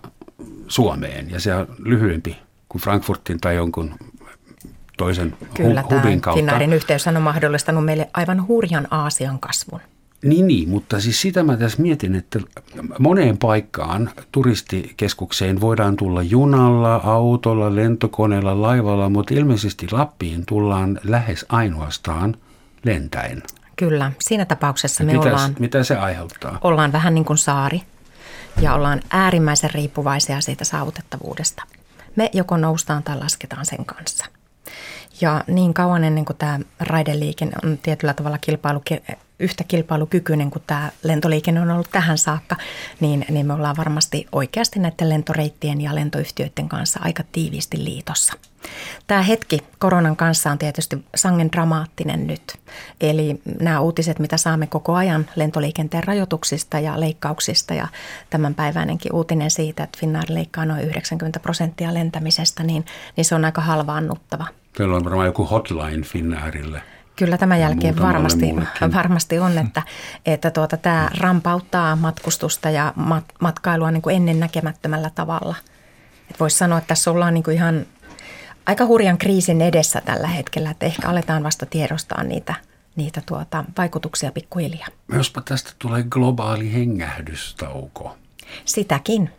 Suomeen, 0.68 1.32
ja 1.32 1.40
se 1.40 1.56
on 1.56 1.68
lyhyempi 1.80 2.38
kuin 2.70 2.82
Frankfurtin 2.82 3.40
tai 3.40 3.56
jonkun 3.56 3.96
toisen 4.98 5.38
Kyllä, 5.54 5.82
hu- 5.82 5.96
hubin 5.96 6.22
kautta. 6.22 6.38
Finnairin 6.38 6.74
yhteys 6.74 7.08
on 7.08 7.22
mahdollistanut 7.22 7.86
meille 7.86 8.10
aivan 8.14 8.48
hurjan 8.48 8.88
Aasian 8.92 9.40
kasvun. 9.40 9.82
Niin, 10.24 10.48
niin, 10.48 10.70
mutta 10.70 11.00
siis 11.00 11.22
sitä 11.22 11.44
mä 11.44 11.58
tässä 11.58 11.82
mietin, 11.82 12.16
että 12.16 12.40
moneen 13.00 13.38
paikkaan 13.38 14.10
turistikeskukseen 14.32 15.62
voidaan 15.62 15.96
tulla 15.96 16.24
junalla, 16.24 16.96
autolla, 16.96 17.76
lentokoneella, 17.76 18.62
laivalla, 18.62 19.10
mutta 19.10 19.34
ilmeisesti 19.34 19.88
Lappiin 19.92 20.46
tullaan 20.46 21.00
lähes 21.04 21.46
ainoastaan 21.50 22.36
lentäen. 22.84 23.44
Kyllä, 23.76 24.12
siinä 24.20 24.46
tapauksessa 24.46 25.04
me 25.04 25.20
ollaan, 25.20 25.56
mitä 25.60 25.84
se 25.84 25.96
aiheuttaa? 25.96 26.58
ollaan 26.62 26.92
vähän 26.92 27.16
niin 27.16 27.26
kuin 27.26 27.38
saari 27.38 27.82
ja 28.62 28.74
ollaan 28.74 29.02
äärimmäisen 29.10 29.70
riippuvaisia 29.74 30.42
siitä 30.42 30.66
saavutettavuudesta. 30.66 31.64
Me 32.16 32.30
joko 32.34 32.58
noustaan 32.58 33.04
tai 33.04 33.18
lasketaan 33.18 33.66
sen 33.66 33.86
kanssa. 33.86 34.26
Ja 35.22 35.44
niin 35.48 35.74
kauan 35.74 36.04
ennen 36.04 36.26
kuin 36.26 36.38
tämä 36.38 36.60
raideliikenne 36.80 37.56
on 37.64 37.78
tietyllä 37.78 38.14
tavalla 38.14 38.38
kilpailu, 38.38 38.82
yhtä 39.40 39.64
kilpailukykyinen 39.64 40.52
kuin 40.52 40.64
tämä 40.68 40.92
lentoliikenne 41.04 41.62
on 41.62 41.72
ollut 41.72 41.92
tähän 41.92 42.18
saakka, 42.18 42.56
niin, 43.00 43.26
niin 43.30 43.46
me 43.46 43.54
ollaan 43.54 43.78
varmasti 43.78 44.28
oikeasti 44.32 44.80
näiden 44.80 45.10
lentoreittien 45.10 45.82
ja 45.82 45.96
lentoyhtiöiden 45.96 46.70
kanssa 46.70 47.00
aika 47.04 47.24
tiiviisti 47.32 47.84
liitossa. 47.84 48.34
Tämä 49.08 49.22
hetki 49.22 49.60
koronan 49.80 50.16
kanssa 50.16 50.52
on 50.52 50.58
tietysti 50.58 51.06
sangen 51.16 51.52
dramaattinen 51.52 52.28
nyt. 52.28 52.58
Eli 53.02 53.42
nämä 53.60 53.80
uutiset, 53.80 54.20
mitä 54.20 54.38
saamme 54.38 54.68
koko 54.68 54.96
ajan 54.96 55.30
lentoliikenteen 55.36 56.04
rajoituksista 56.04 56.80
ja 56.80 57.00
leikkauksista 57.00 57.74
ja 57.74 57.88
tämänpäiväinenkin 58.30 59.14
uutinen 59.14 59.52
siitä, 59.52 59.84
että 59.84 59.98
Finnair 60.00 60.34
leikkaa 60.34 60.66
noin 60.66 60.82
90 60.82 61.40
prosenttia 61.40 61.94
lentämisestä, 61.94 62.64
niin, 62.64 62.86
niin 63.16 63.26
se 63.26 63.36
on 63.36 63.46
aika 63.46 63.62
halvaannuttava. 63.62 64.48
Teillä 64.78 64.96
on 64.96 65.04
varmaan 65.04 65.26
joku 65.26 65.46
hotline 65.46 66.02
Finnairille. 66.04 66.82
Kyllä 67.16 67.38
tämän 67.38 67.60
jälkeen 67.60 68.02
varmasti, 68.02 68.46
varmasti 68.96 69.40
on, 69.40 69.58
että, 69.66 69.82
että 70.26 70.52
tuota, 70.52 70.78
tämä 70.78 71.10
rampauttaa 71.18 71.96
matkustusta 71.96 72.70
ja 72.70 72.94
mat, 72.96 73.24
matkailua 73.40 73.92
niin 73.92 74.02
kuin 74.02 74.16
ennen 74.16 74.40
näkemättömällä 74.40 75.10
tavalla. 75.16 75.56
Voisi 76.40 76.58
sanoa, 76.58 76.78
että 76.78 76.88
tässä 76.88 77.12
ollaan 77.12 77.34
niin 77.34 77.44
kuin 77.44 77.56
ihan 77.56 77.86
aika 78.66 78.86
hurjan 78.86 79.18
kriisin 79.18 79.62
edessä 79.62 80.02
tällä 80.02 80.28
hetkellä, 80.28 80.72
että 80.72 80.86
ehkä 80.86 81.10
aletaan 81.10 81.44
vasta 81.44 81.66
tiedostaa 81.66 82.24
niitä, 82.24 82.56
niitä 82.96 83.22
tuota, 83.26 83.66
vaikutuksia 83.78 84.32
pikkuhiljaa. 84.32 84.88
Jospa 85.14 85.42
tästä 85.42 85.72
tulee 85.80 86.04
globaali 86.04 86.74
hengähdystauko. 86.74 88.18
Sitäkin. 88.66 89.30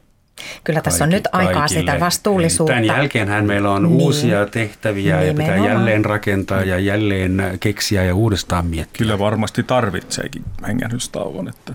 Kyllä 0.65 0.81
tässä 0.81 1.05
on 1.05 1.11
nyt 1.11 1.29
aikaa 1.33 1.55
kaikille. 1.55 1.81
sitä 1.81 2.01
vastuullisuutta. 2.01 2.73
Tämän 2.73 2.85
jälkeenhän 2.85 3.45
meillä 3.47 3.71
on 3.71 3.83
niin. 3.83 4.03
uusia 4.03 4.47
tehtäviä 4.47 5.17
Nimenomaan. 5.17 5.47
ja 5.47 5.55
pitää 5.55 5.73
jälleen 5.73 6.05
rakentaa 6.05 6.61
ja 6.63 6.79
jälleen 6.79 7.43
keksiä 7.61 8.05
ja 8.05 8.15
uudestaan 8.15 8.67
miettiä. 8.67 8.99
Kyllä 8.99 9.19
varmasti 9.19 9.63
tarvitseekin 9.63 10.45
hengähdystauon, 10.67 11.49
että 11.49 11.75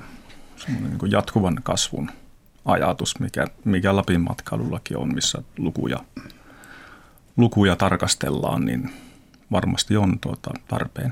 semmoinen 0.57 0.97
niin 1.01 1.11
jatkuvan 1.11 1.57
kasvun 1.64 2.11
ajatus, 2.66 3.20
mikä, 3.20 3.47
mikä 3.66 3.95
Lapin 3.95 4.22
matkailullakin 4.22 4.97
on, 4.97 5.16
missä 5.16 5.41
lukuja, 5.57 5.99
lukuja 7.38 7.76
tarkastellaan, 7.76 8.66
niin 8.66 8.93
varmasti 9.51 9.97
on 9.97 10.20
tuota 10.20 10.51
tarpeen. 10.68 11.11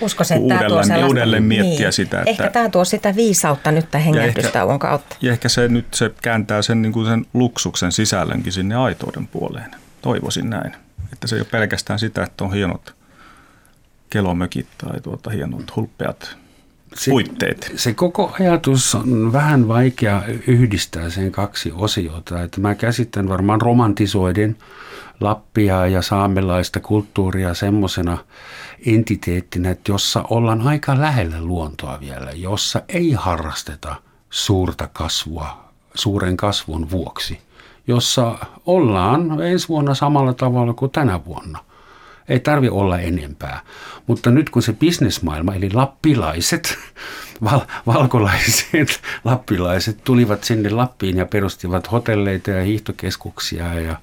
Uskoisin, 0.00 0.36
että 0.36 0.54
uudelleen, 0.54 0.88
tämä 0.88 0.98
tuo 0.98 1.08
uudelleen 1.08 1.42
miettiä 1.42 1.86
niin. 1.86 1.92
sitä. 1.92 2.18
Että, 2.18 2.30
ehkä 2.30 2.50
tämä 2.50 2.68
tuo 2.68 2.84
sitä 2.84 3.16
viisautta 3.16 3.72
nyt 3.72 3.90
tämän 3.90 4.04
hengähdystauon 4.04 4.78
kautta. 4.78 5.16
Ja 5.20 5.32
ehkä 5.32 5.48
se 5.48 5.68
nyt 5.68 5.94
se 5.94 6.10
kääntää 6.22 6.62
sen, 6.62 6.82
niin 6.82 6.92
kuin 6.92 7.06
sen 7.06 7.26
luksuksen 7.34 7.92
sisällönkin 7.92 8.52
sinne 8.52 8.76
aitouden 8.76 9.26
puoleen. 9.26 9.70
Toivoisin 10.02 10.50
näin. 10.50 10.72
Että 11.12 11.26
se 11.26 11.36
ei 11.36 11.40
ole 11.40 11.48
pelkästään 11.50 11.98
sitä, 11.98 12.22
että 12.22 12.44
on 12.44 12.52
hienot 12.52 12.94
kelomökit 14.10 14.66
tai 14.78 15.00
tuota, 15.00 15.30
hienot 15.30 15.76
hulppeat 15.76 16.36
se, 16.94 17.10
puitteet. 17.10 17.72
Se 17.76 17.94
koko 17.94 18.36
ajatus 18.40 18.94
on 18.94 19.32
vähän 19.32 19.68
vaikea 19.68 20.22
yhdistää 20.46 21.10
sen 21.10 21.32
kaksi 21.32 21.72
osiota. 21.74 22.42
Että 22.42 22.60
mä 22.60 22.74
käsitän 22.74 23.28
varmaan 23.28 23.60
romantisoiden 23.60 24.56
Lappia 25.20 25.86
ja 25.86 26.02
saamelaista 26.02 26.80
kulttuuria 26.80 27.54
semmoisena 27.54 28.18
entiteettinä, 28.86 29.70
että 29.70 29.92
jossa 29.92 30.24
ollaan 30.30 30.60
aika 30.60 31.00
lähellä 31.00 31.40
luontoa 31.40 32.00
vielä, 32.00 32.30
jossa 32.30 32.82
ei 32.88 33.12
harrasteta 33.12 33.94
suurta 34.30 34.88
kasvua 34.92 35.70
suuren 35.94 36.36
kasvun 36.36 36.90
vuoksi, 36.90 37.38
jossa 37.86 38.38
ollaan 38.66 39.40
ensi 39.40 39.68
vuonna 39.68 39.94
samalla 39.94 40.34
tavalla 40.34 40.72
kuin 40.72 40.90
tänä 40.90 41.24
vuonna. 41.24 41.58
Ei 42.28 42.40
tarvi 42.40 42.68
olla 42.68 42.98
enempää. 42.98 43.60
Mutta 44.06 44.30
nyt 44.30 44.50
kun 44.50 44.62
se 44.62 44.72
bisnesmaailma, 44.72 45.54
eli 45.54 45.70
lappilaiset, 45.70 46.78
val- 47.44 47.60
valkolaiset 47.86 49.00
lappilaiset 49.24 50.04
tulivat 50.04 50.44
sinne 50.44 50.70
Lappiin 50.70 51.16
ja 51.16 51.26
perustivat 51.26 51.92
hotelleita 51.92 52.50
ja 52.50 52.64
hiihtokeskuksia 52.64 53.74
ja, 53.74 53.96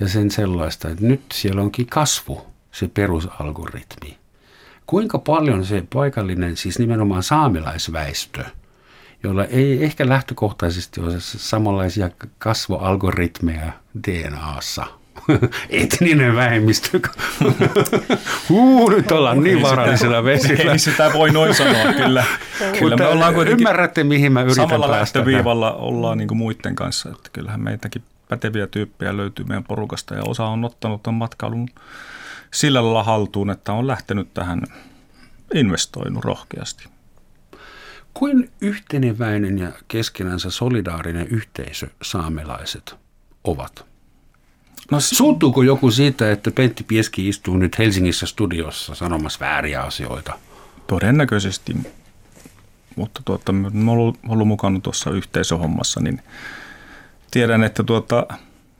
ja 0.00 0.08
sen 0.08 0.30
sellaista, 0.30 0.88
että 0.88 1.04
nyt 1.04 1.22
siellä 1.32 1.62
onkin 1.62 1.86
kasvu 1.86 2.55
se 2.78 2.88
perusalgoritmi. 2.94 4.18
Kuinka 4.86 5.18
paljon 5.18 5.64
se 5.64 5.82
paikallinen, 5.94 6.56
siis 6.56 6.78
nimenomaan 6.78 7.22
saamelaisväestö, 7.22 8.44
jolla 9.22 9.44
ei 9.44 9.84
ehkä 9.84 10.08
lähtökohtaisesti 10.08 11.00
ole 11.00 11.14
samanlaisia 11.20 12.10
kasvoalgoritmeja 12.38 13.72
DNAssa, 14.08 14.86
etninen 15.70 16.36
vähemmistö. 16.36 17.00
Huu, 18.48 18.88
nyt 18.88 19.12
ollaan 19.12 19.42
niin 19.42 19.62
vaarallisella 19.62 20.24
vesillä. 20.24 20.72
Ei 20.72 20.78
sitä 20.78 21.10
voi 21.12 21.30
noin 21.30 21.54
sanoa, 21.54 21.92
kyllä. 21.92 22.24
kyllä 22.78 22.96
me 22.96 23.06
ollaan 23.06 23.48
ymmärrätte, 23.48 24.04
mihin 24.04 24.32
mä 24.32 24.42
yritän 24.42 24.68
Samalla 24.68 24.88
päästä. 24.88 25.18
lähtöviivalla 25.18 25.72
ollaan 25.72 26.18
niin 26.18 26.28
kuin 26.28 26.38
muiden 26.38 26.74
kanssa. 26.74 27.08
Että 27.08 27.30
kyllähän 27.32 27.60
meitäkin 27.60 28.02
päteviä 28.28 28.66
tyyppejä 28.66 29.16
löytyy 29.16 29.44
meidän 29.44 29.64
porukasta 29.64 30.14
ja 30.14 30.22
osa 30.24 30.44
on 30.44 30.64
ottanut 30.64 31.02
tämän 31.02 31.18
matkailun 31.18 31.68
sillä 32.54 32.84
lailla 32.84 33.02
haltuun, 33.02 33.50
että 33.50 33.72
on 33.72 33.86
lähtenyt 33.86 34.34
tähän 34.34 34.62
investoinut 35.54 36.24
rohkeasti. 36.24 36.88
Kuin 38.14 38.50
yhteneväinen 38.60 39.58
ja 39.58 39.72
keskenänsä 39.88 40.50
solidaarinen 40.50 41.26
yhteisö 41.28 41.86
saamelaiset 42.02 42.96
ovat? 43.44 43.86
No, 44.90 45.00
Suuttuuko 45.00 45.62
joku 45.62 45.90
siitä, 45.90 46.32
että 46.32 46.50
Pentti 46.50 46.84
Pieski 46.84 47.28
istuu 47.28 47.56
nyt 47.56 47.78
Helsingissä 47.78 48.26
studiossa 48.26 48.94
sanomassa 48.94 49.40
vääriä 49.40 49.82
asioita? 49.82 50.38
Todennäköisesti, 50.86 51.76
mutta 52.96 53.22
tuota, 53.24 53.52
mä 53.52 53.90
olen 53.90 54.14
ollut 54.28 54.48
mukana 54.48 54.80
tuossa 54.80 55.10
yhteisöhommassa, 55.10 56.00
niin 56.00 56.22
tiedän, 57.30 57.64
että 57.64 57.82
tuota, 57.82 58.26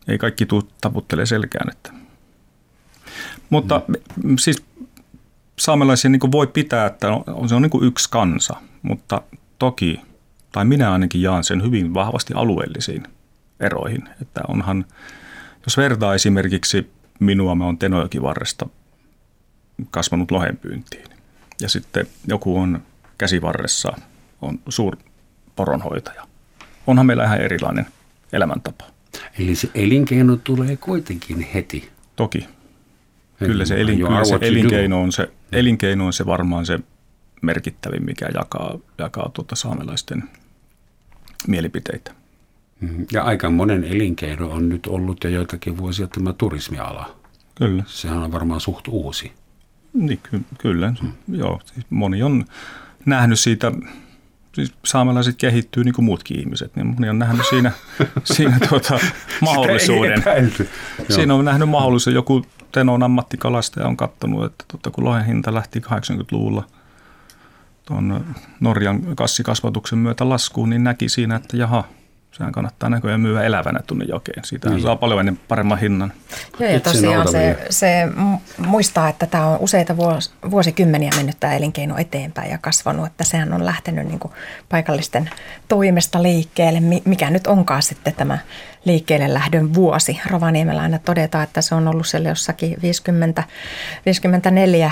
ei 0.09 0.19
kaikki 0.19 0.47
tuu 0.47 0.69
taputtele 0.81 1.27
selkään. 1.27 1.71
Että. 1.71 2.06
Mutta 3.51 3.83
mm. 4.25 4.37
siis 4.39 4.65
saamelaisia 5.59 6.11
niin 6.11 6.33
voi 6.33 6.47
pitää, 6.47 6.87
että 6.87 7.09
on, 7.27 7.49
se 7.49 7.55
on 7.55 7.63
niin 7.63 7.85
yksi 7.85 8.11
kansa, 8.11 8.57
mutta 8.83 9.23
toki, 9.59 10.01
tai 10.53 10.65
minä 10.65 10.93
ainakin 10.93 11.23
jaan 11.23 11.45
sen 11.45 11.63
hyvin 11.63 11.95
vahvasti 11.95 12.35
alueellisiin 12.35 13.03
eroihin. 13.61 14.09
Että 14.23 14.41
onhan, 14.49 14.85
jos 15.67 15.77
vertaa 15.77 16.15
esimerkiksi 16.15 16.91
minua, 17.21 17.55
mä 17.55 17.65
oon 17.65 17.79
Tenojokivarresta 17.79 18.67
kasvanut 19.91 20.31
lohenpyyntiin. 20.31 21.05
Ja 21.61 21.69
sitten 21.69 22.07
joku 22.27 22.59
on 22.59 22.83
käsivarressa, 23.19 23.93
on 24.43 24.59
suur 24.69 24.97
poronhoitaja. 25.57 26.27
Onhan 26.87 27.07
meillä 27.07 27.25
ihan 27.25 27.41
erilainen 27.41 27.87
elämäntapa. 28.33 28.85
Eli 29.39 29.55
se 29.55 29.71
elinkeino 29.75 30.37
tulee 30.37 30.77
kuitenkin 30.77 31.49
heti. 31.55 31.91
Toki. 32.17 32.49
Kyllä 33.39 33.65
se, 33.65 33.81
elin, 33.81 33.99
kyllä 33.99 34.25
se 34.25 34.39
elinkeino, 34.41 35.03
on 35.03 35.13
se, 35.13 35.31
elinkeino 35.53 36.07
on 36.07 36.13
se 36.13 36.27
varmaan 36.27 36.67
se 36.67 36.79
merkittävin, 37.43 38.05
mikä 38.05 38.29
jakaa, 38.35 38.79
jakaa 38.99 39.31
tuota 39.35 39.57
saamelaisten 39.57 40.23
mielipiteitä. 41.47 42.13
Mm-hmm. 42.81 43.07
Ja 43.13 43.23
aika 43.23 43.51
monen 43.51 43.85
elinkeino 43.85 44.51
on 44.51 44.69
nyt 44.69 44.87
ollut 44.87 45.25
jo 45.25 45.31
joitakin 45.31 45.77
vuosia 45.79 46.07
tämä 46.07 46.33
turismiala. 46.33 47.17
Kyllä. 47.55 47.83
Sehän 47.87 48.19
on 48.19 48.33
varmaan 48.33 48.61
suht 48.61 48.89
uusi. 48.89 49.33
Niin, 49.95 50.21
ky- 50.31 50.45
kyllä. 50.59 50.95
Mm. 51.03 51.13
Joo, 51.29 51.61
siis 51.65 51.87
moni 51.91 52.23
on 52.23 52.45
nähnyt 53.07 53.41
siitä, 53.41 53.73
siis 54.55 54.75
saamelaiset 54.85 55.37
kehittyy 55.37 55.85
niin 55.85 55.95
kuin 55.95 56.05
muutkin 56.05 56.41
ihmiset, 56.41 56.77
niin 56.77 56.87
moni 56.87 57.09
on 57.09 57.19
nähnyt 57.19 57.47
siinä, 57.51 57.73
siinä 58.35 58.59
tuota, 58.69 58.99
mahdollisuuden. 59.41 60.23
Siinä 61.11 61.35
on 61.35 61.45
nähnyt 61.45 61.69
mahdollisuuden. 61.69 62.15
Joku 62.15 62.47
Tenon 62.73 63.03
ammattikalastaja 63.03 63.87
on 63.87 63.97
katsonut, 63.97 64.45
että 64.45 64.65
totta, 64.69 64.91
kun 64.91 65.05
lohen 65.05 65.25
hinta 65.25 65.55
lähti 65.55 65.81
80-luvulla 65.81 66.65
tuon 67.85 68.25
Norjan 68.61 69.17
kassikasvatuksen 69.17 69.99
myötä 69.99 70.29
laskuun, 70.29 70.71
niin 70.71 70.85
näki 70.85 71.09
siinä, 71.09 71.37
että 71.37 71.57
jaha, 71.57 71.85
Sehän 72.37 72.53
kannattaa 72.53 72.91
näköjään 72.91 73.21
myyä 73.21 73.43
elävänä 73.43 73.81
tuonne 73.87 74.05
jokeen. 74.05 74.45
Siitä 74.45 74.71
niin. 74.71 74.83
saa 74.83 74.97
paljon 74.97 75.21
ennen 75.21 75.41
paremman 75.49 75.79
hinnan. 75.79 76.13
Joo, 76.61 76.71
ja 76.71 76.81
tosiaan 76.81 77.29
se, 77.29 77.67
se 77.71 78.09
muistaa, 78.59 79.09
että 79.09 79.27
tämä 79.27 79.47
on 79.47 79.59
useita 79.61 79.97
vuos, 79.97 80.33
vuosikymmeniä 80.51 81.11
mennyt 81.17 81.37
tämä 81.41 81.55
elinkeino 81.55 81.97
eteenpäin 81.99 82.51
ja 82.51 82.59
kasvanut, 82.59 83.07
että 83.07 83.25
sehän 83.25 83.53
on 83.53 83.67
lähtenyt 83.67 84.09
niin 84.09 84.21
paikallisten 84.69 85.31
toimesta 85.69 86.23
liikkeelle, 86.23 86.81
mikä 87.05 87.31
nyt 87.31 87.47
onkaan 87.47 87.83
sitten 87.83 88.15
tämä 88.15 88.39
liikkeelle 88.85 89.35
lähdön 89.35 89.75
vuosi. 89.75 90.21
Rovaniemellä 90.31 90.83
aina 90.83 90.99
todetaan, 90.99 91.45
että 91.45 91.61
se 91.61 91.75
on 91.75 91.89
ollut 91.89 92.07
siellä 92.07 92.29
jossakin 92.29 92.77
50, 92.83 93.45
54 94.07 94.91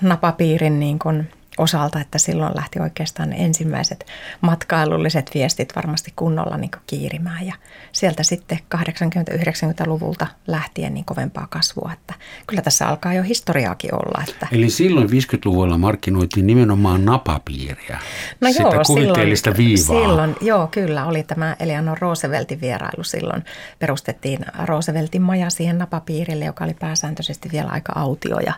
napapiirin 0.00 0.80
niin 0.80 0.98
kuin 0.98 1.30
osalta, 1.58 2.00
että 2.00 2.18
silloin 2.18 2.52
lähti 2.56 2.80
oikeastaan 2.80 3.32
ensimmäiset 3.32 4.06
matkailulliset 4.40 5.30
viestit 5.34 5.76
varmasti 5.76 6.12
kunnolla 6.16 6.56
niin 6.56 6.70
kiirimään 6.86 7.46
ja 7.46 7.54
sieltä 7.92 8.22
sitten 8.22 8.58
80-90-luvulta 8.76 10.26
lähtien 10.46 10.94
niin 10.94 11.04
kovempaa 11.04 11.46
kasvua, 11.50 11.90
että 11.92 12.14
kyllä 12.46 12.62
tässä 12.62 12.88
alkaa 12.88 13.14
jo 13.14 13.22
historiaakin 13.22 13.94
olla. 13.94 14.24
Että. 14.28 14.48
Eli 14.52 14.70
silloin 14.70 15.08
50-luvulla 15.08 15.78
markkinoitiin 15.78 16.46
nimenomaan 16.46 17.04
napapiiriä, 17.04 17.98
no 18.40 18.52
sitä 18.52 18.62
joo, 18.62 18.82
kuvitteellista 18.86 19.50
silloin, 19.50 19.68
viivaa. 19.68 20.08
Silloin, 20.08 20.36
joo 20.40 20.66
kyllä, 20.66 21.06
oli 21.06 21.22
tämä 21.22 21.56
Eleanor 21.60 21.98
Rooseveltin 22.00 22.60
vierailu 22.60 23.04
silloin. 23.04 23.44
Perustettiin 23.78 24.46
Rooseveltin 24.64 25.22
maja 25.22 25.50
siihen 25.50 25.78
napapiirille, 25.78 26.44
joka 26.44 26.64
oli 26.64 26.74
pääsääntöisesti 26.74 27.48
vielä 27.52 27.70
aika 27.70 27.92
autio 27.96 28.38
ja, 28.38 28.52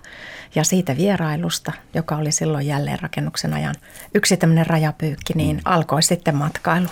ja 0.54 0.64
siitä 0.64 0.96
vierailusta, 0.96 1.72
joka 1.94 2.16
oli 2.16 2.32
silloin 2.32 2.66
jälleen 2.66 2.85
jälleenrakennuksen 2.86 3.54
ajan 3.54 3.74
yksi 4.14 4.36
tämmöinen 4.36 4.66
rajapyykki, 4.66 5.32
niin 5.34 5.56
mm. 5.56 5.62
alkoi 5.64 6.02
sitten 6.02 6.36
matkailu. 6.36 6.88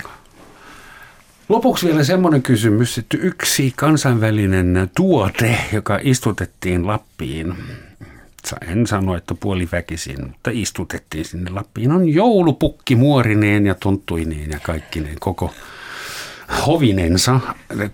Lopuksi 1.48 1.86
vielä 1.86 2.04
semmoinen 2.04 2.42
kysymys, 2.42 2.98
että 2.98 3.16
yksi 3.20 3.72
kansainvälinen 3.76 4.90
tuote, 4.96 5.58
joka 5.72 5.98
istutettiin 6.02 6.86
Lappiin, 6.86 7.54
en 8.68 8.86
sano, 8.86 9.16
että 9.16 9.34
puoliväkisin, 9.34 10.24
mutta 10.26 10.50
istutettiin 10.52 11.24
sinne 11.24 11.50
Lappiin, 11.50 11.92
on 11.92 12.08
joulupukki 12.08 12.96
muorineen 12.96 13.66
ja 13.66 13.74
tonttuineen 13.74 14.50
ja 14.50 14.60
kaikkineen 14.62 15.16
koko 15.20 15.54
hovinensa. 16.66 17.40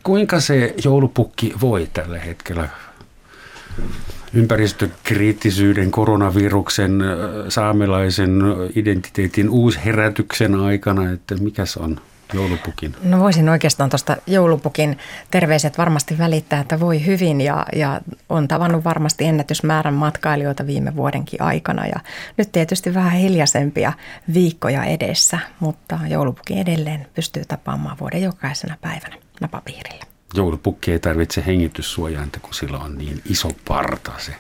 Kuinka 0.03 0.41
se 0.41 0.75
joulupukki 0.85 1.55
voi 1.61 1.89
tällä 1.93 2.19
hetkellä 2.19 2.69
ympäristökriittisyyden, 4.35 5.91
koronaviruksen, 5.91 7.03
saamelaisen 7.49 8.43
identiteetin 8.75 9.51
uusherätyksen 9.51 10.55
aikana, 10.55 11.11
että 11.11 11.35
mikä 11.35 11.67
se 11.67 11.81
on 11.81 12.01
joulupukin? 12.35 12.95
No 13.03 13.21
voisin 13.21 13.49
oikeastaan 13.49 13.91
tuosta 13.91 14.17
joulupukin 14.27 14.99
terveiset 15.31 15.79
varmasti 15.79 16.19
välittää, 16.19 16.61
että 16.61 16.81
voi 16.81 17.07
hyvin 17.07 17.41
ja, 17.41 17.67
ja 17.73 18.01
on 18.29 18.49
tavannut 18.49 18.85
varmasti 18.85 19.25
ennätysmäärän 19.25 19.95
matkailijoita 19.95 20.67
viime 20.67 20.97
vuodenkin 20.97 21.43
aikana 21.43 21.87
ja 21.87 22.01
nyt 22.37 22.53
tietysti 22.53 22.95
vähän 22.95 23.13
hiljaisempia 23.13 23.93
viikkoja 24.35 24.85
edessä, 24.85 25.39
mutta 25.61 25.99
joulupukin 26.09 26.59
edelleen 26.59 27.07
pystyy 27.15 27.45
tapaamaan 27.45 27.99
vuoden 28.01 28.23
jokaisena 28.23 28.77
päivänä 28.81 29.17
napapiirillä 29.41 30.10
joulupukki 30.35 30.93
ei 30.93 30.99
tarvitse 30.99 31.43
hengityssuojainta, 31.47 32.41
kun 32.41 32.55
sillä 32.55 32.79
on 32.79 32.99
niin 32.99 33.23
iso 33.25 33.49
parta 33.69 34.13
se 34.19 34.35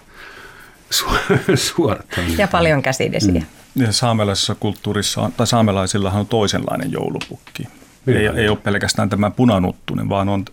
su- 0.94 1.56
suorata. 1.74 2.20
Ja 2.38 2.48
paljon 2.48 2.82
käsidesiä. 2.82 3.42
Mm. 3.74 3.82
Ja 3.84 3.92
saamelaisessa 3.92 4.54
kulttuurissa, 4.54 5.30
tai 5.36 5.46
saamelaisillahan 5.46 6.20
on 6.20 6.26
toisenlainen 6.26 6.92
joulupukki. 6.92 7.68
Ei, 8.06 8.26
ei 8.26 8.48
ole 8.48 8.56
pelkästään 8.56 9.10
tämä 9.10 9.30
punanuttunen, 9.30 10.08
vaan 10.08 10.28
on 10.28 10.44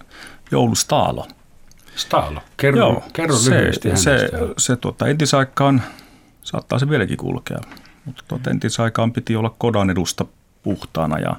joulustaalo. 0.51 1.27
Staalo. 1.95 2.41
Kerro, 2.57 2.79
Joo, 2.79 3.03
kerro 3.13 3.35
se, 3.35 3.51
lyhyesti 3.51 3.89
se, 3.89 3.95
se, 3.97 4.29
se 4.57 4.75
tuota, 4.75 5.07
entisaikaan, 5.07 5.83
saattaa 6.43 6.79
se 6.79 6.89
vieläkin 6.89 7.17
kulkea, 7.17 7.57
mutta 8.05 8.23
tuota, 8.27 8.49
entisaikaan 8.49 9.13
piti 9.13 9.35
olla 9.35 9.55
kodan 9.57 9.89
edusta 9.89 10.25
puhtaana 10.63 11.19
ja 11.19 11.35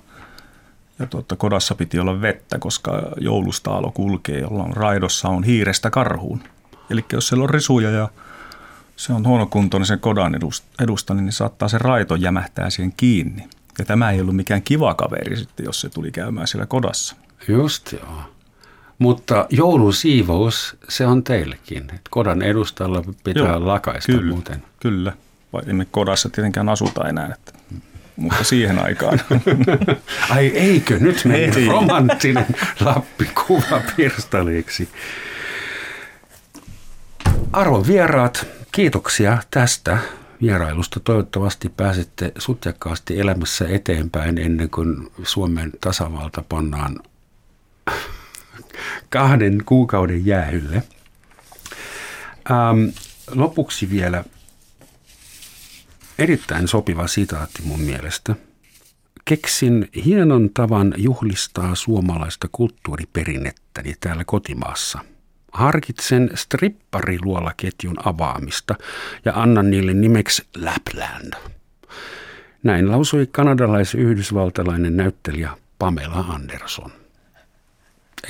ja 0.99 1.07
tuota, 1.07 1.37
kodassa 1.37 1.75
piti 1.75 1.99
olla 1.99 2.21
vettä, 2.21 2.59
koska 2.59 3.03
joulustaalo 3.21 3.91
kulkee, 3.91 4.39
jolla 4.41 4.63
on 4.63 4.73
raidossa 4.73 5.29
on 5.29 5.45
hiirestä 5.45 5.91
karhuun. 5.91 6.43
Eli 6.91 7.05
jos 7.13 7.29
siellä 7.29 7.43
on 7.43 7.51
risuja 7.51 7.91
ja 7.91 8.09
se 8.97 9.13
on 9.13 9.27
huonokuntoinen 9.27 9.87
sen 9.87 10.01
kodan 10.01 10.35
edusta, 10.81 11.15
niin 11.15 11.33
saattaa 11.33 11.69
se 11.69 11.79
raito 11.79 12.15
jämähtää 12.15 12.71
siihen 12.71 12.93
kiinni. 12.97 13.49
Ja 13.79 13.85
tämä 13.85 14.11
ei 14.11 14.21
ollut 14.21 14.37
mikään 14.37 14.63
kiva 14.63 14.95
kaveri 14.95 15.37
sitten, 15.37 15.67
jos 15.67 15.81
se 15.81 15.89
tuli 15.89 16.11
käymään 16.11 16.47
siellä 16.47 16.67
kodassa. 16.67 17.17
Just 17.49 17.93
joo. 17.93 18.23
Mutta 18.99 19.47
joulusiivous, 19.51 20.77
se 20.89 21.07
on 21.07 21.25
teillekin. 21.25 21.87
Kodan 22.11 22.43
edustalla 22.43 23.03
pitää 23.25 23.43
joo, 23.43 23.67
lakaista 23.67 24.13
kyllä, 24.13 24.33
muuten. 24.33 24.63
Kyllä, 24.81 25.13
vai 25.53 25.63
emme 25.67 25.85
kodassa 25.85 26.29
tietenkään 26.29 26.69
asuta 26.69 27.09
enää. 27.09 27.35
Että 27.35 27.53
mutta 28.19 28.45
siihen 28.45 28.85
aikaan. 28.85 29.21
Ai 30.31 30.47
eikö, 30.47 30.99
nyt 30.99 31.25
meni 31.25 31.67
romanttinen 31.69 32.47
Lappi-kuva 32.81 33.81
pirstaleiksi. 33.97 34.89
Arvon 37.53 37.87
vieraat, 37.87 38.47
kiitoksia 38.73 39.39
tästä 39.51 39.99
vierailusta. 40.43 41.01
Toivottavasti 41.01 41.69
pääsette 41.69 42.33
sutjakkaasti 42.39 43.21
elämässä 43.21 43.69
eteenpäin 43.69 44.39
ennen 44.39 44.71
kuin 44.71 45.13
Suomen 45.23 45.71
tasavalta 45.81 46.45
pannaan 46.49 47.01
kahden 49.09 49.63
kuukauden 49.67 50.27
jäähylle. 50.27 50.83
Ähm, 52.51 52.89
lopuksi 53.35 53.91
vielä 53.91 54.25
Erittäin 56.19 56.69
sopiva 56.69 57.07
sitaatti 57.07 57.63
mun 57.63 57.81
mielestä. 57.81 58.35
Keksin 59.25 59.89
hienon 60.05 60.51
tavan 60.55 60.95
juhlistaa 60.97 61.75
suomalaista 61.75 62.49
kulttuuriperinnettäni 62.53 63.95
täällä 64.01 64.25
kotimaassa. 64.25 64.99
Harkitsen 65.53 66.31
strippariluolaketjun 66.35 68.09
avaamista 68.09 68.75
ja 69.25 69.33
annan 69.35 69.71
niille 69.71 69.95
nimeksi 69.95 70.43
Lapland. 70.57 71.33
Näin 72.63 72.91
lausui 72.91 73.27
kanadalais-yhdysvaltalainen 73.27 74.97
näyttelijä 74.97 75.51
Pamela 75.79 76.25
Anderson. 76.29 76.91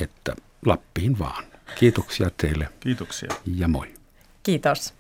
Että 0.01 0.37
Lappiin 0.67 1.19
vaan. 1.19 1.45
Kiitoksia 1.79 2.31
teille. 2.37 2.69
Kiitoksia. 2.81 3.31
Ja 3.47 3.69
moi. 3.69 3.95
Kiitos. 4.43 4.98